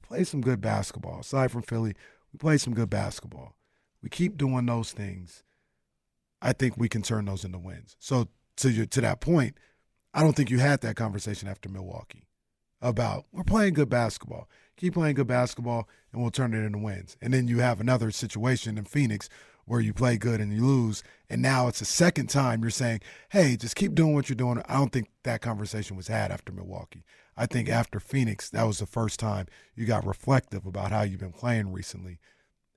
Play 0.02 0.24
some 0.24 0.40
good 0.40 0.60
basketball. 0.60 1.20
Aside 1.20 1.50
from 1.50 1.62
Philly, 1.62 1.94
we 2.32 2.38
play 2.38 2.58
some 2.58 2.74
good 2.74 2.90
basketball. 2.90 3.56
We 4.02 4.08
keep 4.08 4.36
doing 4.36 4.66
those 4.66 4.92
things. 4.92 5.42
I 6.42 6.52
think 6.52 6.76
we 6.76 6.88
can 6.88 7.02
turn 7.02 7.24
those 7.24 7.44
into 7.44 7.58
wins. 7.58 7.96
So 7.98 8.28
to 8.56 8.70
your, 8.70 8.86
to 8.86 9.00
that 9.00 9.20
point, 9.20 9.56
I 10.12 10.22
don't 10.22 10.36
think 10.36 10.50
you 10.50 10.58
had 10.58 10.82
that 10.82 10.96
conversation 10.96 11.48
after 11.48 11.68
Milwaukee 11.68 12.28
about 12.82 13.24
we're 13.32 13.44
playing 13.44 13.74
good 13.74 13.88
basketball. 13.88 14.48
Keep 14.76 14.94
playing 14.94 15.14
good 15.14 15.26
basketball 15.26 15.88
and 16.12 16.20
we'll 16.20 16.30
turn 16.30 16.52
it 16.52 16.64
into 16.64 16.78
wins. 16.78 17.16
And 17.22 17.32
then 17.32 17.48
you 17.48 17.60
have 17.60 17.80
another 17.80 18.10
situation 18.10 18.76
in 18.76 18.84
Phoenix 18.84 19.28
where 19.66 19.80
you 19.80 19.92
play 19.92 20.16
good 20.16 20.40
and 20.40 20.52
you 20.52 20.64
lose. 20.64 21.02
And 21.28 21.42
now 21.42 21.68
it's 21.68 21.78
the 21.78 21.84
second 21.84 22.28
time 22.28 22.62
you're 22.62 22.70
saying, 22.70 23.00
hey, 23.30 23.56
just 23.56 23.76
keep 23.76 23.94
doing 23.94 24.14
what 24.14 24.28
you're 24.28 24.36
doing. 24.36 24.62
I 24.68 24.74
don't 24.74 24.92
think 24.92 25.08
that 25.24 25.40
conversation 25.40 25.96
was 25.96 26.08
had 26.08 26.30
after 26.30 26.52
Milwaukee. 26.52 27.04
I 27.36 27.46
think 27.46 27.68
after 27.68 27.98
Phoenix, 27.98 28.50
that 28.50 28.64
was 28.64 28.78
the 28.78 28.86
first 28.86 29.18
time 29.18 29.46
you 29.74 29.86
got 29.86 30.06
reflective 30.06 30.66
about 30.66 30.92
how 30.92 31.02
you've 31.02 31.20
been 31.20 31.32
playing 31.32 31.72
recently 31.72 32.20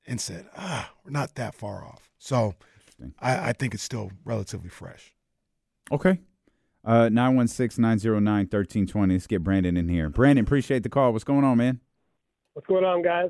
and 0.08 0.20
said, 0.20 0.48
ah, 0.58 0.92
we're 1.04 1.12
not 1.12 1.36
that 1.36 1.54
far 1.54 1.86
off. 1.86 2.10
So 2.18 2.56
I, 3.20 3.50
I 3.50 3.54
think 3.54 3.74
it's 3.74 3.84
still 3.84 4.12
relatively 4.26 4.70
fresh. 4.70 5.14
Okay. 5.92 6.20
Uh, 6.84 7.10
916 7.10 7.82
909 7.82 8.24
1320. 8.46 9.14
Let's 9.14 9.28
get 9.28 9.44
Brandon 9.44 9.76
in 9.76 9.90
here. 9.90 10.10
Brandon, 10.10 10.46
appreciate 10.46 10.84
the 10.84 10.90
call. 10.90 11.12
What's 11.12 11.26
going 11.26 11.44
on, 11.44 11.58
man? 11.58 11.82
What's 12.54 12.68
going 12.68 12.86
on, 12.86 13.02
guys? 13.04 13.30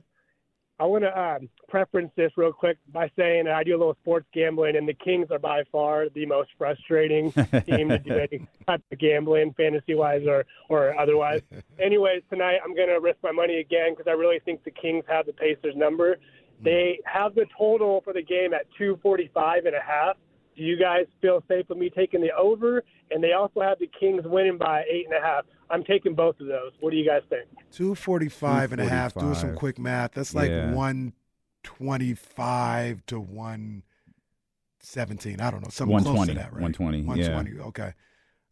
I 0.80 0.86
want 0.86 1.03
to 1.05 1.19
um, 1.19 1.49
preference 1.67 2.11
this 2.15 2.32
real 2.38 2.53
quick 2.53 2.78
by 2.93 3.09
saying 3.17 3.45
that 3.45 3.55
I 3.55 3.63
do 3.63 3.75
a 3.75 3.80
little 3.80 3.97
sports 4.01 4.28
gambling, 4.32 4.75
and 4.75 4.88
the 4.88 4.93
Kings 4.93 5.28
are 5.32 5.39
by 5.39 5.63
far 5.71 6.07
the 6.09 6.25
most 6.28 6.49
frustrating 6.57 7.32
team 7.65 7.89
to 7.89 7.97
do 7.97 8.13
any 8.13 8.47
type 8.67 8.84
of 8.91 8.99
gambling, 8.99 9.53
fantasy 9.53 9.95
wise 9.95 10.21
or, 10.28 10.45
or 10.69 10.97
otherwise. 10.99 11.41
Anyways, 11.80 12.21
tonight 12.30 12.59
I'm 12.63 12.75
going 12.75 12.89
to 12.89 12.99
risk 12.99 13.17
my 13.23 13.32
money 13.32 13.57
again 13.57 13.93
because 13.93 14.07
I 14.07 14.13
really 14.13 14.39
think 14.45 14.63
the 14.63 14.71
Kings 14.71 15.03
have 15.07 15.25
the 15.25 15.34
Pacers 15.34 15.75
number. 15.75 16.17
They 16.61 16.99
have 17.05 17.34
the 17.34 17.45
total 17.57 18.01
for 18.01 18.13
the 18.13 18.23
game 18.23 18.53
at 18.53 18.67
245 18.78 19.65
and 19.65 19.75
a 19.75 19.82
half. 19.82 20.17
Do 20.58 20.64
you 20.64 20.78
guys 20.78 21.05
feel 21.22 21.41
safe 21.47 21.66
with 21.70 21.78
me 21.78 21.89
taking 21.89 22.20
the 22.22 22.32
over? 22.36 22.84
And 23.12 23.24
they 23.24 23.32
also 23.34 23.62
have 23.62 23.78
the 23.80 23.89
Kings 23.99 24.24
winning 24.26 24.58
by 24.58 24.84
eight 24.91 25.05
and 25.05 25.14
a 25.16 25.22
half. 25.26 25.45
I'm 25.70 25.84
taking 25.84 26.16
both 26.16 26.39
of 26.39 26.47
those. 26.47 26.72
What 26.80 26.89
do 26.91 26.97
you 26.97 27.05
guys 27.08 27.22
think? 27.30 27.43
245 27.72 28.72
and 28.74 28.82
a 28.82 28.89
half, 28.89 29.14
doing 29.14 29.36
some 29.36 29.55
quick 29.55 29.78
math. 29.80 30.12
That's 30.14 30.34
like 30.34 30.49
Yeah. 30.49 30.74
125 30.74 33.05
to 33.08 33.20
117. 33.20 35.39
I 35.39 35.51
don't 35.51 35.62
know. 35.62 35.68
Something 35.70 35.97
close 35.99 36.18
120, 36.18 36.34
to 36.34 36.39
that, 36.39 36.53
right? 36.53 36.62
120, 36.62 36.99
yeah. 37.22 37.36
120. 37.36 37.68
Okay. 37.70 37.93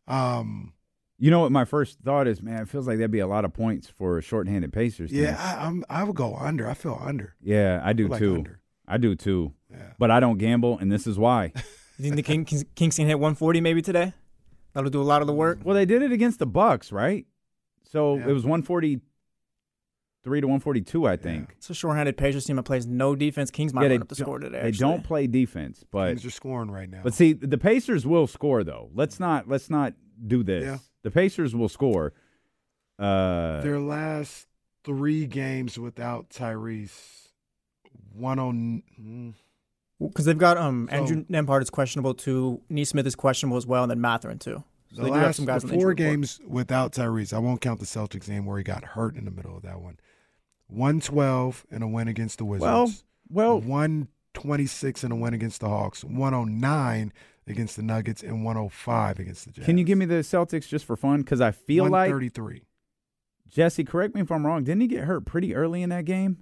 Um, 0.08 0.74
You 1.18 1.32
know 1.32 1.40
what 1.40 1.52
my 1.52 1.66
first 1.66 2.00
thought 2.02 2.28
is, 2.28 2.42
man, 2.42 2.64
it 2.64 2.70
feels 2.70 2.88
like 2.88 2.98
that'd 2.98 3.12
be 3.12 3.20
a 3.20 3.28
lot 3.28 3.46
of 3.46 3.54
points 3.54 3.88
for 3.88 4.18
a 4.18 4.22
shorthanded 4.22 4.74
Pacers 4.74 5.12
team. 5.12 5.24
yeah, 5.24 5.38
I, 5.40 5.66
I'm, 5.66 5.84
I 5.90 6.04
would 6.04 6.16
go 6.16 6.36
under. 6.36 6.70
I 6.70 6.74
feel 6.74 7.00
under. 7.02 7.36
Yeah, 7.42 7.80
I 7.84 7.94
do 7.94 8.08
I 8.08 8.10
like 8.10 8.20
too. 8.20 8.36
under. 8.36 8.60
I 8.88 8.98
do 8.98 9.16
too. 9.16 9.54
Yeah. 9.72 9.94
But 9.98 10.12
I 10.12 10.20
don't 10.20 10.38
gamble, 10.38 10.78
and 10.78 10.92
this 10.92 11.08
is 11.08 11.18
why. 11.18 11.54
You 11.98 12.04
think 12.04 12.16
the 12.16 12.24
King, 12.24 12.46
Kings, 12.46 12.66
Kings 12.76 12.96
can 12.98 13.08
hit 13.08 13.16
140 13.20 13.62
maybe 13.62 13.82
today? 13.82 14.14
That'll 14.74 14.90
do 14.90 15.02
a 15.02 15.04
lot 15.04 15.22
of 15.22 15.28
the 15.28 15.34
work. 15.34 15.60
Well, 15.64 15.76
they 15.76 15.86
did 15.86 16.02
it 16.02 16.12
against 16.12 16.40
the 16.40 16.46
Bucks, 16.46 16.92
right? 16.92 17.26
So 17.84 18.18
Yeah. 18.18 18.28
it 18.30 18.34
was 18.34 18.44
143 18.46 20.42
to 20.42 20.48
142, 20.48 21.06
I 21.08 21.16
think. 21.16 21.54
It's 21.58 21.70
a 21.70 21.74
short-handed 21.74 22.18
Pacers 22.18 22.44
team 22.46 22.58
that 22.58 22.64
plays 22.64 22.86
no 22.86 23.16
defense. 23.16 23.50
Kings 23.52 23.74
might 23.74 23.84
Yeah, 23.84 23.88
they 23.90 23.94
run 23.96 24.02
up 24.02 24.10
the 24.10 24.16
don't- 24.16 24.26
score 24.26 24.40
today. 24.40 24.62
They 24.62 24.68
actually. 24.68 24.80
don't 24.92 25.04
play 25.04 25.28
defense, 25.28 25.86
but 25.90 26.08
Kings 26.10 26.26
are 26.26 26.30
scoring 26.32 26.70
right 26.72 26.90
now. 26.90 27.02
But 27.04 27.14
see, 27.14 27.32
the 27.34 27.58
Pacers 27.58 28.06
will 28.06 28.28
score 28.28 28.64
though. 28.66 28.90
Let's 28.94 29.20
not 29.20 29.48
let's 29.48 29.70
not 29.70 29.94
do 30.28 30.44
this. 30.44 30.64
Yeah. 30.66 30.78
The 31.04 31.12
Pacers 31.12 31.56
will 31.56 31.70
score. 31.70 32.14
Uh, 33.00 33.62
Their 33.62 33.80
last 33.80 34.48
three 34.84 35.26
games 35.28 35.78
without 35.80 36.30
Tyrese, 36.30 37.30
one 38.14 38.40
on. 38.40 38.84
Because 40.00 40.26
they've 40.26 40.38
got 40.38 40.58
um 40.58 40.88
So- 40.92 40.96
Andrew 40.98 41.24
Nembhard 41.26 41.62
is 41.62 41.70
questionable 41.70 42.14
too. 42.14 42.62
Neesmith 42.72 43.06
is 43.06 43.16
questionable 43.16 43.58
as 43.58 43.66
well, 43.66 43.84
and 43.84 43.90
then 43.92 44.02
Mathurin 44.02 44.40
too. 44.40 44.64
So 44.94 44.98
The 44.98 45.04
they 45.04 45.08
do 45.10 45.14
have 45.16 45.24
last 45.26 45.36
some 45.38 45.46
guys 45.46 45.62
the 45.64 45.68
on 45.68 45.74
the 45.76 45.80
four 45.82 45.92
injury 45.92 46.06
report. 46.06 46.14
games 46.20 46.40
without 46.48 46.92
Tyrese, 46.94 47.34
I 47.34 47.40
won't 47.40 47.60
count 47.62 47.80
the 47.80 47.86
Celtics 47.86 48.28
game 48.28 48.46
where 48.46 48.58
he 48.58 48.64
got 48.64 48.84
hurt 48.84 49.16
in 49.16 49.26
the 49.26 49.32
middle 49.32 49.56
of 49.58 49.64
that 49.64 49.82
one. 49.82 49.98
112 50.68 51.66
and 51.72 51.84
a 51.84 51.88
win 51.88 52.08
against 52.08 52.38
the 52.38 52.46
Wizards. 52.46 53.04
well, 53.30 53.60
126 53.60 55.04
and 55.04 55.14
a 55.14 55.16
win 55.16 55.34
against 55.34 55.62
the 55.62 55.70
Hawks, 55.70 56.04
109 56.04 57.14
against 57.48 57.76
the 57.76 57.84
Nuggets, 57.84 58.24
and 58.24 58.44
105 58.44 59.20
against 59.20 59.46
the 59.46 59.52
Jazz. 59.52 59.66
can 59.66 59.78
you 59.78 59.84
give 59.84 59.98
me 59.98 60.06
the 60.06 60.16
Celtics 60.16 60.68
just 60.68 60.86
for 60.86 60.96
fun? 60.96 61.22
Because 61.22 61.42
I 61.42 61.52
feel 61.52 61.88
like 61.88 62.10
thirty 62.10 62.30
three. 62.30 62.64
Jesse. 63.48 63.84
Correct 63.84 64.16
me 64.16 64.22
if 64.22 64.32
I'm 64.32 64.46
wrong. 64.46 64.64
Didn't 64.64 64.82
he 64.82 64.88
get 64.88 65.04
hurt 65.04 65.26
pretty 65.26 65.54
early 65.56 65.82
in 65.84 65.90
that 65.90 66.06
game? 66.06 66.38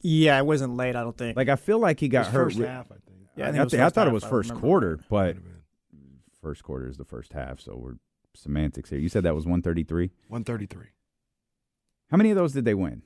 Yeah, 0.00 0.38
it 0.38 0.46
wasn't 0.46 0.76
late. 0.76 0.94
I 0.96 1.02
don't 1.02 1.16
think. 1.16 1.36
Like 1.36 1.48
I 1.48 1.56
feel 1.56 1.78
like 1.78 1.98
he 2.00 2.08
got 2.08 2.26
His 2.26 2.34
hurt. 2.34 2.44
first 2.44 2.58
re- 2.58 2.66
half, 2.66 2.86
I 2.92 2.94
think. 3.06 3.18
yeah, 3.36 3.44
I, 3.44 3.46
think 3.52 3.60
it 3.60 3.64
was 3.64 3.72
thi- 3.72 3.78
I 3.80 3.84
first 3.84 3.94
thought 3.94 4.06
it 4.08 4.12
was 4.12 4.24
first 4.24 4.54
quarter, 4.54 4.98
but 5.10 5.16
Might 5.16 5.34
have 5.36 5.44
been. 5.44 5.62
first 6.40 6.62
quarter 6.62 6.86
is 6.88 6.96
the 6.96 7.04
first 7.04 7.32
half, 7.32 7.60
so 7.60 7.76
we're 7.76 7.94
semantics 8.34 8.90
here. 8.90 8.98
You 8.98 9.08
said 9.08 9.24
that 9.24 9.34
was 9.34 9.44
133. 9.44 10.10
133. 10.28 10.86
How 12.10 12.16
many 12.16 12.30
of 12.30 12.36
those 12.36 12.52
did 12.52 12.64
they 12.64 12.74
win? 12.74 13.02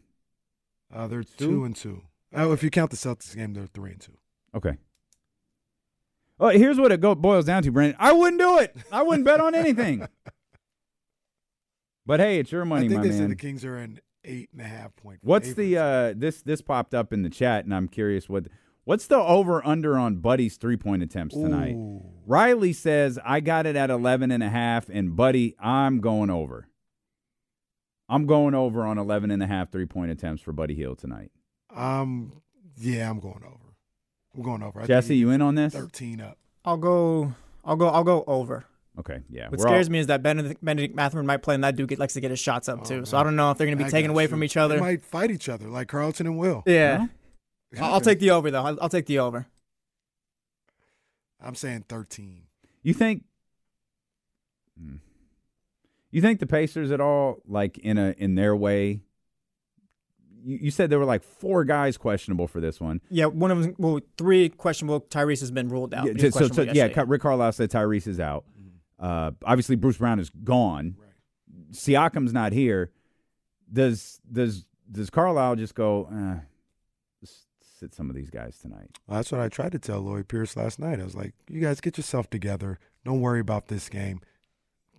Uh, 0.95 1.07
they're 1.07 1.22
Two? 1.24 1.47
two 1.49 1.64
and 1.64 1.74
two. 1.74 2.03
Oh, 2.34 2.53
if 2.53 2.62
you 2.62 2.70
count 2.70 2.90
the 2.90 2.97
Celtics 2.97 3.34
game, 3.34 3.55
they're 3.55 3.66
three 3.66 3.93
and 3.93 4.01
two. 4.01 4.16
Okay. 4.55 4.76
Oh, 6.38 6.49
here's 6.49 6.78
what 6.78 6.93
it 6.93 7.01
go 7.01 7.14
boils 7.14 7.45
down 7.47 7.62
to, 7.62 7.70
Brandon. 7.70 7.97
I 7.99 8.12
wouldn't 8.12 8.40
do 8.40 8.59
it. 8.59 8.76
I 8.90 9.03
wouldn't 9.03 9.24
bet 9.24 9.40
on 9.40 9.55
anything. 9.55 10.07
But 12.05 12.18
hey, 12.18 12.40
it's 12.40 12.51
your 12.51 12.64
money, 12.64 12.86
I 12.86 12.88
think 12.88 13.03
they 13.03 13.09
man. 13.11 13.18
said 13.18 13.30
the 13.30 13.36
Kings 13.36 13.64
are 13.64 13.76
an 13.76 14.01
eight 14.24 14.50
and 14.52 14.60
a 14.60 14.64
half 14.64 14.94
point. 14.96 15.20
What's 15.22 15.48
eight 15.48 15.56
the 15.56 15.78
uh 15.78 16.14
this 16.16 16.42
this 16.42 16.60
popped 16.60 16.94
up 16.94 17.12
in 17.12 17.22
the 17.22 17.30
chat 17.30 17.64
and 17.64 17.74
I'm 17.74 17.88
curious 17.88 18.28
what 18.28 18.46
what's 18.84 19.06
the 19.06 19.16
over 19.18 19.64
under 19.66 19.98
on 19.98 20.16
Buddy's 20.16 20.56
three 20.56 20.76
point 20.76 21.02
attempts 21.02 21.34
tonight? 21.34 21.74
Ooh. 21.74 22.04
Riley 22.26 22.72
says 22.72 23.18
I 23.24 23.40
got 23.40 23.66
it 23.66 23.76
at 23.76 23.90
11 23.90 24.30
and 24.30 24.42
a 24.42 24.48
half 24.48 24.88
and 24.88 25.16
Buddy, 25.16 25.54
I'm 25.58 26.00
going 26.00 26.30
over. 26.30 26.68
I'm 28.08 28.26
going 28.26 28.54
over 28.54 28.84
on 28.84 28.98
11 28.98 29.30
and 29.30 29.42
a 29.42 29.46
half 29.46 29.70
three 29.70 29.86
point 29.86 30.10
attempts 30.10 30.42
for 30.42 30.52
Buddy 30.52 30.74
Hield 30.74 30.98
tonight. 30.98 31.30
Um, 31.74 32.42
yeah, 32.76 33.08
I'm 33.08 33.20
going 33.20 33.42
over. 33.44 33.74
I'm 34.34 34.42
going 34.42 34.62
over. 34.62 34.80
I 34.80 34.82
think 34.82 34.88
Jesse, 34.88 35.16
you 35.16 35.30
in 35.30 35.42
on 35.42 35.54
this? 35.54 35.72
Thirteen 35.74 36.20
up. 36.20 36.38
I'll 36.64 36.76
go. 36.76 37.34
I'll 37.64 37.76
go. 37.76 37.88
I'll 37.88 38.04
go 38.04 38.24
over. 38.26 38.66
Okay, 38.99 39.20
yeah. 39.30 39.49
What 39.49 39.59
we're 39.59 39.66
all- 39.68 39.72
scares 39.72 39.88
me 39.88 39.99
is 40.01 40.09
that 40.09 40.22
Benedict, 40.22 40.62
Benedict 40.62 40.95
Mathurin 40.95 41.24
might 41.26 41.38
play, 41.38 41.55
and 41.55 41.64
that 41.64 41.76
dude 41.76 41.88
get, 41.88 41.99
likes 41.99 42.12
to 42.14 42.20
get 42.20 42.30
his 42.30 42.40
shots 42.40 42.68
up 42.68 42.80
Oh, 42.82 42.84
too. 42.84 43.05
So. 43.07 43.16
I 43.16 43.22
don't 43.22 43.36
know 43.36 43.51
if 43.51 43.57
they're 43.59 43.66
going 43.66 43.78
to 43.78 43.82
be 43.82 43.88
I 43.88 43.90
taken 43.90 44.11
away 44.11 44.24
you. 44.24 44.28
from 44.28 44.45
each 44.45 44.57
other. 44.57 44.74
They 44.74 44.80
might 44.80 45.03
fight 45.03 45.30
each 45.30 45.49
other 45.49 45.68
like 45.68 45.88
Carlton 45.88 46.26
and 46.26 46.36
Will. 46.38 46.62
Yeah, 46.66 47.07
Huh? 47.76 47.84
I'll, 47.84 47.95
I'll 47.95 48.01
take 48.03 48.18
the 48.18 48.30
over 48.32 48.51
though. 48.51 48.62
I'll, 48.62 48.78
I'll 48.82 48.88
take 48.90 49.07
the 49.07 49.18
over. 49.18 49.47
I'm 51.40 51.55
saying 51.55 51.86
thirteen. 51.88 52.43
You 52.82 52.93
think 52.95 53.24
Hmm. 54.78 54.97
You 56.11 56.20
think 56.20 56.38
the 56.40 56.47
Pacers 56.47 56.90
at 56.90 57.01
all 57.01 57.40
like 57.47 57.78
in 57.78 57.97
a 57.99 58.14
in 58.18 58.34
their 58.34 58.55
way 58.55 59.01
you, 60.45 60.59
you 60.62 60.70
said 60.70 60.90
there 60.90 60.99
were 60.99 61.05
like 61.05 61.22
four 61.22 61.64
guys 61.64 61.97
questionable 61.97 62.47
for 62.49 62.61
this 62.61 62.80
one. 62.80 63.01
Yeah, 63.11 63.26
one 63.26 63.51
of 63.51 63.62
them. 63.62 63.74
Well, 63.78 64.01
three 64.18 64.49
questionable. 64.49 65.01
Tyrese 65.03 65.40
has 65.40 65.51
been 65.51 65.68
ruled 65.68 65.95
out. 65.95 66.07
Yeah, 66.07 66.12
He 66.16 66.24
was 66.26 66.34
so, 66.34 66.49
so, 66.49 66.62
yeah. 66.62 66.88
Rick 67.07 67.22
Carlisle 67.22 67.53
said 67.53 67.70
Tyrese 67.70 68.07
is 68.09 68.18
out. 68.20 68.45
Uh, 69.03 69.32
obviously, 69.44 69.74
Bruce 69.74 69.96
Brown 69.96 70.20
is 70.20 70.30
gone. 70.30 70.96
Siakam's 71.72 72.32
not 72.32 72.53
here. 72.53 72.92
Does 73.70 74.20
does 74.30 74.64
does 74.90 75.11
Carlisle 75.11 75.57
just 75.57 75.74
go? 75.74 76.09
Eh, 76.12 76.40
just 77.20 77.46
sit 77.78 77.94
some 77.94 78.09
of 78.09 78.14
these 78.14 78.30
guys 78.30 78.59
tonight. 78.59 78.90
Well, 79.07 79.16
that's 79.16 79.32
what 79.32 79.40
I 79.40 79.48
tried 79.48 79.72
to 79.72 79.78
tell 79.80 80.00
Lloyd 80.00 80.28
Pierce 80.28 80.57
last 80.57 80.78
night. 80.78 81.00
I 81.00 81.05
was 81.05 81.16
like, 81.16 81.34
"You 81.50 81.61
guys 81.61 81.80
get 81.80 81.96
yourself 81.96 82.30
together. 82.30 82.78
Don't 83.05 83.20
worry 83.20 83.40
about 83.40 83.66
this 83.66 83.88
game. 83.88 84.20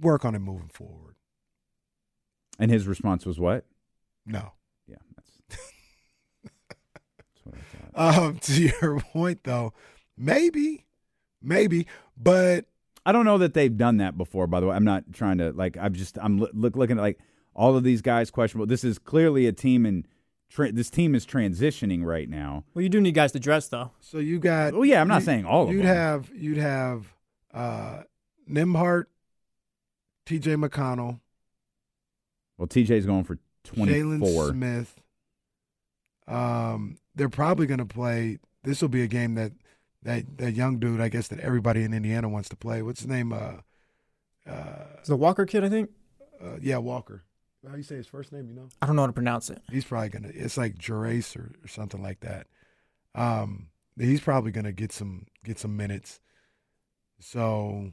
Work 0.01 0.26
on 0.26 0.36
it 0.36 0.39
moving 0.39 0.70
forward." 0.70 1.16
And 2.60 2.70
his 2.70 2.86
response 2.86 3.26
was 3.26 3.39
what? 3.39 3.66
No. 4.26 4.51
Yeah, 4.86 4.97
that's, 5.16 5.62
that's 6.43 7.45
what 7.45 7.56
I 7.56 8.12
thought. 8.12 8.24
Um, 8.24 8.39
to 8.39 8.62
your 8.62 8.99
point, 9.14 9.43
though, 9.43 9.74
maybe, 10.18 10.86
maybe, 11.41 11.88
but 12.18 12.66
I 13.06 13.12
don't 13.12 13.26
know 13.26 13.38
that 13.38 13.54
they've 13.54 13.76
done 13.76 13.97
that 13.97 14.18
before. 14.18 14.47
By 14.47 14.60
the 14.60 14.68
way, 14.68 14.76
I'm 14.76 14.84
not 14.86 15.04
trying 15.14 15.38
to 15.39 15.51
like. 15.51 15.78
I'm 15.80 15.93
just 15.93 16.18
I'm 16.22 16.39
look, 16.39 16.51
look 16.54 16.76
looking 16.76 16.97
at 16.97 17.01
like 17.01 17.20
all 17.54 17.76
of 17.76 17.84
these 17.84 18.01
guys 18.01 18.32
questionable. 18.32 18.66
This 18.66 18.84
is 18.84 18.97
clearly 18.99 19.47
a 19.47 19.51
team 19.51 19.86
in. 19.86 20.06
Tra- 20.49 20.72
this 20.72 20.91
team 20.91 21.16
is 21.16 21.26
transitioning 21.26 22.06
right 22.06 22.30
now. 22.30 22.64
Well, 22.76 22.84
you 22.84 22.89
do 22.89 23.01
need 23.01 23.16
guys 23.16 23.32
to 23.32 23.39
dress 23.39 23.68
though. 23.70 23.91
so 23.99 24.20
you 24.20 24.38
got. 24.39 24.74
Oh 24.74 24.84
yeah, 24.84 25.01
I'm 25.01 25.08
not 25.08 25.22
you- 25.22 25.26
saying 25.26 25.45
all 25.45 25.64
of 25.64 25.68
them. 25.70 25.78
You'd 25.78 25.86
have 25.86 26.30
you'd 26.36 26.58
have 26.58 27.14
uh, 27.54 28.04
Nembhard, 28.49 29.06
T.J. 30.26 30.56
McConnell, 30.56 31.20
well, 32.58 32.68
TJ's 32.68 33.06
going 33.06 33.24
for 33.24 33.39
Jalen 33.66 34.20
24. 34.20 34.49
Smith. 34.49 35.01
Um, 36.28 36.97
they're 37.16 37.30
probably 37.30 37.66
going 37.68 37.80
to 37.80 37.86
play. 37.86 38.39
This 38.64 38.82
will 38.82 38.89
be 38.89 39.01
a 39.01 39.08
game 39.08 39.36
that 39.36 39.51
that 40.04 40.38
that 40.38 40.54
young 40.54 40.80
dude, 40.80 41.01
I 41.01 41.10
guess, 41.10 41.28
that 41.30 41.39
everybody 41.39 41.84
in 41.84 41.93
Indiana 41.93 42.30
wants 42.30 42.49
to 42.49 42.56
play. 42.56 42.82
What's 42.82 43.01
his 43.01 43.08
name? 43.10 43.34
Uh, 43.34 43.58
uh, 44.49 44.86
It's 44.99 45.08
the 45.10 45.16
Walker 45.16 45.45
kid, 45.45 45.64
I 45.64 45.70
think. 45.70 45.89
uh, 46.41 46.58
yeah, 46.62 46.78
Walker. 46.78 47.24
How 47.70 47.76
you 47.78 47.84
say 47.84 47.95
his 47.95 48.08
first 48.08 48.34
name? 48.34 48.49
You 48.49 48.56
know, 48.56 48.68
I 48.82 48.86
don't 48.88 48.97
know 48.97 49.04
how 49.04 49.08
to 49.08 49.14
pronounce 49.14 49.49
it. 49.49 49.62
he's 49.72 49.86
probably 49.86 50.10
gonna. 50.10 50.32
It's 50.34 50.58
like 50.58 50.76
Jarace 50.78 51.38
or, 51.38 51.54
or 51.64 51.68
something 51.68 52.01
like 52.04 52.20
that. 52.20 52.47
Um, 53.16 53.68
he's 53.97 54.20
probably 54.20 54.51
gonna 54.51 54.74
get 54.74 54.91
some 54.91 55.28
get 55.45 55.58
some 55.60 55.78
minutes. 55.78 56.20
So, 57.22 57.91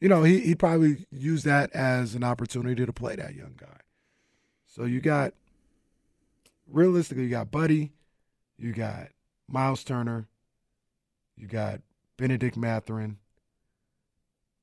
you 0.00 0.08
know, 0.08 0.24
he 0.24 0.40
he 0.40 0.56
probably 0.56 1.06
use 1.12 1.44
that 1.44 1.70
as 1.72 2.16
an 2.16 2.24
opportunity 2.24 2.84
to 2.84 2.92
play 2.92 3.14
that 3.14 3.34
young 3.36 3.54
guy. 3.56 3.78
So 4.66 4.82
you 4.84 5.00
got 5.00 5.34
realistically, 6.68 7.24
you 7.24 7.30
got 7.30 7.52
Buddy, 7.52 7.92
you 8.58 8.72
got 8.72 9.08
Miles 9.48 9.84
Turner, 9.84 10.26
you 11.36 11.46
got 11.46 11.80
Benedict 12.16 12.56
Mathurin, 12.56 13.18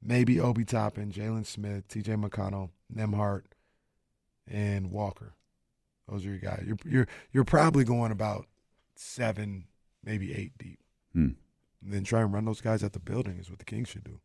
maybe 0.01 0.39
Obi 0.39 0.65
Toppin, 0.65 1.11
Jalen 1.11 1.45
Smith, 1.45 1.88
T.J. 1.88 2.13
McConnell, 2.13 2.70
Nembhard, 2.93 3.43
and 4.47 4.91
Walker. 4.91 5.34
Those 6.07 6.26
are 6.26 6.30
your 6.30 6.39
guys. 6.39 6.63
You're 6.65 6.78
you're 6.86 7.07
you're 7.32 7.43
probably 7.43 7.84
going 7.84 8.11
about 8.11 8.47
seven, 8.95 9.65
maybe 10.03 10.34
eight 10.34 10.57
deep. 10.57 10.80
Hmm. 11.13 11.30
And 11.84 11.93
then 11.93 12.03
try 12.03 12.22
and 12.22 12.34
run 12.34 12.45
those 12.45 12.61
guys 12.61 12.84
at 12.84 12.93
the 12.93 12.99
building 12.99 13.38
is 13.39 13.49
what 13.49 13.59
the 13.59 13.65
Kings 13.65 13.89
should 13.89 14.03
do. 14.03 14.20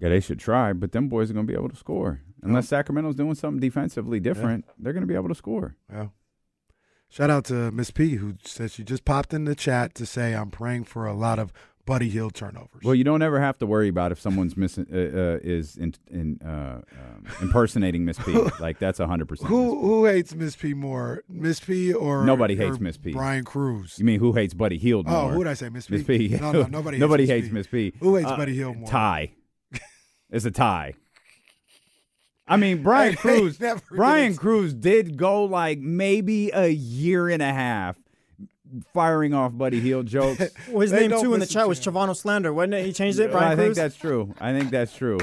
Yeah, 0.00 0.08
they 0.08 0.20
should 0.20 0.40
try, 0.40 0.72
but 0.72 0.92
them 0.92 1.08
boys 1.08 1.30
are 1.30 1.34
going 1.34 1.46
to 1.46 1.52
be 1.52 1.56
able 1.56 1.68
to 1.68 1.76
score. 1.76 2.20
Unless 2.42 2.68
Sacramento's 2.68 3.14
doing 3.14 3.34
something 3.36 3.60
defensively 3.60 4.20
different, 4.20 4.64
they're 4.78 4.92
going 4.92 5.02
to 5.02 5.06
be 5.06 5.14
able 5.14 5.28
to 5.28 5.34
score. 5.34 5.76
Yeah. 5.90 6.08
Shout 7.14 7.30
out 7.30 7.44
to 7.44 7.70
Miss 7.70 7.92
P 7.92 8.16
who 8.16 8.34
said 8.44 8.72
she 8.72 8.82
just 8.82 9.04
popped 9.04 9.32
in 9.32 9.44
the 9.44 9.54
chat 9.54 9.94
to 9.94 10.04
say 10.04 10.34
I'm 10.34 10.50
praying 10.50 10.82
for 10.82 11.06
a 11.06 11.14
lot 11.14 11.38
of 11.38 11.52
Buddy 11.86 12.08
Hield 12.08 12.34
turnovers. 12.34 12.82
Well, 12.82 12.96
you 12.96 13.04
don't 13.04 13.22
ever 13.22 13.40
have 13.40 13.56
to 13.58 13.66
worry 13.66 13.86
about 13.86 14.10
if 14.10 14.20
someone's 14.20 14.56
missing 14.56 14.88
uh, 14.92 14.96
uh, 14.96 15.38
is 15.40 15.76
in, 15.76 15.94
in 16.10 16.40
uh, 16.44 16.80
um, 16.90 17.24
impersonating 17.40 18.04
Miss 18.04 18.18
P. 18.18 18.32
like 18.60 18.80
that's 18.80 18.98
hundred 18.98 19.28
percent. 19.28 19.48
who 19.48 19.78
who 19.80 20.06
hates 20.06 20.34
Miss 20.34 20.56
P 20.56 20.74
more, 20.74 21.22
Miss 21.28 21.60
P 21.60 21.92
or 21.92 22.24
Nobody 22.24 22.54
or 22.58 22.64
hates 22.66 22.80
Miss 22.80 22.96
P. 22.96 23.12
Brian 23.12 23.44
Cruz. 23.44 23.94
You 23.96 24.04
mean 24.04 24.18
who 24.18 24.32
hates 24.32 24.52
Buddy 24.52 24.78
Hield 24.78 25.06
more? 25.06 25.16
Oh, 25.16 25.28
who 25.28 25.38
would 25.38 25.46
I 25.46 25.54
say? 25.54 25.68
Miss 25.68 25.86
P? 25.86 25.92
Miss 25.92 26.02
P. 26.02 26.28
No, 26.40 26.50
no, 26.50 26.62
nobody 26.64 26.96
hates 26.96 27.00
nobody 27.00 27.22
Miss 27.22 27.30
hates 27.30 27.46
P. 27.48 27.54
Miss 27.54 27.66
P. 27.68 27.92
Who 28.00 28.16
hates 28.16 28.28
Uh, 28.28 28.36
Buddy 28.36 28.54
Hield 28.56 28.76
more? 28.76 28.88
Tie. 28.88 29.30
It's 30.30 30.44
a 30.46 30.50
tie. 30.50 30.94
I 32.46 32.56
mean, 32.56 32.82
Brian 32.82 33.12
Hey, 33.14 33.16
Cruz. 33.16 33.58
Brian 33.90 34.28
gets- 34.32 34.38
Cruz 34.38 34.74
did 34.74 35.16
go 35.16 35.44
like 35.44 35.78
maybe 35.78 36.50
a 36.52 36.68
year 36.68 37.28
and 37.28 37.42
a 37.42 37.52
half 37.52 37.96
firing 38.92 39.32
off 39.34 39.52
Buddy 39.56 39.80
Hield 39.80 40.06
jokes. 40.08 40.42
Well, 40.68 40.80
his 40.80 40.90
They 40.90 41.08
name 41.08 41.20
too 41.20 41.32
in 41.34 41.40
the 41.40 41.46
chat 41.46 41.68
was 41.68 41.78
chance. 41.80 41.96
Chavano 41.96 42.16
Slander, 42.16 42.52
wasn't 42.52 42.74
it? 42.74 42.84
He 42.86 42.92
changed 42.92 43.18
it. 43.18 43.30
Well, 43.30 43.38
Brian 43.40 43.52
I 43.52 43.56
think 43.56 43.68
Cruz. 43.68 43.76
that's 43.76 43.96
true. 43.96 44.34
I 44.40 44.52
think 44.52 44.70
that's 44.70 44.94
true. 44.96 45.18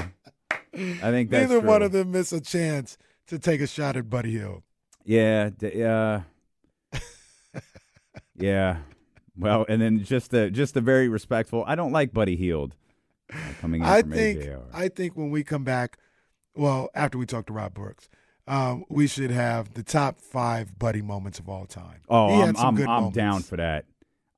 I 0.74 1.10
think 1.10 1.30
that's 1.30 1.48
Neither 1.50 1.60
true. 1.60 1.68
one 1.68 1.82
of 1.82 1.92
them 1.92 2.12
miss 2.12 2.32
a 2.32 2.40
chance 2.40 2.96
to 3.26 3.38
take 3.38 3.60
a 3.60 3.66
shot 3.66 3.96
at 3.96 4.08
Buddy 4.08 4.32
Hield. 4.32 4.62
Yeah, 5.04 5.50
d- 5.50 5.84
uh, 5.84 6.20
yeah. 8.36 8.78
Well, 9.36 9.64
and 9.68 9.80
then 9.80 10.02
just 10.04 10.30
the 10.30 10.50
just 10.50 10.74
the 10.74 10.80
very 10.80 11.08
respectful. 11.08 11.64
I 11.66 11.74
don't 11.74 11.92
like 11.92 12.12
Buddy 12.12 12.36
Hield 12.36 12.74
uh, 13.32 13.36
coming 13.60 13.80
in 13.82 13.86
I 13.86 14.02
from 14.02 14.12
think 14.12 14.40
AJR. 14.40 14.62
I 14.72 14.88
think 14.88 15.16
when 15.16 15.30
we 15.30 15.42
come 15.42 15.64
back, 15.64 15.98
well, 16.54 16.90
after 16.94 17.18
we 17.18 17.26
talk 17.26 17.46
to 17.46 17.52
Rod 17.52 17.74
Brooks, 17.74 18.08
um, 18.46 18.84
we 18.88 19.06
should 19.06 19.30
have 19.30 19.74
the 19.74 19.82
top 19.82 20.20
five 20.20 20.78
Buddy 20.78 21.02
moments 21.02 21.38
of 21.38 21.48
all 21.48 21.66
time. 21.66 22.00
oh, 22.08 22.28
he 22.36 22.42
I'm 22.42 22.54
some 22.54 22.66
I'm, 22.66 22.74
good 22.74 22.88
I'm 22.88 23.10
down 23.10 23.42
for 23.42 23.56
that. 23.56 23.86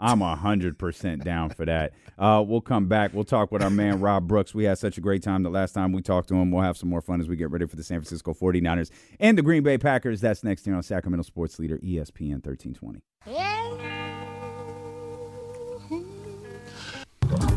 I'm 0.01 0.23
a 0.23 0.37
hundred 0.37 0.79
percent 0.79 1.25
down 1.25 1.51
for 1.51 1.65
that. 1.65 1.95
Uh, 2.19 2.45
we'll 2.47 2.61
come 2.61 2.87
back. 2.87 3.15
We'll 3.15 3.25
talk 3.25 3.51
with 3.51 3.62
our 3.62 3.71
man 3.71 4.01
Rod 4.01 4.27
Brooks. 4.27 4.55
We 4.55 4.65
had 4.65 4.77
such 4.77 4.99
a 4.99 5.01
great 5.01 5.23
time 5.23 5.43
the 5.43 5.51
last 5.51 5.73
time 5.73 5.93
we 5.93 6.03
talked 6.03 6.29
to 6.29 6.35
him. 6.35 6.51
We'll 6.51 6.62
have 6.62 6.77
some 6.77 6.89
more 6.89 7.01
fun 7.01 7.21
as 7.21 7.29
we 7.29 7.37
get 7.37 7.51
ready 7.51 7.67
for 7.67 7.77
the 7.77 7.85
San 7.85 8.01
Francisco 8.01 8.35
49ers 8.35 8.91
and 9.21 9.39
the 9.39 9.43
Green 9.43 9.62
Bay 9.62 9.79
Packers. 9.79 10.21
That's 10.21 10.45
next 10.45 10.65
here 10.65 10.75
on 10.75 10.83
Sacramento 10.83 11.23
Sports 11.23 11.59
Leader 11.59 11.79
ESPN 11.79 12.45
1320. 12.45 13.03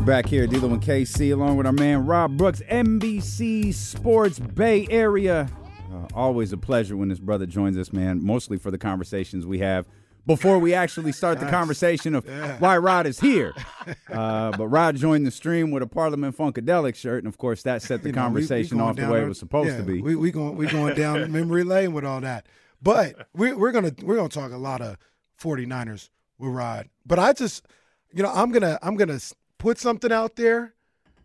Back 0.04 0.26
here, 0.26 0.46
D'Lo 0.46 0.72
and 0.72 0.82
KC, 0.82 1.32
along 1.32 1.56
with 1.58 1.66
our 1.66 1.72
man 1.72 2.06
Rod 2.06 2.36
Brooks, 2.36 2.62
NBC 2.70 3.74
Sports 3.74 4.38
Bay 4.38 4.86
Area. 4.90 5.48
Uh, 5.92 6.06
always 6.14 6.52
a 6.52 6.56
pleasure 6.56 6.96
when 6.96 7.08
this 7.08 7.18
brother 7.18 7.44
joins 7.46 7.76
us, 7.76 7.92
man. 7.92 8.24
Mostly 8.24 8.56
for 8.56 8.70
the 8.70 8.78
conversations 8.78 9.46
we 9.46 9.58
have 9.58 9.86
before 10.26 10.58
we 10.58 10.74
actually 10.74 11.12
start 11.12 11.40
the 11.40 11.46
conversation 11.46 12.14
of 12.14 12.26
why 12.60 12.78
Rod 12.78 13.06
is 13.06 13.20
here. 13.20 13.52
Uh, 14.12 14.50
but 14.56 14.68
Rod 14.68 14.96
joined 14.96 15.26
the 15.26 15.30
stream 15.30 15.70
with 15.70 15.82
a 15.82 15.86
Parliament 15.86 16.36
Funkadelic 16.36 16.94
shirt, 16.94 17.24
and 17.24 17.26
of 17.32 17.38
course 17.38 17.62
that 17.62 17.80
set 17.80 18.02
the 18.02 18.10
You 18.10 18.14
know, 18.14 18.22
we- 18.22 18.24
we 18.24 18.40
conversation 18.40 18.80
off 18.80 18.96
the 18.96 19.08
way 19.08 19.22
it 19.22 19.28
was 19.28 19.38
supposed 19.38 19.70
yeah, 19.70 19.76
to 19.78 19.82
be. 19.82 20.02
We 20.02 20.14
we 20.14 20.30
going 20.30 20.56
we 20.56 20.66
going 20.66 20.94
down 20.94 21.30
memory 21.32 21.64
lane 21.64 21.94
with 21.94 22.04
all 22.04 22.20
that. 22.20 22.46
But 22.82 23.28
we 23.34 23.54
we're 23.54 23.72
gonna 23.72 23.92
we're 24.02 24.16
gonna 24.16 24.28
talk 24.28 24.52
a 24.52 24.58
lot 24.58 24.80
of 24.82 24.98
49ers 25.40 26.10
with 26.38 26.50
Rod. 26.50 26.88
But 27.06 27.18
I 27.18 27.32
just 27.32 27.66
you 28.12 28.22
know, 28.22 28.30
I'm 28.30 28.50
gonna 28.52 28.78
I'm 28.82 28.96
gonna 28.96 29.20
put 29.58 29.78
something 29.78 30.12
out 30.12 30.36
there 30.36 30.74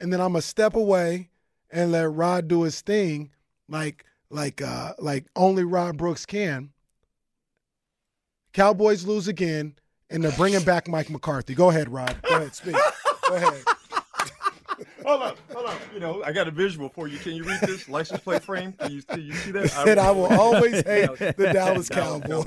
and 0.02 0.12
then 0.12 0.20
I'm 0.20 0.34
gonna 0.34 0.42
step 0.42 0.76
away 0.76 1.30
and 1.72 1.92
let 1.92 2.12
Rod 2.12 2.48
do 2.48 2.64
his 2.64 2.82
thing 2.82 3.32
like 3.70 4.06
like 4.30 4.62
uh 4.62 4.94
like 5.00 5.26
only 5.36 5.64
Rod 5.64 5.98
Brooks 5.98 6.26
can. 6.26 6.72
Cowboys 8.52 9.06
lose 9.06 9.28
again 9.28 9.76
and 10.10 10.24
they're 10.24 10.32
bringing 10.34 10.64
back 10.64 10.88
Mike 10.88 11.10
McCarthy. 11.10 11.56
Go 11.56 11.70
ahead, 11.70 11.90
Rod. 11.90 12.16
Go 12.28 12.36
ahead, 12.36 12.54
speak. 12.54 12.76
Go 13.28 13.36
ahead. 13.36 13.64
hold 15.06 15.22
on, 15.22 15.36
hold 15.54 15.66
on. 15.68 15.78
You 15.94 16.00
know, 16.00 16.24
I 16.24 16.32
got 16.32 16.48
a 16.48 16.52
visual 16.52 16.90
for 16.90 17.08
you. 17.08 17.18
Can 17.18 17.34
you 17.34 17.44
read 17.44 17.62
this 17.62 17.90
license 17.90 18.22
plate 18.22 18.44
frame? 18.44 18.74
Can 18.74 18.92
you, 18.92 19.02
can 19.04 19.22
you 19.22 19.34
see 19.34 19.52
that? 19.52 19.70
Said 19.70 19.98
I 19.98 20.12
will 20.12 20.28
always 20.28 20.82
hate 20.86 21.18
the 21.18 21.50
Dallas 21.54 21.90
Cowboys. 21.90 22.46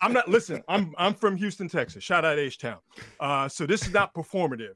I'm 0.00 0.12
not. 0.12 0.28
Listen, 0.28 0.62
I'm 0.68 0.94
I'm 0.98 1.14
from 1.14 1.36
Houston, 1.36 1.68
Texas. 1.68 2.02
Shout 2.02 2.24
out 2.24 2.38
H 2.38 2.58
Town. 2.58 2.78
Uh, 3.20 3.48
so 3.48 3.66
this 3.66 3.86
is 3.86 3.92
not 3.92 4.12
performative. 4.14 4.74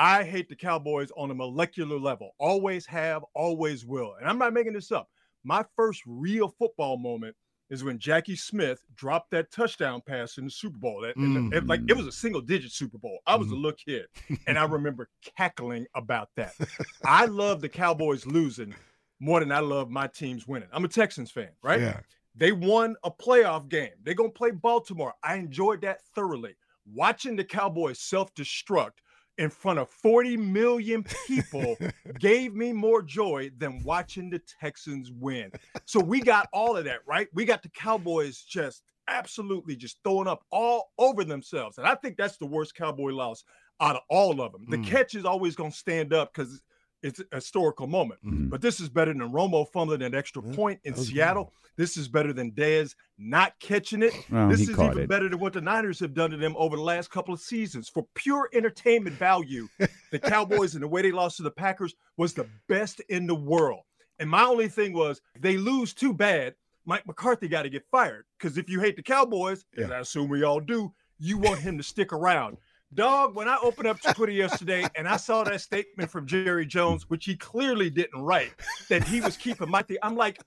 I 0.00 0.24
hate 0.24 0.48
the 0.48 0.56
Cowboys 0.56 1.12
on 1.14 1.30
a 1.30 1.34
molecular 1.34 1.98
level. 1.98 2.34
Always 2.38 2.86
have, 2.86 3.22
always 3.34 3.84
will. 3.84 4.14
And 4.18 4.26
I'm 4.26 4.38
not 4.38 4.54
making 4.54 4.72
this 4.72 4.90
up. 4.90 5.10
My 5.44 5.62
first 5.76 6.00
real 6.06 6.48
football 6.48 6.96
moment 6.96 7.36
is 7.68 7.84
when 7.84 7.98
Jackie 7.98 8.34
Smith 8.34 8.82
dropped 8.94 9.30
that 9.32 9.52
touchdown 9.52 10.00
pass 10.00 10.38
in 10.38 10.46
the 10.46 10.50
Super 10.50 10.78
Bowl. 10.78 11.02
That, 11.02 11.16
and 11.16 11.52
it- 11.52 11.66
like 11.66 11.82
it 11.86 11.94
was 11.94 12.06
a 12.06 12.08
mm. 12.10 12.14
single 12.14 12.40
digit 12.40 12.72
Super 12.72 12.96
Bowl. 12.96 13.18
I 13.26 13.36
was 13.36 13.48
a 13.48 13.50
mm-hmm. 13.50 13.62
little 13.62 13.76
kid, 13.76 14.06
and 14.46 14.58
I 14.58 14.64
remember 14.64 15.10
cackling 15.36 15.86
about 15.94 16.30
that. 16.36 16.54
I 17.04 17.26
love 17.26 17.60
the 17.60 17.68
Cowboys 17.68 18.24
losing 18.24 18.74
more 19.20 19.40
than 19.40 19.52
I 19.52 19.60
love 19.60 19.90
my 19.90 20.06
teams 20.06 20.48
winning. 20.48 20.70
I'm 20.72 20.86
a 20.86 20.88
Texans 20.88 21.30
fan, 21.30 21.50
right? 21.62 21.80
Yeah. 21.80 22.00
They 22.34 22.52
won 22.52 22.96
a 23.04 23.10
playoff 23.10 23.68
game. 23.68 23.90
They're 24.02 24.14
going 24.14 24.30
to 24.30 24.38
play 24.38 24.50
Baltimore. 24.50 25.12
I 25.22 25.34
enjoyed 25.34 25.82
that 25.82 26.00
thoroughly. 26.14 26.56
Watching 26.90 27.36
the 27.36 27.44
Cowboys 27.44 28.00
self 28.00 28.32
destruct 28.34 28.92
in 29.40 29.48
front 29.48 29.78
of 29.78 29.88
40 29.88 30.36
million 30.36 31.02
people 31.26 31.76
gave 32.18 32.54
me 32.54 32.72
more 32.74 33.02
joy 33.02 33.50
than 33.56 33.82
watching 33.82 34.28
the 34.28 34.40
Texans 34.60 35.10
win. 35.10 35.50
So 35.86 35.98
we 35.98 36.20
got 36.20 36.46
all 36.52 36.76
of 36.76 36.84
that, 36.84 37.00
right? 37.06 37.26
We 37.32 37.46
got 37.46 37.62
the 37.62 37.70
Cowboys 37.70 38.42
just 38.42 38.82
absolutely 39.08 39.74
just 39.74 39.98
throwing 40.04 40.28
up 40.28 40.44
all 40.52 40.90
over 40.98 41.24
themselves. 41.24 41.78
And 41.78 41.86
I 41.86 41.94
think 41.94 42.18
that's 42.18 42.36
the 42.36 42.46
worst 42.46 42.74
Cowboy 42.74 43.12
loss 43.12 43.42
out 43.80 43.96
of 43.96 44.02
all 44.10 44.42
of 44.42 44.52
them. 44.52 44.66
The 44.68 44.76
Mm. 44.76 44.86
catch 44.86 45.14
is 45.14 45.24
always 45.24 45.56
going 45.56 45.72
to 45.72 45.76
stand 45.76 46.12
up 46.12 46.34
because 46.34 46.62
it's 47.02 47.20
a 47.32 47.36
historical 47.36 47.86
moment. 47.86 48.20
Mhm. 48.24 48.50
But 48.50 48.60
this 48.60 48.80
is 48.80 48.88
better 48.88 49.12
than 49.12 49.30
Romo 49.30 49.66
fumbling 49.72 50.02
an 50.02 50.14
extra 50.14 50.42
Yeah, 50.44 50.54
point 50.54 50.80
in 50.84 50.92
was 50.92 51.08
good. 51.08 51.14
Seattle. 51.14 51.52
This 51.76 51.96
is 51.96 52.08
better 52.08 52.32
than 52.32 52.52
Dez 52.52 52.94
not 53.16 53.58
catching 53.58 54.02
it. 54.02 54.12
This 54.28 54.60
is 54.62 54.70
even 54.70 54.98
it. 54.98 55.08
better 55.08 55.28
than 55.28 55.38
what 55.38 55.54
the 55.54 55.60
Niners 55.62 55.98
have 56.00 56.12
done 56.12 56.30
to 56.30 56.36
them 56.36 56.54
over 56.58 56.76
the 56.76 56.82
last 56.82 57.10
couple 57.10 57.32
of 57.32 57.40
seasons. 57.40 57.88
For 57.88 58.06
pure 58.14 58.50
entertainment 58.52 59.16
value, 59.16 59.68
the 60.10 60.18
Cowboys 60.18 60.74
and 60.74 60.82
the 60.82 60.88
way 60.88 61.00
they 61.00 61.12
lost 61.12 61.38
to 61.38 61.42
the 61.42 61.50
Packers 61.50 61.94
was 62.18 62.34
the 62.34 62.46
best 62.68 63.00
in 63.08 63.26
the 63.26 63.34
world. 63.34 63.82
And 64.18 64.28
my 64.28 64.42
only 64.44 64.68
thing 64.68 64.92
was 64.92 65.22
they 65.38 65.56
lose 65.56 65.94
too 65.94 66.12
bad, 66.12 66.54
Mike 66.84 67.06
McCarthy 67.06 67.48
got 67.48 67.62
to 67.62 67.70
get 67.70 67.86
fired. 67.90 68.26
Because 68.38 68.58
if 68.58 68.68
you 68.68 68.80
hate 68.80 68.96
the 68.96 69.02
Cowboys, 69.02 69.64
as 69.78 69.90
I 69.90 70.00
assume 70.00 70.28
we 70.28 70.42
all 70.42 70.60
do, 70.60 70.92
you 71.18 71.38
want 71.38 71.60
him 71.60 71.78
to 71.78 71.82
stick 71.82 72.12
around. 72.12 72.58
Dog, 72.92 73.36
when 73.36 73.48
I 73.48 73.56
opened 73.62 73.86
up 73.86 74.00
Twitter 74.00 74.32
yesterday 74.32 74.84
and 74.96 75.06
I 75.06 75.16
saw 75.16 75.44
that 75.44 75.60
statement 75.60 76.10
from 76.10 76.26
Jerry 76.26 76.66
Jones, 76.66 77.08
which 77.08 77.24
he 77.24 77.36
clearly 77.36 77.88
didn't 77.88 78.20
write, 78.20 78.52
that 78.88 79.04
he 79.04 79.20
was 79.20 79.36
keeping 79.36 79.70
Mike, 79.70 79.96
I'm 80.02 80.16
like, 80.16 80.40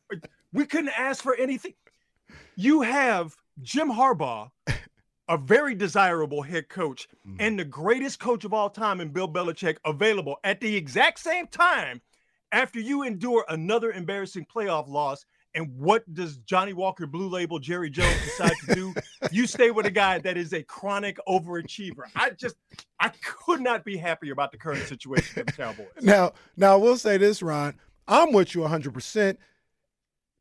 we 0.52 0.66
couldn't 0.66 0.92
ask 0.98 1.24
for 1.24 1.36
anything. 1.36 1.74
You 2.58 2.82
have 2.82 3.34
Jim 3.62 3.90
Harbaugh, 3.90 4.50
a 5.30 5.38
very 5.38 5.74
desirable 5.74 6.42
head 6.42 6.68
coach, 6.68 7.08
mm-hmm. 7.26 7.38
and 7.40 7.58
the 7.58 7.66
greatest 7.66 8.20
coach 8.20 8.44
of 8.44 8.54
all 8.54 8.70
time 8.70 9.00
in 9.00 9.10
Bill 9.10 9.28
Belichick 9.28 9.78
available 9.86 10.38
at 10.44 10.60
the 10.60 10.76
exact 10.76 11.20
same 11.20 11.48
time 11.48 12.02
after 12.52 12.80
you 12.80 13.04
endure 13.04 13.46
another 13.48 13.92
embarrassing 13.92 14.46
playoff 14.54 14.90
loss. 14.90 15.26
And 15.56 15.78
what 15.78 16.12
does 16.14 16.38
Johnnie 16.38 16.74
Walker 16.74 17.06
Blue 17.06 17.30
Label 17.30 17.60
Jerry 17.60 17.90
Jones 17.90 18.16
decide 18.24 18.54
to 18.68 18.76
do? 18.76 18.94
you 19.32 19.46
stay 19.46 19.70
with 19.72 19.86
a 19.86 19.92
guy 19.92 20.18
that 20.20 20.36
is 20.38 20.52
a 20.54 20.64
chronic 20.64 21.18
overachiever. 21.28 22.04
I 22.16 22.32
just, 22.32 22.56
I 23.00 23.10
could 23.24 23.62
not 23.62 23.86
be 23.86 23.96
happier 23.98 24.34
about 24.34 24.52
the 24.52 24.58
current 24.58 24.88
situation 24.88 25.34
for 25.34 25.44
the 25.44 25.52
Cowboys. 25.52 25.88
Now, 26.02 26.34
now 26.58 26.74
I 26.74 26.78
will 26.78 26.98
say 26.98 27.18
this, 27.18 27.42
Rod. 27.44 27.76
I'm 28.08 28.34
with 28.34 28.56
you 28.56 28.62
100%. 28.62 29.38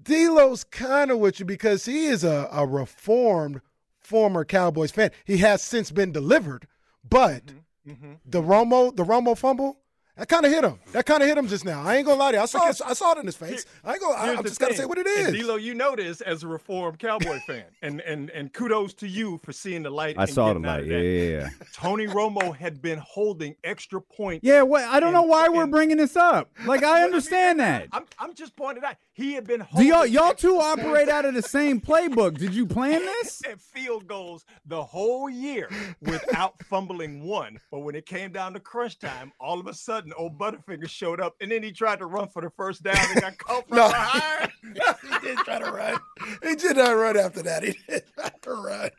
D'Lo's 0.03 0.65
kind 0.65 1.11
of 1.11 1.19
with 1.19 1.39
you 1.39 1.47
because 1.47 1.85
he 1.85 2.07
is 2.07 2.25
a, 2.25 2.49
a 2.51 2.67
reformed 2.67 3.61
former 4.01 4.45
Cowboys 4.45 4.91
fan. 4.91 5.11
He 5.25 5.39
has 5.39 5.63
since 5.63 5.91
been 5.91 6.13
delivered, 6.13 6.67
but 7.09 7.43
Mm-hmm. 7.87 8.13
the 8.25 8.41
Romo, 8.41 8.95
the 8.95 9.03
Romo 9.05 9.37
fumble, 9.37 9.81
that 10.17 10.29
kind 10.29 10.45
of 10.45 10.53
hit 10.53 10.63
him. 10.63 10.79
That 10.93 11.07
kind 11.07 11.23
of 11.23 11.29
hit 11.29 11.39
him 11.39 11.49
just 11.49 11.65
now. 11.65 11.83
I 11.83 11.97
ain't 11.97 12.07
gonna 12.07 12.19
lie 12.19 12.33
to 12.33 12.37
you. 12.37 12.43
I 12.43 12.47
saw, 12.47 12.69
it, 12.69 12.81
I 12.85 12.93
saw 12.93 13.13
it 13.13 13.19
in 13.19 13.27
his 13.27 13.35
face. 13.37 13.65
I 13.83 13.93
ain't 13.93 14.01
gonna. 14.03 14.15
I, 14.15 14.25
Here's 14.27 14.39
I 14.39 14.43
the 14.43 14.49
just 14.51 14.61
gotta 14.61 14.75
say 14.75 14.85
what 14.85 14.99
it 14.99 15.07
is. 15.07 15.29
and. 15.29 15.37
D'Lo, 15.37 15.57
you 15.57 15.73
know 15.75 15.97
this 15.97 16.21
as 16.21 16.43
a 16.43 16.49
reformed 16.49 16.99
Cowboy 16.99 17.39
fan, 17.47 17.65
and 17.83 18.01
and 18.03 18.29
and 18.31 18.53
kudos 18.53 18.93
to 18.95 19.09
you 19.09 19.39
for 19.43 19.53
seeing 19.53 19.83
the 19.83 19.91
light. 19.91 20.17
I 20.19 20.25
and 20.25 20.31
saw 20.31 20.53
the 20.53 20.61
getting 20.61 20.67
light. 20.67 20.87
Yeah, 20.87 20.99
yeah, 20.99 21.39
yeah. 21.41 21.49
Tony 21.73 22.07
Romo 22.07 22.55
had 22.55 22.83
been 22.83 22.99
holding 22.99 23.57
extra 23.65 24.03
points. 24.03 24.45
Yeah, 24.47 24.63
what? 24.63 24.85
I 24.85 25.01
don't 25.01 25.15
know 25.15 25.23
And- 25.23 25.31
why 25.31 25.49
we're 25.49 25.67
bringing 25.67 25.97
this 25.97 26.15
up. 26.15 26.51
Like, 26.67 26.83
I 26.85 26.97
mean, 26.97 27.05
understand 27.05 27.61
that. 27.61 27.89
I'm, 27.93 28.05
I'm 28.19 28.35
just 28.35 28.55
pointing 28.55 28.85
out 28.85 28.97
he 29.15 29.35
had 29.35 29.47
been 29.47 29.67
Do 29.77 29.85
y'all 29.85 30.07
y'all 30.07 30.33
two 30.35 30.57
operate 30.59 31.09
out 31.09 31.25
of 31.25 31.35
the 31.35 31.43
same 31.43 31.81
playbook? 31.81 32.39
Did 32.39 32.55
you 32.55 32.67
plan 32.67 33.01
this? 33.01 33.43
and 33.49 33.61
field 33.61 34.07
goals 34.07 34.45
the 34.65 34.83
whole 34.83 35.29
year 35.29 35.69
without 36.01 36.63
fumbling 36.71 37.23
one. 37.23 37.59
But 37.71 37.81
when 37.81 37.95
it 37.95 38.07
came 38.07 38.33
down 38.33 38.55
to 38.55 38.61
crunch 38.61 38.99
time, 38.99 39.33
all 39.39 39.61
of 39.61 39.67
a 39.67 39.75
sudden, 39.75 40.13
old 40.17 40.39
Butterfinger 40.39 40.89
showed 40.89 41.21
up, 41.21 41.35
and 41.41 41.51
then 41.51 41.63
he 41.63 41.73
tried 41.73 41.99
to 41.99 42.07
run 42.07 42.29
for 42.29 42.41
the 42.43 42.51
first 42.51 42.83
down 42.83 42.97
and 42.97 43.21
got 43.21 43.37
caught 43.39 43.69
from 43.69 43.77
No. 43.83 43.89
behind. 43.89 44.51
he 44.63 45.19
did 45.27 45.39
try 45.39 45.59
to 45.59 45.71
run. 45.71 45.99
He 46.43 46.55
did 46.57 46.77
not 46.77 46.93
run 46.93 47.19
after 47.19 47.43
that. 47.43 47.65
He 47.65 47.77
did 47.89 48.05
try 48.19 48.31
to 48.43 48.53
run. 48.55 48.91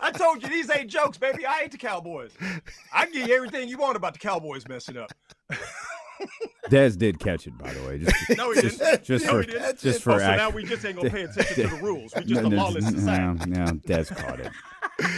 I 0.00 0.10
told 0.10 0.42
you 0.42 0.48
these 0.48 0.70
ain't 0.70 0.88
jokes, 0.90 1.18
baby. 1.18 1.46
I 1.46 1.60
hate 1.60 1.70
the 1.72 1.78
Cowboys. 1.78 2.32
I 2.92 3.06
give 3.06 3.28
you 3.28 3.34
everything 3.36 3.68
you 3.68 3.76
want 3.76 3.96
about 3.96 4.14
the 4.14 4.18
Cowboys 4.18 4.66
messing 4.66 4.96
up. 4.96 5.12
Dez 6.70 6.96
did 6.96 7.18
catch 7.20 7.46
it, 7.46 7.56
by 7.58 7.72
the 7.72 7.82
way. 7.86 7.98
Just, 7.98 8.38
No, 8.38 8.52
he 8.52 8.60
just, 8.62 8.78
didn't. 8.78 9.04
just 9.04 9.24
No, 9.26 9.32
for 9.32 9.40
he 9.42 9.46
didn't. 9.48 9.78
just 9.78 9.98
Oh, 10.00 10.12
for 10.12 10.18
so 10.20 10.24
act- 10.24 10.38
now 10.38 10.50
we 10.50 10.64
just 10.64 10.84
ain't 10.84 10.96
gonna 10.96 11.10
pay 11.10 11.22
attention 11.22 11.68
to 11.68 11.76
the 11.76 11.82
rules. 11.82 12.12
We 12.16 12.24
just 12.24 12.40
No, 12.40 12.46
a 12.46 12.50
no, 12.50 12.56
lawless 12.56 12.84
no, 12.84 12.90
society. 12.98 13.50
No, 13.50 13.64
no, 13.64 13.72
Dez 13.72 14.14
caught 14.16 14.40
it. 14.40 14.50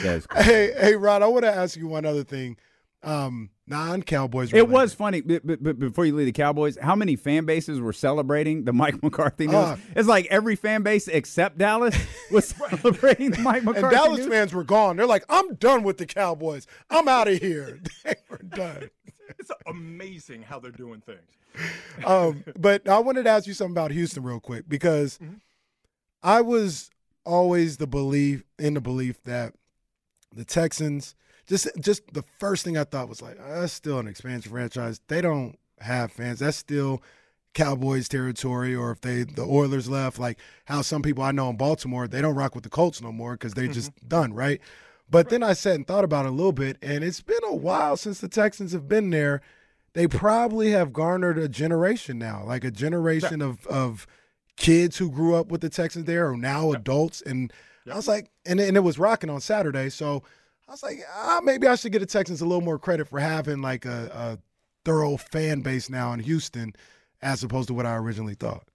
Dez 0.02 0.26
caught 0.28 0.40
it. 0.42 0.44
Hey, 0.44 0.72
hey, 0.78 0.94
Rod. 0.96 1.22
I 1.22 1.26
want 1.26 1.44
to 1.44 1.52
ask 1.54 1.76
you 1.76 1.86
one 1.86 2.04
other 2.04 2.24
thing. 2.24 2.56
Um, 3.02 3.50
non-Cowboys. 3.68 4.52
It 4.52 4.68
was 4.68 4.92
funny, 4.92 5.20
but, 5.20 5.46
but, 5.46 5.62
but 5.62 5.78
before 5.78 6.04
you 6.06 6.16
leave 6.16 6.26
the 6.26 6.32
Cowboys, 6.32 6.76
how 6.80 6.96
many 6.96 7.14
fan 7.14 7.44
bases 7.44 7.78
were 7.78 7.92
celebrating 7.92 8.64
the 8.64 8.72
Mike 8.72 9.00
McCarthy 9.02 9.46
news? 9.46 9.54
Uh. 9.54 9.76
it's 9.94 10.08
like 10.08 10.26
every 10.26 10.56
fan 10.56 10.82
base 10.82 11.06
except 11.06 11.58
Dallas 11.58 11.96
was 12.32 12.48
celebrating 12.48 13.30
the 13.30 13.38
Mike 13.42 13.62
McCarthy 13.62 13.86
And 13.86 13.94
Dallas 13.94 14.18
news. 14.20 14.28
fans 14.28 14.52
were 14.54 14.64
gone. 14.64 14.96
They're 14.96 15.06
like, 15.06 15.24
I'm 15.28 15.54
done 15.54 15.84
with 15.84 15.98
the 15.98 16.06
Cowboys. 16.06 16.66
I'm 16.90 17.06
out 17.06 17.28
of 17.28 17.38
here. 17.38 17.80
they 18.04 18.14
were 18.28 18.38
done. 18.38 18.90
It's 19.48 19.60
amazing 19.66 20.42
how 20.42 20.58
they're 20.58 20.70
doing 20.70 21.00
things. 21.00 22.04
Um, 22.04 22.44
but 22.58 22.88
I 22.88 22.98
wanted 22.98 23.24
to 23.24 23.30
ask 23.30 23.46
you 23.46 23.54
something 23.54 23.72
about 23.72 23.90
Houston 23.90 24.22
real 24.22 24.40
quick 24.40 24.68
because 24.68 25.18
I 26.22 26.40
was 26.40 26.90
always 27.24 27.76
the 27.78 27.86
belief 27.86 28.44
in 28.58 28.74
the 28.74 28.80
belief 28.80 29.22
that 29.24 29.54
the 30.34 30.44
Texans 30.44 31.14
just 31.46 31.68
just 31.80 32.02
the 32.12 32.24
first 32.38 32.64
thing 32.64 32.76
I 32.76 32.84
thought 32.84 33.08
was 33.08 33.22
like 33.22 33.38
"Ah, 33.40 33.60
that's 33.60 33.72
still 33.72 33.98
an 33.98 34.08
expansion 34.08 34.50
franchise. 34.50 35.00
They 35.08 35.20
don't 35.20 35.56
have 35.80 36.10
fans. 36.12 36.40
That's 36.40 36.56
still 36.56 37.02
Cowboys 37.54 38.08
territory. 38.08 38.74
Or 38.74 38.90
if 38.90 39.00
they 39.00 39.22
the 39.22 39.44
Oilers 39.44 39.88
left, 39.88 40.18
like 40.18 40.38
how 40.64 40.82
some 40.82 41.02
people 41.02 41.22
I 41.22 41.30
know 41.30 41.48
in 41.48 41.56
Baltimore 41.56 42.08
they 42.08 42.20
don't 42.20 42.34
rock 42.34 42.54
with 42.54 42.64
the 42.64 42.70
Colts 42.70 43.00
no 43.00 43.12
more 43.12 43.34
because 43.34 43.54
they're 43.54 43.68
just 43.68 43.92
done 44.08 44.34
right. 44.34 44.60
But 45.08 45.28
then 45.28 45.42
I 45.42 45.52
sat 45.52 45.76
and 45.76 45.86
thought 45.86 46.04
about 46.04 46.26
it 46.26 46.30
a 46.30 46.32
little 46.32 46.52
bit, 46.52 46.78
and 46.82 47.04
it's 47.04 47.20
been 47.20 47.44
a 47.44 47.54
while 47.54 47.96
since 47.96 48.20
the 48.20 48.28
Texans 48.28 48.72
have 48.72 48.88
been 48.88 49.10
there. 49.10 49.40
They 49.92 50.06
probably 50.06 50.72
have 50.72 50.92
garnered 50.92 51.38
a 51.38 51.48
generation 51.48 52.18
now, 52.18 52.44
like 52.44 52.64
a 52.64 52.70
generation 52.70 53.40
of 53.40 53.66
of 53.66 54.06
kids 54.56 54.98
who 54.98 55.10
grew 55.10 55.34
up 55.34 55.48
with 55.48 55.60
the 55.60 55.68
Texans 55.68 56.06
there 56.06 56.28
are 56.28 56.36
now 56.36 56.72
adults. 56.72 57.22
And 57.22 57.52
I 57.90 57.94
was 57.94 58.08
like, 58.08 58.30
and, 58.44 58.58
and 58.58 58.76
it 58.76 58.80
was 58.80 58.98
rocking 58.98 59.30
on 59.30 59.40
Saturday. 59.40 59.90
So 59.90 60.22
I 60.68 60.72
was 60.72 60.82
like, 60.82 61.00
ah, 61.14 61.40
maybe 61.42 61.66
I 61.66 61.76
should 61.76 61.92
give 61.92 62.00
the 62.00 62.06
Texans 62.06 62.40
a 62.40 62.46
little 62.46 62.64
more 62.64 62.78
credit 62.78 63.08
for 63.08 63.20
having 63.20 63.62
like 63.62 63.84
a, 63.84 64.10
a 64.12 64.38
thorough 64.84 65.16
fan 65.16 65.60
base 65.60 65.88
now 65.88 66.12
in 66.12 66.20
Houston 66.20 66.74
as 67.22 67.42
opposed 67.42 67.68
to 67.68 67.74
what 67.74 67.86
I 67.86 67.96
originally 67.96 68.34
thought. 68.34 68.66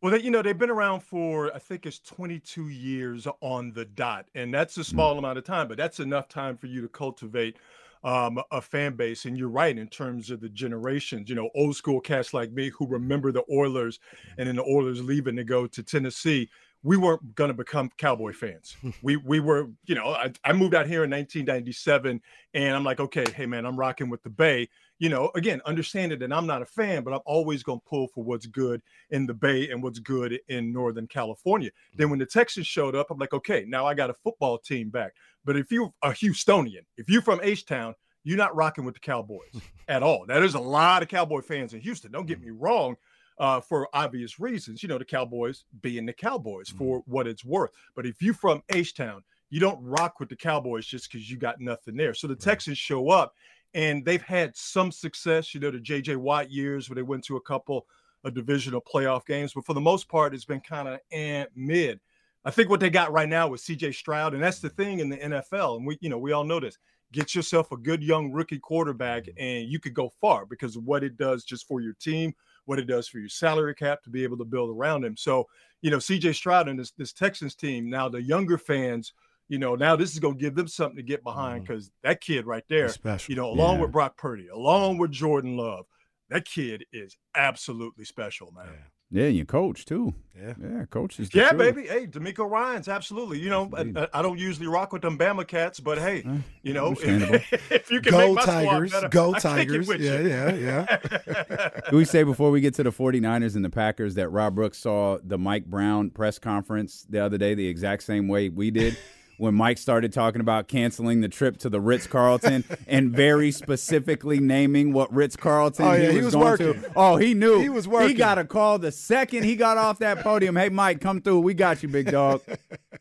Well, 0.00 0.12
they, 0.12 0.22
you 0.22 0.30
know, 0.30 0.42
they've 0.42 0.56
been 0.56 0.70
around 0.70 1.00
for 1.00 1.54
I 1.54 1.58
think 1.58 1.84
it's 1.84 1.98
22 1.98 2.68
years 2.68 3.26
on 3.40 3.72
the 3.72 3.84
dot, 3.84 4.26
and 4.34 4.54
that's 4.54 4.76
a 4.76 4.84
small 4.84 5.18
amount 5.18 5.38
of 5.38 5.44
time, 5.44 5.66
but 5.66 5.76
that's 5.76 5.98
enough 5.98 6.28
time 6.28 6.56
for 6.56 6.66
you 6.66 6.80
to 6.82 6.88
cultivate 6.88 7.56
um, 8.04 8.40
a 8.52 8.60
fan 8.60 8.94
base. 8.94 9.24
And 9.24 9.36
you're 9.36 9.48
right 9.48 9.76
in 9.76 9.88
terms 9.88 10.30
of 10.30 10.40
the 10.40 10.48
generations. 10.50 11.28
You 11.28 11.34
know, 11.34 11.50
old 11.54 11.74
school 11.74 12.00
cats 12.00 12.32
like 12.32 12.52
me 12.52 12.70
who 12.70 12.86
remember 12.86 13.32
the 13.32 13.42
Oilers, 13.52 13.98
and 14.36 14.48
then 14.48 14.56
the 14.56 14.62
Oilers 14.64 15.02
leaving 15.02 15.34
to 15.36 15.44
go 15.44 15.66
to 15.66 15.82
Tennessee. 15.82 16.48
We 16.84 16.96
weren't 16.96 17.34
going 17.34 17.48
to 17.48 17.54
become 17.54 17.90
Cowboy 17.98 18.32
fans. 18.34 18.76
we 19.02 19.16
we 19.16 19.40
were, 19.40 19.68
you 19.86 19.96
know, 19.96 20.10
I, 20.10 20.32
I 20.44 20.52
moved 20.52 20.76
out 20.76 20.86
here 20.86 21.02
in 21.02 21.10
1997, 21.10 22.20
and 22.54 22.76
I'm 22.76 22.84
like, 22.84 23.00
okay, 23.00 23.28
hey 23.32 23.46
man, 23.46 23.66
I'm 23.66 23.76
rocking 23.76 24.10
with 24.10 24.22
the 24.22 24.30
Bay. 24.30 24.68
You 24.98 25.08
know, 25.08 25.30
again, 25.34 25.60
understand 25.64 26.12
it. 26.12 26.22
And 26.22 26.34
I'm 26.34 26.46
not 26.46 26.62
a 26.62 26.66
fan, 26.66 27.04
but 27.04 27.14
I'm 27.14 27.20
always 27.24 27.62
going 27.62 27.80
to 27.80 27.84
pull 27.88 28.08
for 28.08 28.24
what's 28.24 28.46
good 28.46 28.82
in 29.10 29.26
the 29.26 29.34
Bay 29.34 29.70
and 29.70 29.82
what's 29.82 30.00
good 30.00 30.38
in 30.48 30.72
Northern 30.72 31.06
California. 31.06 31.70
Mm. 31.70 31.96
Then 31.96 32.10
when 32.10 32.18
the 32.18 32.26
Texans 32.26 32.66
showed 32.66 32.96
up, 32.96 33.10
I'm 33.10 33.18
like, 33.18 33.32
okay, 33.32 33.64
now 33.66 33.86
I 33.86 33.94
got 33.94 34.10
a 34.10 34.14
football 34.14 34.58
team 34.58 34.90
back. 34.90 35.12
But 35.44 35.56
if 35.56 35.70
you're 35.70 35.92
a 36.02 36.10
Houstonian, 36.10 36.84
if 36.96 37.08
you're 37.08 37.22
from 37.22 37.40
H 37.42 37.64
Town, 37.64 37.94
you're 38.24 38.36
not 38.36 38.54
rocking 38.54 38.84
with 38.84 38.94
the 38.94 39.00
Cowboys 39.00 39.54
at 39.88 40.02
all. 40.02 40.26
Now, 40.26 40.40
there's 40.40 40.54
a 40.54 40.60
lot 40.60 41.02
of 41.02 41.08
Cowboy 41.08 41.40
fans 41.42 41.74
in 41.74 41.80
Houston. 41.80 42.10
Don't 42.10 42.26
get 42.26 42.40
mm. 42.40 42.46
me 42.46 42.50
wrong, 42.50 42.96
uh, 43.38 43.60
for 43.60 43.88
obvious 43.92 44.40
reasons. 44.40 44.82
You 44.82 44.88
know, 44.88 44.98
the 44.98 45.04
Cowboys 45.04 45.64
being 45.80 46.06
the 46.06 46.12
Cowboys 46.12 46.70
mm. 46.70 46.78
for 46.78 47.02
what 47.06 47.26
it's 47.26 47.44
worth. 47.44 47.70
But 47.94 48.06
if 48.06 48.20
you're 48.20 48.34
from 48.34 48.62
H 48.70 48.94
Town, 48.94 49.22
you 49.50 49.60
don't 49.60 49.82
rock 49.82 50.20
with 50.20 50.28
the 50.28 50.36
Cowboys 50.36 50.86
just 50.86 51.10
because 51.10 51.30
you 51.30 51.38
got 51.38 51.60
nothing 51.60 51.96
there. 51.96 52.14
So 52.14 52.26
the 52.26 52.36
Texans 52.36 52.78
show 52.78 53.08
up 53.08 53.34
and 53.74 54.04
they've 54.04 54.22
had 54.22 54.56
some 54.56 54.90
success. 54.90 55.54
You 55.54 55.60
know, 55.60 55.70
the 55.70 55.78
JJ 55.78 56.16
Watt 56.16 56.50
years 56.50 56.88
where 56.88 56.94
they 56.94 57.02
went 57.02 57.24
to 57.24 57.36
a 57.36 57.40
couple 57.40 57.86
of 58.24 58.34
divisional 58.34 58.80
playoff 58.80 59.24
games, 59.26 59.52
but 59.54 59.64
for 59.64 59.74
the 59.74 59.80
most 59.80 60.08
part, 60.08 60.34
it's 60.34 60.44
been 60.44 60.60
kind 60.60 60.88
of 60.88 61.00
eh, 61.12 61.46
mid. 61.54 62.00
I 62.44 62.50
think 62.50 62.70
what 62.70 62.80
they 62.80 62.90
got 62.90 63.12
right 63.12 63.28
now 63.28 63.52
is 63.52 63.62
CJ 63.62 63.94
Stroud, 63.94 64.34
and 64.34 64.42
that's 64.42 64.60
the 64.60 64.70
thing 64.70 65.00
in 65.00 65.08
the 65.08 65.16
NFL. 65.18 65.76
And 65.76 65.86
we, 65.86 65.98
you 66.00 66.08
know, 66.08 66.18
we 66.18 66.32
all 66.32 66.44
know 66.44 66.60
this. 66.60 66.78
Get 67.12 67.34
yourself 67.34 67.72
a 67.72 67.76
good 67.76 68.02
young 68.02 68.32
rookie 68.32 68.58
quarterback, 68.58 69.26
and 69.36 69.68
you 69.68 69.78
could 69.80 69.94
go 69.94 70.12
far 70.20 70.46
because 70.46 70.76
of 70.76 70.84
what 70.84 71.04
it 71.04 71.16
does 71.16 71.44
just 71.44 71.66
for 71.66 71.80
your 71.80 71.94
team, 71.94 72.34
what 72.66 72.78
it 72.78 72.86
does 72.86 73.08
for 73.08 73.18
your 73.18 73.28
salary 73.28 73.74
cap 73.74 74.02
to 74.02 74.10
be 74.10 74.22
able 74.22 74.36
to 74.38 74.44
build 74.44 74.70
around 74.70 75.04
him. 75.04 75.16
So, 75.16 75.48
you 75.82 75.90
know, 75.90 75.96
CJ 75.96 76.34
Stroud 76.34 76.68
and 76.68 76.78
this, 76.78 76.90
this 76.92 77.12
Texans 77.12 77.54
team, 77.54 77.88
now 77.88 78.08
the 78.08 78.22
younger 78.22 78.58
fans, 78.58 79.14
you 79.48 79.58
know, 79.58 79.74
now 79.74 79.96
this 79.96 80.12
is 80.12 80.18
going 80.18 80.34
to 80.34 80.40
give 80.40 80.54
them 80.54 80.68
something 80.68 80.96
to 80.96 81.02
get 81.02 81.22
behind 81.24 81.64
mm-hmm. 81.64 81.72
because 81.72 81.90
that 82.02 82.20
kid 82.20 82.46
right 82.46 82.64
there, 82.68 82.88
special. 82.88 83.32
you 83.32 83.36
know, 83.36 83.50
along 83.50 83.76
Yeah. 83.76 83.82
with 83.82 83.92
Brock 83.92 84.16
Purdy, 84.16 84.48
along 84.48 84.98
with 84.98 85.10
Jordan 85.10 85.56
Love, 85.56 85.86
that 86.30 86.44
kid 86.44 86.84
is 86.92 87.16
absolutely 87.34 88.04
special, 88.04 88.52
man. 88.52 88.66
Yeah, 89.10 89.24
and 89.24 89.36
you 89.36 89.46
coach 89.46 89.86
too. 89.86 90.12
Yeah, 90.38 90.52
yeah, 90.60 90.84
coach 90.84 91.18
is. 91.18 91.34
Yeah, 91.34 91.48
truth. 91.48 91.74
baby. 91.74 91.88
Hey, 91.88 92.06
DeMeco 92.06 92.48
Ryans 92.48 92.88
absolutely. 92.88 93.38
You 93.38 93.48
know, 93.48 93.70
I, 93.74 94.06
I 94.12 94.20
don't 94.20 94.38
usually 94.38 94.66
rock 94.66 94.92
with 94.92 95.00
them 95.00 95.16
Bama 95.16 95.46
cats, 95.46 95.80
but 95.80 95.96
hey, 95.96 96.22
eh, 96.26 96.36
you 96.62 96.74
know, 96.74 96.88
understandable. 96.88 97.40
if 97.70 97.90
you 97.90 98.02
can 98.02 98.12
Go 98.12 98.18
make 98.18 98.34
my 98.34 98.44
Tigers, 98.44 98.90
squad 98.90 99.00
better, 99.00 99.08
go 99.08 99.30
I 99.30 99.32
kick 99.32 99.38
it 99.38 99.48
Tigers. 99.48 99.88
with 99.88 100.00
Yeah, 100.02 100.20
yeah, 100.20 100.54
yeah. 100.54 101.80
We 101.92 102.04
say 102.04 102.22
before 102.22 102.50
we 102.50 102.60
get 102.60 102.74
to 102.74 102.82
the 102.82 102.92
49ers 102.92 103.56
and 103.56 103.64
the 103.64 103.70
Packers 103.70 104.14
that 104.16 104.28
Rod 104.28 104.54
Brooks 104.54 104.76
saw 104.76 105.16
the 105.24 105.38
Mike 105.38 105.64
Brown 105.64 106.10
press 106.10 106.38
conference 106.38 107.06
the 107.08 107.24
other 107.24 107.38
day 107.38 107.54
the 107.54 107.66
exact 107.66 108.02
same 108.02 108.28
way 108.28 108.50
we 108.50 108.70
did? 108.70 108.98
When 109.38 109.54
Mike 109.54 109.78
started 109.78 110.12
talking 110.12 110.40
about 110.40 110.66
canceling 110.66 111.20
the 111.20 111.28
trip 111.28 111.58
to 111.58 111.68
the 111.70 111.80
Ritz 111.80 112.06
Carlton 112.08 112.64
and 112.88 113.10
very 113.12 113.52
specifically 113.52 114.40
naming 114.40 114.92
what 114.92 115.12
Ritz 115.14 115.36
Carlton 115.36 115.86
Oh, 115.86 115.92
yeah, 115.92 116.06
he 116.10 116.10
he 116.10 116.16
was, 116.16 116.24
was 116.24 116.34
going 116.34 116.46
working. 116.74 116.82
to. 116.82 116.92
Oh, 116.96 117.16
he 117.16 117.34
knew. 117.34 117.60
He 117.60 117.68
was 117.68 117.86
working. 117.86 118.08
He 118.08 118.14
got 118.14 118.38
a 118.38 118.44
call 118.44 118.80
the 118.80 118.90
second 118.90 119.44
he 119.44 119.54
got 119.54 119.76
off 119.78 120.00
that 120.00 120.24
podium. 120.24 120.56
Hey, 120.56 120.68
Mike, 120.70 121.00
come 121.00 121.20
through. 121.20 121.38
We 121.40 121.54
got 121.54 121.82
you, 121.82 121.88
big 121.88 122.10
dog. 122.10 122.42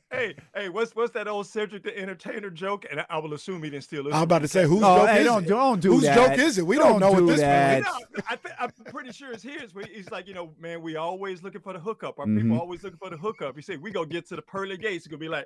Hey, 0.09 0.35
hey, 0.55 0.69
what's 0.69 0.95
what's 0.95 1.11
that 1.13 1.27
old 1.27 1.47
Cedric 1.47 1.83
the 1.83 1.95
Entertainer 1.95 2.49
joke? 2.49 2.85
And 2.89 3.01
I, 3.01 3.05
I 3.09 3.17
will 3.19 3.33
assume 3.33 3.61
he 3.61 3.69
didn't 3.69 3.83
steal 3.83 4.07
it. 4.07 4.13
I'm 4.13 4.23
about 4.23 4.41
to 4.41 4.47
say 4.47 4.63
whose 4.65 4.81
Oh, 4.81 4.99
joke 4.99 5.09
hey, 5.09 5.19
is 5.19 5.25
don't- 5.25 5.43
it? 5.43 5.47
don't 5.49 5.81
do 5.81 5.91
whose 5.91 6.03
that. 6.03 6.15
joke 6.15 6.39
is 6.39 6.57
it? 6.57 6.65
We 6.65 6.77
don't, 6.77 6.99
Don't 6.99 7.13
know 7.13 7.19
do 7.19 7.29
at 7.29 7.31
this 7.33 7.39
that. 7.41 7.83
point. 7.83 8.05
No, 8.15 8.23
I 8.29 8.35
th- 8.37 8.55
I'm 8.57 8.71
pretty 8.85 9.11
sure 9.11 9.33
it's 9.33 9.43
his. 9.43 9.73
He's 9.93 10.09
like, 10.09 10.25
you 10.27 10.33
know, 10.33 10.53
man, 10.59 10.81
we 10.81 10.95
always 10.95 11.43
looking 11.43 11.59
for 11.59 11.73
the 11.73 11.79
hookup. 11.79 12.17
Our 12.19 12.25
Mhm. 12.25 12.41
people 12.41 12.59
always 12.59 12.83
looking 12.83 12.97
for 12.97 13.09
the 13.09 13.17
hookup. 13.17 13.57
He 13.57 13.61
said, 13.61 13.81
we 13.81 13.91
gonna 13.91 14.07
get 14.07 14.25
to 14.29 14.37
the 14.37 14.41
pearly 14.41 14.77
gates. 14.77 15.03
He's 15.03 15.07
gonna 15.07 15.19
be 15.19 15.27
like, 15.29 15.45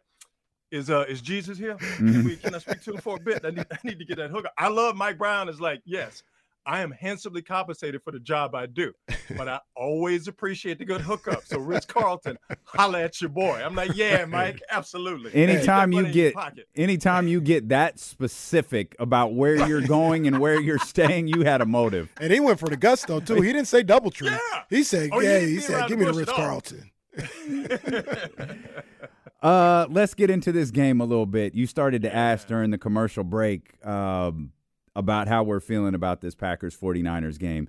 is 0.72 0.90
uh 0.90 1.06
is 1.08 1.22
Jesus 1.22 1.58
here? 1.58 1.76
Mm-hmm. 1.76 2.12
Can, 2.12 2.24
we, 2.24 2.36
can 2.38 2.56
I 2.56 2.58
speak 2.60 2.82
to 2.84 2.94
him 2.94 3.02
for 3.02 3.18
a 3.18 3.20
bit? 3.20 3.46
I 3.46 3.52
need, 3.52 3.66
I 3.72 3.78
need 3.84 4.00
to 4.00 4.06
get 4.06 4.18
that 4.18 4.32
hookup. 4.32 4.54
I 4.58 4.68
love 4.70 4.96
Mike 4.96 5.18
Brown. 5.18 5.50
Is 5.50 5.60
like, 5.62 5.82
yes, 5.86 6.24
I 6.66 6.82
am 6.82 6.92
handsomely 6.92 7.42
compensated 7.42 8.04
for 8.04 8.12
the 8.12 8.20
job 8.20 8.54
I 8.54 8.68
do, 8.68 8.94
but 9.36 9.48
I 9.48 9.60
always 9.76 10.28
appreciate 10.28 10.78
the 10.78 10.86
good 10.86 11.02
hookup. 11.02 11.44
So 11.44 11.58
Ritz 11.58 11.88
Carlton, 11.88 12.38
holla 12.66 13.02
at 13.02 13.20
your 13.20 13.32
boy. 13.32 13.62
I'm 13.64 13.74
like, 13.74 13.96
yeah, 13.96 14.26
Mike, 14.30 14.62
absolutely. 14.70 15.32
Keep 15.32 15.34
that 15.34 15.50
Anytime 15.50 15.92
you 15.92 16.04
money 16.04 16.10
in 16.10 16.16
your 16.16 16.26
get 16.26 16.34
pocket. 16.36 16.68
anytime 16.76 17.28
you 17.28 17.42
get 17.42 17.70
that 17.70 17.98
specific 18.00 18.96
about 19.00 19.34
where 19.34 19.68
you're 19.68 19.82
going 19.82 20.28
and 20.28 20.40
where 20.40 20.62
you're 20.62 20.78
staying, 20.80 21.28
you 21.28 21.44
had 21.44 21.62
a 21.62 21.66
motive. 21.66 22.10
And 22.22 22.32
he 22.32 22.40
went 22.40 22.60
for 22.60 22.70
the 22.70 22.78
gusto 22.78 23.20
too. 23.20 23.42
He 23.42 23.52
didn't 23.52 23.68
say 23.68 23.82
double 23.84 24.12
tree. 24.12 24.30
He 24.70 24.84
said, 24.84 25.10
Oh, 25.12 25.20
"Yeah." 25.20 25.40
didn't 25.40 25.50
He 25.50 25.60
said, 25.62 25.88
"Give 25.88 25.98
me 25.98 26.06
the 26.06 26.12
bush 26.12 26.20
Ritz. 26.28 26.32
Carlton." 26.34 26.92
Uh, 29.42 29.88
let's 29.90 30.14
get 30.14 30.30
into 30.30 30.52
this 30.52 30.70
game 30.70 31.02
a 31.02 31.06
little 31.06 31.26
bit. 31.26 31.56
You 31.56 31.66
started 31.66 32.04
to 32.04 32.16
ask 32.16 32.48
during 32.48 32.70
the 32.70 32.78
commercial 32.78 33.24
break 33.24 33.74
um, 33.86 34.52
about 34.96 35.28
how 35.28 35.42
we're 35.44 35.60
feeling 35.60 35.96
about 35.96 36.22
this 36.22 36.36
Packers 36.36 36.78
49ers 36.78 37.40
game. 37.40 37.68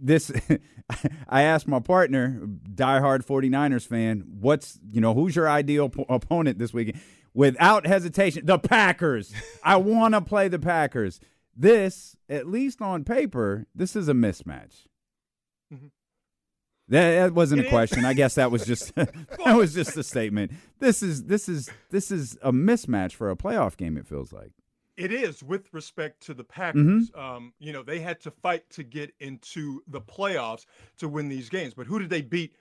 This 0.00 0.30
I 1.28 1.42
asked 1.42 1.66
my 1.66 1.80
partner, 1.80 2.40
diehard 2.72 3.26
49ers 3.26 3.86
fan, 3.86 4.24
what's, 4.38 4.78
you 4.88 5.00
know, 5.00 5.12
who's 5.14 5.34
your 5.34 5.48
ideal 5.48 5.88
po- 5.88 6.06
opponent 6.08 6.58
this 6.58 6.72
weekend? 6.72 7.00
Without 7.34 7.86
hesitation, 7.86 8.46
the 8.46 8.58
Packers. 8.58 9.32
I 9.64 9.76
want 9.76 10.14
to 10.14 10.20
play 10.20 10.46
the 10.48 10.58
Packers. 10.60 11.18
This, 11.56 12.16
at 12.28 12.46
least 12.46 12.80
on 12.80 13.02
paper, 13.02 13.66
this 13.74 13.96
is 13.96 14.08
a 14.08 14.12
mismatch. 14.12 14.86
That, 16.88 17.10
that 17.16 17.34
wasn't 17.34 17.66
a 17.66 17.68
question. 17.68 18.04
I 18.04 18.14
guess 18.14 18.36
that 18.36 18.50
was 18.50 18.64
just 18.64 18.94
that 18.94 19.56
was 19.56 19.74
just 19.74 19.96
a 19.96 20.02
statement. 20.02 20.52
This 20.78 21.02
is 21.02 21.24
this 21.24 21.48
is 21.48 21.70
this 21.90 22.10
is 22.10 22.38
a 22.42 22.52
mismatch 22.52 23.12
for 23.12 23.30
a 23.30 23.36
playoff 23.36 23.76
game. 23.76 23.96
It 23.96 24.06
feels 24.06 24.32
like. 24.32 24.52
It 24.96 25.12
is 25.12 25.42
with 25.42 25.72
respect 25.74 26.22
to 26.22 26.32
the 26.32 26.44
Packers. 26.44 27.10
Um, 27.14 27.52
you 27.58 27.74
know, 27.74 27.82
they 27.82 28.00
had 28.00 28.18
to 28.22 28.30
fight 28.30 28.68
to 28.70 28.82
get 28.82 29.12
into 29.20 29.82
the 29.88 30.00
playoffs 30.00 30.64
to 30.96 31.06
win 31.06 31.28
these 31.28 31.50
games. 31.50 31.74
But 31.74 31.86
who 31.86 31.98
did 31.98 32.08
they 32.08 32.22
beat 32.22 32.54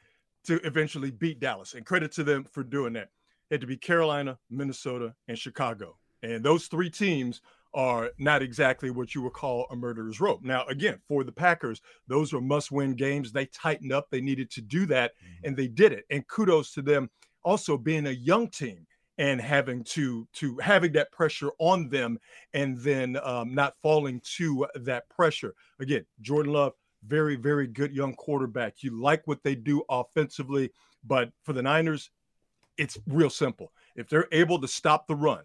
to 0.43 0.55
eventually 0.65 1.11
beat 1.11 1.39
Dallas? 1.39 1.75
And 1.75 1.85
credit 1.85 2.11
to 2.13 2.25
them 2.25 2.43
for 2.43 2.61
doing 2.61 2.91
that. 2.93 3.09
It 3.49 3.53
had 3.53 3.61
to 3.61 3.67
be 3.67 3.77
Carolina, 3.77 4.37
Minnesota, 4.49 5.15
and 5.29 5.39
Chicago. 5.39 5.95
And 6.23 6.43
those 6.43 6.67
three 6.67 6.89
teams 6.89 7.39
are 7.75 8.09
not 8.17 8.41
exactly 8.41 8.89
what 8.89 9.13
you 9.13 9.21
would 9.21 9.33
call 9.33 9.67
a 9.69 9.75
murderer's 9.75 10.21
rope. 10.21 10.43
Now, 10.43 10.65
again, 10.65 10.99
for 11.07 11.23
the 11.23 11.31
Packers, 11.31 11.81
those 12.07 12.33
were 12.33 12.41
must 12.41 12.71
win 12.71 12.95
games. 12.95 13.31
They 13.31 13.45
tightened 13.47 13.91
up. 13.91 14.07
They 14.09 14.21
needed 14.21 14.49
to 14.51 14.61
do 14.61 14.85
that, 14.87 15.11
and 15.43 15.55
they 15.55 15.67
did 15.67 15.91
it. 15.91 16.05
And 16.09 16.27
kudos 16.27 16.71
to 16.73 16.81
them 16.81 17.09
also 17.43 17.77
being 17.77 18.07
a 18.07 18.11
young 18.11 18.47
team 18.47 18.87
and 19.17 19.39
having 19.39 19.83
to 19.83 20.27
to 20.33 20.57
having 20.57 20.91
that 20.93 21.11
pressure 21.11 21.51
on 21.59 21.89
them 21.89 22.17
and 22.53 22.77
then 22.79 23.17
um, 23.23 23.53
not 23.53 23.75
falling 23.81 24.21
to 24.23 24.67
that 24.75 25.07
pressure 25.09 25.53
again 25.79 26.05
jordan 26.21 26.51
love 26.51 26.73
very 27.07 27.35
very 27.35 27.67
good 27.67 27.95
young 27.95 28.13
quarterback 28.15 28.83
you 28.83 28.91
like 28.99 29.21
what 29.25 29.41
they 29.43 29.55
do 29.55 29.83
offensively 29.89 30.69
but 31.05 31.31
for 31.43 31.53
the 31.53 31.61
niners 31.61 32.09
it's 32.77 32.97
real 33.07 33.29
simple 33.29 33.71
if 33.95 34.09
they're 34.09 34.27
able 34.33 34.59
to 34.59 34.67
stop 34.67 35.07
the 35.07 35.15
run 35.15 35.43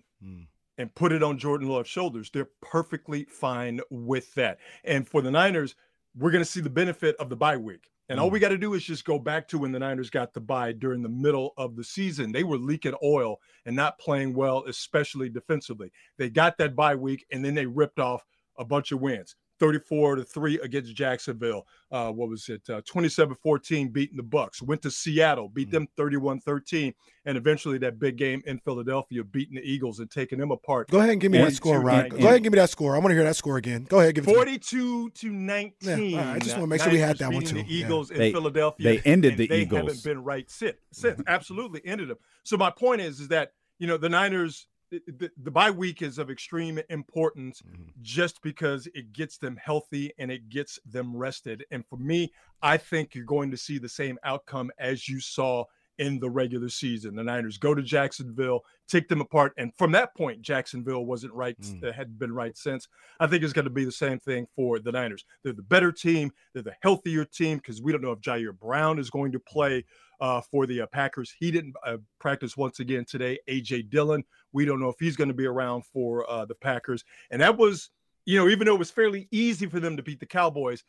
and 0.81 0.95
put 0.95 1.13
it 1.13 1.23
on 1.23 1.39
jordan 1.39 1.69
love's 1.69 1.89
shoulders 1.89 2.31
they're 2.31 2.51
perfectly 2.63 3.25
fine 3.25 3.81
with 3.91 4.35
that 4.35 4.59
and 4.85 5.09
for 5.09 5.23
the 5.23 5.31
niners 5.31 5.75
we're 6.17 6.31
going 6.31 6.45
to 6.45 6.51
see 6.51 6.61
the 6.61 6.71
benefit 6.71 7.15
of 7.17 7.29
the 7.29 7.37
bye 7.37 7.57
week 7.57 7.91
and 8.11 8.19
all 8.19 8.29
mm. 8.29 8.33
we 8.33 8.41
got 8.41 8.49
to 8.49 8.59
do 8.59 8.75
is 8.75 8.83
just 8.83 9.05
go 9.05 9.21
back 9.21 9.47
to 9.49 9.59
when 9.59 9.71
the 9.71 9.79
Niners 9.79 10.11
got 10.11 10.35
the 10.35 10.41
bye 10.41 10.73
during 10.73 11.01
the 11.01 11.09
middle 11.09 11.55
of 11.57 11.77
the 11.77 11.85
season. 11.85 12.33
They 12.33 12.43
were 12.43 12.59
leaking 12.59 12.97
oil 13.05 13.41
and 13.65 13.77
not 13.77 14.01
playing 14.01 14.35
well, 14.35 14.65
especially 14.67 15.29
defensively. 15.29 15.93
They 16.19 16.29
got 16.29 16.59
that 16.59 16.75
bye 16.75 16.97
week 16.97 17.25
and 17.31 17.45
then 17.45 17.55
they 17.55 17.67
ripped 17.67 18.01
off 18.01 18.27
a 18.59 18.65
bunch 18.65 18.91
of 18.91 19.01
wins. 19.01 19.37
34 19.61 20.17
to 20.17 20.25
3 20.25 20.59
against 20.61 20.95
Jacksonville. 20.95 21.67
Uh, 21.93 22.11
what 22.11 22.29
was 22.29 22.49
it? 22.49 22.63
27 22.87 23.37
14 23.43 23.89
beating 23.91 24.17
the 24.17 24.23
Bucks. 24.23 24.63
Went 24.63 24.83
to 24.83 24.91
Seattle, 24.91 25.49
beat 25.49 25.71
them 25.71 25.87
31 25.97 26.41
13. 26.41 26.93
And 27.27 27.37
eventually 27.37 27.77
that 27.79 27.99
big 27.99 28.17
game 28.17 28.43
in 28.47 28.59
Philadelphia, 28.61 29.23
beating 29.23 29.57
the 29.57 29.61
Eagles 29.63 30.01
and 30.01 30.11
taking 30.11 30.39
them 30.39 30.51
apart. 30.51 30.89
Go 30.91 30.99
ahead 30.99 31.11
and 31.11 31.21
give 31.21 31.31
me 31.31 31.39
that 31.39 31.53
score, 31.53 31.79
Rod. 31.81 32.11
Go 32.11 32.17
ahead 32.17 32.35
and 32.37 32.43
give 32.43 32.53
me 32.53 32.59
that 32.59 32.71
score. 32.71 32.95
I 32.97 32.99
want 32.99 33.11
to 33.11 33.15
hear 33.15 33.25
that 33.25 33.37
score 33.37 33.59
again. 33.59 33.85
Go 33.85 34.01
ahead, 34.01 34.15
give 34.15 34.25
it 34.25 34.29
to 34.29 34.33
me. 34.33 34.37
42 34.37 35.11
to 35.11 35.31
19. 35.31 36.11
Yeah, 36.11 36.19
all 36.19 36.25
right, 36.25 36.35
I 36.37 36.39
just 36.39 36.57
Uh, 36.57 36.61
wanna 36.61 36.67
make 36.69 36.81
sure 36.83 36.91
we 36.93 36.99
had 36.99 37.19
that 37.19 37.33
one 37.33 37.43
too. 37.45 37.57
The 37.57 37.61
Yeah. 37.61 37.85
Eagles 37.85 38.11
in 38.11 38.19
They- 38.19 38.33
Philadelphia. 38.33 38.85
they 38.85 38.99
ended 39.11 39.33
and 39.33 39.39
the 39.41 39.47
they 39.49 39.61
Eagles. 39.63 39.81
haven't 39.83 40.03
been 40.05 40.25
right 40.25 40.51
since. 40.51 40.77
since. 40.93 41.21
Absolutely 41.27 41.83
ended 41.85 42.09
them. 42.09 42.17
So 42.45 42.57
my 42.57 42.71
point 42.71 43.03
is, 43.03 43.21
is 43.21 43.29
that 43.29 43.53
you 43.79 43.87
know 43.87 43.97
the 43.99 44.09
Niners. 44.09 44.67
The, 44.91 45.31
the, 45.37 45.51
bye 45.51 45.71
week 45.71 46.03
is 46.03 46.19
of 46.19 46.31
extreme 46.31 46.81
importance 46.89 47.63
mm-hmm. 47.63 47.91
just 48.03 48.43
because 48.43 48.89
it 48.95 49.13
gets 49.13 49.37
them 49.37 49.57
healthy 49.57 50.13
and 50.19 50.33
it 50.33 50.49
gets 50.49 50.81
them 50.85 51.17
rested. 51.17 51.65
And 51.71 51.87
for 51.87 51.97
me, 51.97 52.33
I 52.61 52.77
think 52.77 53.15
you're 53.15 53.25
going 53.25 53.53
to 53.53 53.57
see 53.57 53.79
the 53.79 53.89
same 53.89 54.19
outcome 54.25 54.73
as 54.79 55.09
you 55.09 55.21
saw 55.21 55.65
in 56.01 56.19
the 56.19 56.31
regular 56.31 56.71
season. 56.71 57.15
The 57.15 57.23
Niners 57.23 57.59
go 57.59 57.75
to 57.75 57.83
Jacksonville, 57.83 58.65
take 58.89 59.07
them 59.07 59.21
apart, 59.21 59.53
and 59.59 59.71
from 59.77 59.93
that 59.93 60.17
point, 60.17 60.41
Jacksonville 60.41 61.05
wasn't 61.05 61.35
right, 61.35 61.55
uh, 61.85 61.93
hadn't 61.93 62.19
been 62.19 62.33
right 62.33 62.57
since. 62.57 62.89
I 63.21 63.27
think 63.27 63.45
it's 63.45 63.53
going 63.53 63.67
to 63.67 63.71
be 63.71 63.85
the 63.85 63.93
same 63.93 64.19
thing 64.19 64.47
for 64.57 64.79
the 64.79 64.91
Niners. 64.91 65.27
They're 65.45 65.53
the 65.53 65.63
better 65.63 65.93
team, 65.93 66.33
they're 66.55 66.63
the 66.63 66.75
healthier 66.81 67.27
team 67.27 67.59
because 67.59 67.83
we 67.83 67.93
don't 67.93 68.01
know 68.01 68.13
if 68.13 68.21
Jair 68.21 68.59
Brown 68.59 68.99
is 68.99 69.11
going 69.11 69.31
to 69.33 69.39
play 69.39 69.85
uh, 70.23 70.41
for 70.41 70.67
the 70.67 70.81
uh, 70.81 70.87
Packers. 70.87 71.35
He 71.39 71.51
didn't 71.51 71.75
uh, 71.87 71.99
practice 72.19 72.57
once 72.57 72.81
again 72.81 73.05
today. 73.05 73.39
AJ 73.47 73.91
Dillon, 73.91 74.25
we 74.53 74.65
don't 74.65 74.81
know 74.81 74.89
if 74.89 74.97
he's 74.99 75.17
going 75.17 75.29
to 75.29 75.35
be 75.35 75.47
around 75.47 75.85
for 75.93 76.29
uh, 76.31 76.47
the 76.47 76.55
Packers, 76.55 77.05
and 77.31 77.43
that 77.43 77.59
was, 77.59 77.91
you 78.25 78.39
know, 78.39 78.49
even 78.49 78.67
though 78.67 78.75
it 78.75 78.79
was 78.79 78.91
fairly 78.91 79.29
easy 79.31 79.67
for 79.67 79.81
them 79.81 79.99
to 79.99 80.03
beat 80.03 80.19
the 80.19 80.27
Cowboys. 80.27 80.83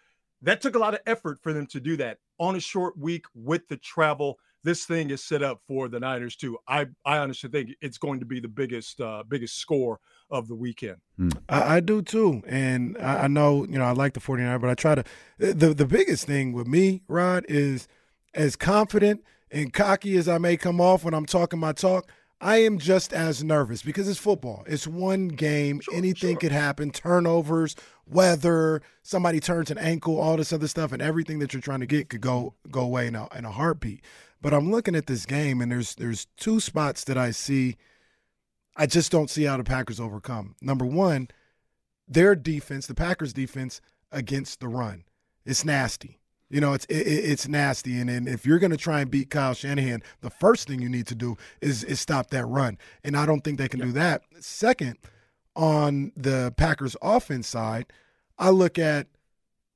That 0.43 0.59
took 0.59 0.73
a 0.73 0.79
lot 0.79 0.95
of 0.95 1.01
effort 1.05 1.37
for 1.43 1.53
them 1.53 1.67
to 1.67 1.79
do 1.79 1.95
that 1.97 2.17
on 2.39 2.55
a 2.55 2.59
short 2.59 2.97
week 2.97 3.25
with 3.35 3.67
the 3.67 3.77
travel 3.77 4.39
this 4.63 4.85
thing 4.85 5.09
is 5.09 5.23
set 5.23 5.43
up 5.43 5.61
for 5.67 5.87
the 5.87 5.99
Niners 5.99 6.35
too. 6.35 6.57
I 6.67 6.87
I 7.05 7.17
honestly 7.17 7.49
think 7.49 7.71
it's 7.81 7.97
going 7.97 8.19
to 8.19 8.25
be 8.25 8.39
the 8.39 8.47
biggest 8.47 8.99
uh, 9.01 9.23
biggest 9.27 9.57
score 9.57 9.99
of 10.29 10.47
the 10.47 10.55
weekend. 10.55 10.97
I, 11.49 11.77
I 11.77 11.79
do 11.79 12.01
too. 12.01 12.41
And 12.47 12.97
I, 12.99 13.23
I 13.23 13.27
know, 13.27 13.65
you 13.65 13.77
know, 13.77 13.85
I 13.85 13.91
like 13.91 14.13
the 14.13 14.19
49, 14.19 14.59
but 14.59 14.69
I 14.69 14.75
try 14.75 14.95
to 14.95 15.03
the 15.37 15.73
the 15.73 15.85
biggest 15.85 16.25
thing 16.25 16.53
with 16.53 16.67
me, 16.67 17.03
Rod, 17.07 17.45
is 17.49 17.87
as 18.33 18.55
confident 18.55 19.23
and 19.51 19.73
cocky 19.73 20.15
as 20.15 20.27
I 20.27 20.37
may 20.37 20.57
come 20.57 20.79
off 20.79 21.03
when 21.03 21.13
I'm 21.13 21.25
talking 21.25 21.59
my 21.59 21.73
talk, 21.73 22.09
I 22.39 22.57
am 22.57 22.79
just 22.79 23.13
as 23.13 23.43
nervous 23.43 23.83
because 23.83 24.09
it's 24.09 24.19
football. 24.19 24.63
It's 24.65 24.87
one 24.87 25.27
game. 25.27 25.79
Anything 25.93 26.37
could 26.37 26.51
happen. 26.51 26.89
Turnovers, 26.89 27.75
weather, 28.07 28.81
somebody 29.03 29.39
turns 29.39 29.69
an 29.69 29.77
ankle, 29.77 30.19
all 30.19 30.37
this 30.37 30.51
other 30.51 30.67
stuff, 30.67 30.91
and 30.91 31.01
everything 31.01 31.37
that 31.39 31.53
you're 31.53 31.61
trying 31.61 31.81
to 31.81 31.85
get 31.85 32.09
could 32.09 32.21
go 32.21 32.55
go 32.71 32.81
away 32.81 33.07
in 33.07 33.15
a, 33.15 33.27
in 33.35 33.45
a 33.45 33.51
heartbeat. 33.51 34.03
But 34.41 34.53
I'm 34.53 34.71
looking 34.71 34.95
at 34.95 35.05
this 35.05 35.25
game, 35.25 35.61
and 35.61 35.71
there's 35.71 35.95
there's 35.95 36.25
two 36.37 36.59
spots 36.59 37.03
that 37.05 37.17
I 37.17 37.31
see. 37.31 37.77
I 38.75 38.85
just 38.87 39.11
don't 39.11 39.29
see 39.29 39.43
how 39.43 39.57
the 39.57 39.63
Packers 39.63 39.99
overcome. 39.99 40.55
Number 40.61 40.85
one, 40.85 41.27
their 42.07 42.35
defense, 42.35 42.87
the 42.87 42.95
Packers' 42.95 43.33
defense 43.33 43.81
against 44.11 44.59
the 44.59 44.67
run, 44.67 45.03
it's 45.45 45.63
nasty. 45.63 46.19
You 46.49 46.59
know, 46.59 46.73
it's 46.73 46.85
it, 46.85 46.95
it's 46.95 47.47
nasty, 47.47 47.97
and, 47.99 48.09
and 48.09 48.27
if 48.27 48.45
you're 48.45 48.59
going 48.59 48.71
to 48.71 48.77
try 48.77 49.01
and 49.01 49.11
beat 49.11 49.29
Kyle 49.29 49.53
Shanahan, 49.53 50.03
the 50.21 50.29
first 50.29 50.67
thing 50.67 50.81
you 50.81 50.89
need 50.89 51.07
to 51.07 51.15
do 51.15 51.37
is 51.61 51.83
is 51.83 51.99
stop 51.99 52.29
that 52.31 52.45
run, 52.45 52.77
and 53.03 53.15
I 53.15 53.25
don't 53.25 53.41
think 53.41 53.57
they 53.57 53.69
can 53.69 53.79
do 53.79 53.91
that. 53.93 54.23
Second, 54.39 54.97
on 55.55 56.11
the 56.17 56.53
Packers' 56.57 56.97
offense 57.01 57.47
side, 57.47 57.85
I 58.37 58.49
look 58.49 58.79
at 58.79 59.07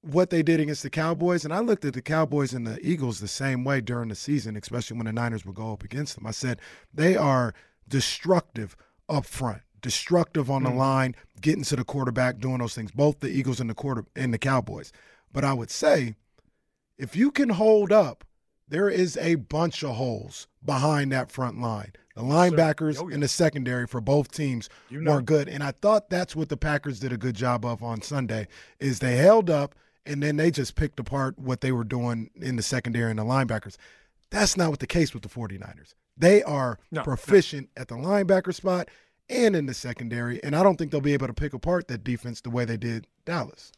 what 0.06 0.30
they 0.30 0.44
did 0.44 0.60
against 0.60 0.84
the 0.84 0.90
Cowboys, 0.90 1.44
and 1.46 1.54
I 1.54 1.60
looked 1.60 1.84
at 1.86 1.94
the 1.94 2.02
Cowboys 2.02 2.54
and 2.54 2.66
the 2.68 2.80
Eagles 2.86 3.20
the 3.20 3.28
same 3.28 3.64
way 3.64 3.82
during 3.82 4.10
the 4.10 4.16
season, 4.16 4.56
especially 4.56 4.98
when 4.98 5.06
the 5.08 5.14
Niners 5.14 5.46
would 5.46 5.56
go 5.56 5.74
up 5.74 5.84
against 5.84 6.16
them. 6.16 6.28
I 6.28 6.32
said 6.32 6.60
they 6.94 7.16
are 7.16 7.54
destructive 7.88 8.76
up 9.10 9.26
front, 9.26 9.62
destructive 9.82 10.50
on 10.52 10.64
the 10.64 10.70
Mm. 10.70 10.78
line, 10.78 11.16
getting 11.42 11.64
to 11.64 11.76
the 11.76 11.84
quarterback, 11.84 12.40
doing 12.40 12.60
those 12.60 12.76
things. 12.76 12.92
Both 12.92 13.20
the 13.20 13.30
Eagles 13.30 13.60
and 13.60 13.70
the 13.70 13.74
quarter 13.76 14.06
and 14.16 14.34
the 14.34 14.38
Cowboys. 14.38 14.92
But 15.32 15.44
I 15.44 15.54
would 15.54 15.70
say, 15.72 16.16
if 16.98 17.16
you 17.16 17.32
can 17.32 17.50
hold 17.50 17.92
up, 17.92 18.24
there 18.68 18.90
is 18.90 19.18
a 19.18 19.36
bunch 19.36 19.84
of 19.84 19.96
holes 19.96 20.48
behind 20.64 21.12
that 21.12 21.32
front 21.32 21.60
line. 21.62 21.94
The 22.16 22.22
linebackers 22.24 22.98
Oh, 23.00 23.08
yeah. 23.10 23.16
and 23.16 23.24
the 23.24 23.28
secondary 23.28 23.86
for 23.88 24.02
both 24.02 24.32
teams 24.32 24.70
You 24.90 25.02
know. 25.02 25.16
were 25.16 25.22
good, 25.22 25.48
and 25.50 25.62
I 25.64 25.72
thought 25.72 26.10
that's 26.10 26.36
what 26.36 26.50
the 26.50 26.58
Packers 26.58 27.00
did 27.00 27.12
a 27.12 27.18
good 27.18 27.36
job 27.36 27.66
of 27.66 27.84
on 27.84 28.02
Sunday. 28.02 28.48
Is 28.80 29.00
they 29.00 29.18
held 29.18 29.50
up 29.50 29.76
and 30.06 30.22
then 30.22 30.38
they 30.38 30.52
just 30.52 30.76
picked 30.76 31.00
apart 31.00 31.38
what 31.40 31.62
they 31.62 31.72
were 31.72 31.84
doing 31.84 32.30
in 32.36 32.56
the 32.56 32.64
secondary 32.64 33.10
and 33.10 33.20
the 33.20 33.24
linebackers. 33.24 33.78
That's 34.30 34.58
not 34.58 34.70
what 34.70 34.80
the 34.80 34.88
case 34.88 35.14
with 35.14 35.24
the 35.24 35.30
49ers. 35.30 35.94
They 36.18 36.44
are 36.44 36.80
No, 36.92 37.00
no. 37.02 37.04
proficient 37.04 37.70
at 37.78 37.88
the 37.88 37.96
linebacker 37.96 38.54
spot 38.54 38.90
and 39.30 39.56
in 39.56 39.66
the 39.66 39.74
secondary, 39.74 40.42
and 40.44 40.56
I 40.56 40.64
don't 40.64 40.78
think 40.78 40.92
they'll 40.92 41.02
be 41.02 41.14
able 41.14 41.28
to 41.28 41.34
pick 41.34 41.54
apart 41.54 41.88
that 41.88 42.04
defense 42.04 42.42
the 42.42 42.50
way 42.50 42.66
they 42.66 42.78
did 42.78 43.08
Dallas. 43.26 43.72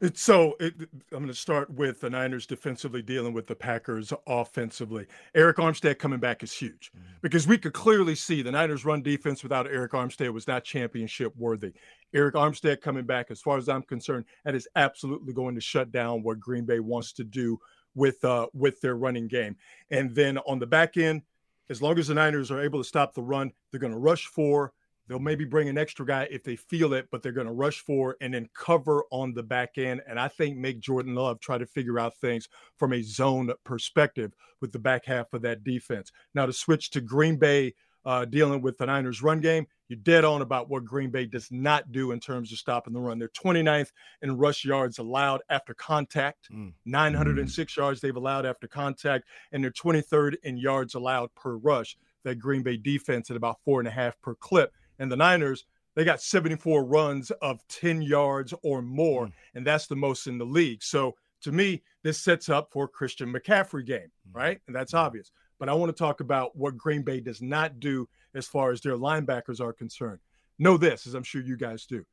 It's 0.00 0.22
so 0.22 0.56
it, 0.60 0.74
I'm 0.80 1.18
going 1.18 1.26
to 1.28 1.34
start 1.34 1.70
with 1.70 2.00
the 2.00 2.10
Niners 2.10 2.46
defensively 2.46 3.02
dealing 3.02 3.32
with 3.32 3.46
the 3.46 3.54
Packers 3.54 4.12
offensively. 4.26 5.06
Arik 5.34 5.54
Armstead 5.54 5.98
coming 5.98 6.20
back 6.20 6.42
is 6.42 6.52
huge 6.52 6.92
because 7.22 7.46
we 7.46 7.58
could 7.58 7.72
clearly 7.72 8.14
see 8.14 8.42
the 8.42 8.52
Niners 8.52 8.84
run 8.84 9.02
defense 9.02 9.42
without 9.42 9.66
Arik 9.66 9.90
Armstead 9.90 10.32
was 10.32 10.46
not 10.46 10.64
championship 10.64 11.32
worthy. 11.36 11.72
Arik 12.14 12.32
Armstead 12.32 12.80
coming 12.80 13.04
back, 13.04 13.30
as 13.30 13.40
far 13.40 13.58
as 13.58 13.68
I'm 13.68 13.82
concerned, 13.82 14.24
that 14.44 14.54
is 14.54 14.68
absolutely 14.76 15.32
going 15.32 15.54
to 15.54 15.60
shut 15.60 15.90
down 15.90 16.22
what 16.22 16.40
Green 16.40 16.64
Bay 16.64 16.80
wants 16.80 17.12
to 17.14 17.24
do 17.24 17.58
with 17.94 18.24
uh, 18.24 18.46
with 18.52 18.80
their 18.80 18.96
running 18.96 19.28
game. 19.28 19.56
And 19.90 20.14
then 20.14 20.38
on 20.38 20.58
the 20.58 20.66
back 20.66 20.96
end, 20.96 21.22
as 21.70 21.80
long 21.80 21.98
as 21.98 22.08
the 22.08 22.14
Niners 22.14 22.50
are 22.50 22.60
able 22.60 22.80
to 22.80 22.88
stop 22.88 23.14
the 23.14 23.22
run, 23.22 23.52
they're 23.70 23.80
going 23.80 23.92
to 23.92 23.98
rush 23.98 24.26
for. 24.26 24.72
They'll 25.08 25.18
maybe 25.18 25.44
bring 25.44 25.68
an 25.68 25.78
extra 25.78 26.06
guy 26.06 26.28
if 26.30 26.44
they 26.44 26.56
feel 26.56 26.94
it, 26.94 27.08
but 27.10 27.22
they're 27.22 27.32
going 27.32 27.46
to 27.46 27.52
rush 27.52 27.80
for 27.80 28.16
and 28.20 28.32
then 28.32 28.48
cover 28.54 29.04
on 29.10 29.34
the 29.34 29.42
back 29.42 29.76
end. 29.76 30.02
And 30.08 30.18
I 30.18 30.28
think 30.28 30.56
make 30.56 30.80
Jordan 30.80 31.14
Love 31.14 31.40
try 31.40 31.58
to 31.58 31.66
figure 31.66 31.98
out 31.98 32.16
things 32.16 32.48
from 32.76 32.92
a 32.92 33.02
zone 33.02 33.52
perspective 33.64 34.32
with 34.60 34.72
the 34.72 34.78
back 34.78 35.04
half 35.04 35.32
of 35.32 35.42
that 35.42 35.64
defense. 35.64 36.10
Now 36.34 36.46
to 36.46 36.52
switch 36.52 36.90
to 36.90 37.00
Green 37.00 37.36
Bay 37.36 37.74
uh, 38.06 38.24
dealing 38.24 38.62
with 38.62 38.78
the 38.78 38.86
Niners 38.86 39.22
run 39.22 39.40
game, 39.40 39.66
you're 39.88 39.98
dead 39.98 40.24
on 40.24 40.40
about 40.42 40.70
what 40.70 40.84
Green 40.84 41.10
Bay 41.10 41.26
does 41.26 41.50
not 41.50 41.92
do 41.92 42.12
in 42.12 42.20
terms 42.20 42.50
of 42.52 42.58
stopping 42.58 42.94
the 42.94 43.00
run. 43.00 43.18
They're 43.18 43.28
29th 43.28 43.90
in 44.22 44.36
rush 44.36 44.64
yards 44.64 44.98
allowed 44.98 45.42
after 45.50 45.74
contact, 45.74 46.48
906 46.86 47.76
yards 47.76 48.00
they've 48.00 48.16
allowed 48.16 48.46
after 48.46 48.66
contact, 48.66 49.24
and 49.52 49.62
they're 49.62 49.70
23rd 49.70 50.36
in 50.42 50.56
yards 50.56 50.94
allowed 50.94 51.34
per 51.34 51.56
rush. 51.56 51.96
That 52.24 52.36
Green 52.36 52.62
Bay 52.62 52.78
defense 52.78 53.30
at 53.30 53.36
about 53.36 53.58
four 53.66 53.80
and 53.80 53.88
a 53.88 53.90
half 53.90 54.18
per 54.22 54.34
clip. 54.36 54.72
And 54.98 55.10
the 55.10 55.16
Niners, 55.16 55.64
they 55.94 56.04
got 56.04 56.20
74 56.20 56.84
runs 56.84 57.30
of 57.30 57.66
10 57.68 58.02
yards 58.02 58.54
or 58.62 58.82
more, 58.82 59.26
hmm. 59.26 59.32
and 59.54 59.66
that's 59.66 59.86
the 59.86 59.96
most 59.96 60.26
in 60.26 60.38
the 60.38 60.44
league. 60.44 60.82
So 60.82 61.14
to 61.42 61.52
me, 61.52 61.82
this 62.02 62.20
sets 62.20 62.48
up 62.48 62.70
for 62.72 62.84
a 62.84 62.88
Christian 62.88 63.32
McCaffrey 63.32 63.86
game, 63.86 64.10
hmm. 64.30 64.36
right? 64.36 64.60
And 64.66 64.74
that's 64.74 64.92
hmm. 64.92 64.98
obvious. 64.98 65.30
But 65.58 65.68
I 65.68 65.74
want 65.74 65.94
to 65.94 65.98
talk 65.98 66.20
about 66.20 66.56
what 66.56 66.76
Green 66.76 67.02
Bay 67.02 67.20
does 67.20 67.40
not 67.40 67.78
do 67.80 68.08
as 68.34 68.46
far 68.46 68.72
as 68.72 68.80
their 68.80 68.96
linebackers 68.96 69.60
are 69.60 69.72
concerned. 69.72 70.18
Know 70.58 70.76
this, 70.76 71.06
as 71.06 71.14
I'm 71.14 71.22
sure 71.22 71.42
you 71.42 71.56
guys 71.56 71.86
do. 71.86 72.04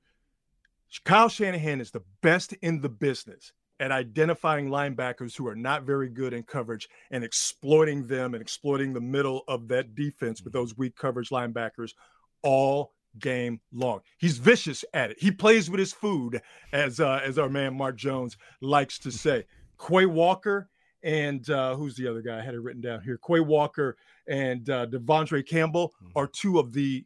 Kyle 1.06 1.30
Shanahan 1.30 1.82
is 1.82 1.92
the 1.92 2.04
best 2.22 2.54
in 2.62 2.82
the 2.82 2.90
business 2.90 3.54
at 3.80 3.92
identifying 3.92 4.68
linebackers 4.70 5.36
who 5.36 5.48
are 5.48 5.56
not 5.56 5.84
very 5.84 6.10
good 6.10 6.34
in 6.34 6.44
coverage 6.44 6.88
and 7.10 7.24
exploiting 7.24 8.06
them 8.06 8.36
and 8.36 8.42
exploiting 8.42 8.94
the 8.94 9.02
middle 9.02 9.44
of 9.48 9.68
that 9.70 9.96
defense 9.96 10.44
with 10.44 10.54
those 10.54 10.78
weak 10.78 10.96
coverage 10.96 11.30
linebackers 11.30 11.94
all 12.44 12.94
game 13.20 13.60
long. 13.74 14.02
He's 14.18 14.38
vicious 14.38 14.86
at 14.94 15.12
it. 15.12 15.18
He 15.20 15.32
plays 15.32 15.70
with 15.70 15.80
his 15.80 15.94
food, 15.94 16.42
as 16.74 17.00
uh, 17.00 17.22
as 17.24 17.38
our 17.38 17.50
man 17.50 17.76
Mark 17.76 17.98
Jones 17.98 18.38
likes 18.62 19.00
to 19.00 19.12
say. 19.12 19.46
Quay 19.78 20.06
Walker 20.06 20.70
and 21.04 21.50
uh, 21.50 21.76
who's 21.76 21.96
the 21.96 22.08
other 22.08 22.22
guy? 22.22 22.40
I 22.40 22.42
had 22.44 22.54
it 22.54 22.60
written 22.62 22.82
down 22.82 23.02
here. 23.02 23.20
Quay 23.26 23.40
Walker 23.40 23.98
and 24.28 24.70
uh, 24.70 24.86
De'Vondre 24.88 25.48
Campbell 25.48 25.94
are 26.16 26.28
two 26.28 26.60
of 26.60 26.74
the. 26.74 27.06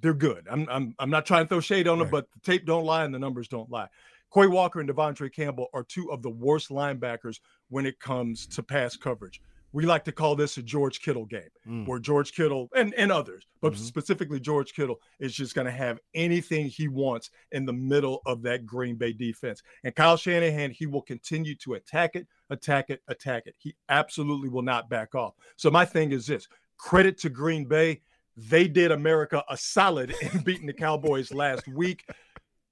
They're 0.00 0.14
good. 0.14 0.46
I'm 0.50 0.66
I'm 0.70 0.94
I'm 0.98 1.10
not 1.10 1.26
trying 1.26 1.44
to 1.44 1.48
throw 1.48 1.60
shade 1.60 1.88
on 1.88 1.98
them, 1.98 2.08
but 2.10 2.26
the 2.32 2.40
tape 2.40 2.64
don't 2.64 2.84
lie 2.84 3.04
and 3.04 3.12
the 3.12 3.18
numbers 3.18 3.48
don't 3.48 3.70
lie. 3.70 3.88
Quay 4.32 4.46
Walker 4.46 4.80
and 4.80 4.88
De'Vondre 4.88 5.32
Campbell 5.32 5.68
are 5.74 5.84
two 5.84 6.10
of 6.10 6.22
the 6.22 6.30
worst 6.30 6.70
linebackers 6.70 7.40
when 7.68 7.84
it 7.84 8.00
comes 8.00 8.46
to 8.48 8.62
pass 8.62 8.96
coverage. 8.96 9.42
We 9.76 9.84
like 9.84 10.04
to 10.04 10.12
call 10.12 10.36
this 10.36 10.56
a 10.56 10.62
George 10.62 11.02
Kittle 11.02 11.26
game, 11.26 11.50
Mm. 11.68 11.86
where 11.86 11.98
George 11.98 12.32
Kittle 12.32 12.70
and, 12.74 12.94
and 12.94 13.12
others, 13.12 13.46
but 13.60 13.74
Mhm. 13.74 13.76
specifically 13.76 14.40
George 14.40 14.72
Kittle, 14.72 15.02
is 15.18 15.34
just 15.34 15.54
going 15.54 15.66
to 15.66 15.70
have 15.70 16.00
anything 16.14 16.64
he 16.64 16.88
wants 16.88 17.28
in 17.52 17.66
the 17.66 17.74
middle 17.74 18.22
of 18.24 18.40
that 18.44 18.64
Green 18.64 18.96
Bay 18.96 19.12
defense. 19.12 19.62
And 19.84 19.94
Kyle 19.94 20.16
Shanahan, 20.16 20.70
he 20.70 20.86
will 20.86 21.02
continue 21.02 21.54
to 21.56 21.74
attack 21.74 22.16
it, 22.16 22.26
attack 22.48 22.88
it, 22.88 23.02
attack 23.08 23.42
it. 23.46 23.54
He 23.58 23.76
absolutely 23.90 24.48
will 24.48 24.62
not 24.62 24.88
back 24.88 25.14
off. 25.14 25.34
So 25.56 25.70
my 25.70 25.84
thing 25.84 26.10
is 26.10 26.26
this 26.26 26.48
credit 26.78 27.18
to 27.18 27.28
Green 27.28 27.66
Bay. 27.66 28.00
They 28.34 28.68
did 28.68 28.92
America 28.92 29.44
a 29.50 29.58
solid 29.58 30.14
in 30.22 30.40
beating 30.40 30.66
the 30.66 30.72
Cowboys 30.72 31.34
last 31.34 31.68
week 31.68 32.08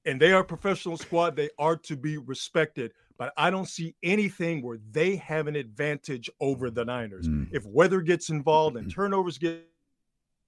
and 0.07 0.21
they 0.21 0.33
are 0.33 0.41
a 0.41 0.45
professional 0.45 0.97
squad. 0.97 1.37
They 1.37 1.51
are 1.59 1.77
to 1.77 1.97
be 1.97 2.19
respected. 2.19 2.93
But 3.17 3.33
I 3.37 3.51
don't 3.51 3.69
see 3.69 3.95
anything 4.03 4.63
where 4.63 4.79
they 4.91 5.17
have 5.17 5.47
an 5.47 5.55
advantage 5.57 6.29
over 6.41 6.71
the 6.71 6.85
Niners. 6.85 7.29
Mm. 7.29 7.49
If 7.53 7.65
weather 7.65 8.01
gets 8.01 8.29
involved 8.29 8.77
and 8.77 8.91
turnovers 8.91 9.39
get 9.39 9.65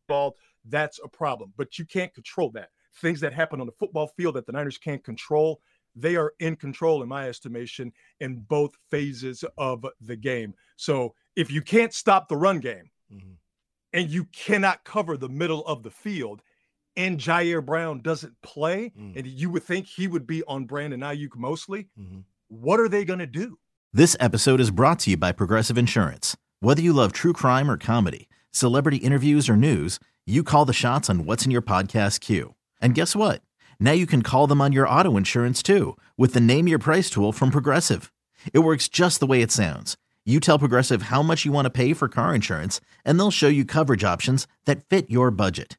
involved, 0.09 0.39
that's 0.65 0.99
a 1.05 1.09
problem. 1.09 1.53
But 1.57 1.79
you 1.79 1.85
can't 1.85 2.13
control 2.13 2.51
that. 2.51 2.71
Things 2.97 3.21
that 3.21 3.33
happen 3.33 3.61
on 3.61 3.67
the 3.67 3.73
football 3.73 4.09
field 4.09 4.35
that 4.35 4.47
the 4.47 4.53
Niners 4.53 4.79
can't 4.79 5.05
control, 5.05 5.61
they 5.95 6.17
are 6.17 6.35
in 6.41 6.57
control, 6.57 7.03
in 7.03 7.09
my 7.09 7.29
estimation, 7.29 7.93
in 8.21 8.41
both 8.49 8.77
phases 8.91 9.45
of 9.57 9.87
the 10.01 10.17
game. 10.17 10.55
So 10.77 11.15
if 11.37 11.51
you 11.51 11.63
can't 11.63 11.95
stop 11.95 12.29
the 12.29 12.37
run 12.37 12.59
game 12.59 12.91
mm-hmm. 13.13 13.33
and 13.93 14.11
you 14.11 14.25
cannot 14.25 14.85
cover 14.85 15.17
the 15.17 15.29
middle 15.29 15.65
of 15.67 15.83
the 15.83 15.91
field, 15.91 16.43
and 16.97 17.19
Jair 17.19 17.65
Brown 17.65 18.01
doesn't 18.01 18.41
play, 18.43 18.93
mm. 18.99 19.17
and 19.17 19.27
you 19.27 19.51
would 19.51 19.63
think 19.63 19.87
he 19.87 20.09
would 20.09 20.27
be 20.27 20.43
on 20.45 20.65
Brandon 20.65 21.01
Aiyuk 21.01 21.37
mostly, 21.37 21.89
mm-hmm. 21.99 22.21
what 22.49 22.81
are 22.81 22.89
they 22.89 23.05
going 23.05 23.19
to 23.19 23.27
do? 23.27 23.59
This 23.93 24.17
episode 24.21 24.61
is 24.61 24.71
brought 24.71 24.99
to 25.01 25.11
you 25.11 25.17
by 25.17 25.33
Progressive 25.33 25.79
Insurance. 25.79 26.37
Whether 26.61 26.83
you 26.83 26.93
love 26.93 27.13
true 27.13 27.33
crime 27.33 27.71
or 27.71 27.77
comedy, 27.77 28.29
celebrity 28.51 28.99
interviews 28.99 29.49
or 29.49 29.57
news, 29.57 29.99
you 30.27 30.43
call 30.43 30.65
the 30.65 30.73
shots 30.73 31.09
on 31.09 31.25
what's 31.25 31.45
in 31.45 31.51
your 31.51 31.63
podcast 31.63 32.21
queue. 32.21 32.55
And 32.81 32.95
guess 32.95 33.15
what? 33.15 33.43
Now 33.79 33.93
you 33.93 34.07
can 34.07 34.23
call 34.23 34.47
them 34.47 34.61
on 34.61 34.73
your 34.73 34.89
auto 34.89 35.17
insurance 35.17 35.63
too 35.63 35.97
with 36.17 36.35
the 36.35 36.41
Name 36.41 36.69
Your 36.69 36.79
Price 36.79 37.09
tool 37.09 37.33
from 37.33 37.51
Progressive. 37.51 38.13
It 38.53 38.61
works 38.61 38.89
just 38.89 39.21
the 39.21 39.27
way 39.27 39.43
it 39.43 39.53
sounds. 39.53 39.97
You 40.25 40.41
tell 40.41 40.59
Progressive 40.59 41.03
how 41.03 41.23
much 41.23 41.45
you 41.45 41.53
want 41.53 41.67
to 41.67 41.71
pay 41.71 41.93
for 41.93 42.09
car 42.09 42.35
insurance, 42.35 42.81
and 43.05 43.19
they'll 43.19 43.31
show 43.31 43.49
you 43.49 43.65
coverage 43.65 44.03
options 44.03 44.49
that 44.65 44.83
fit 44.89 45.09
your 45.09 45.31
budget. 45.31 45.79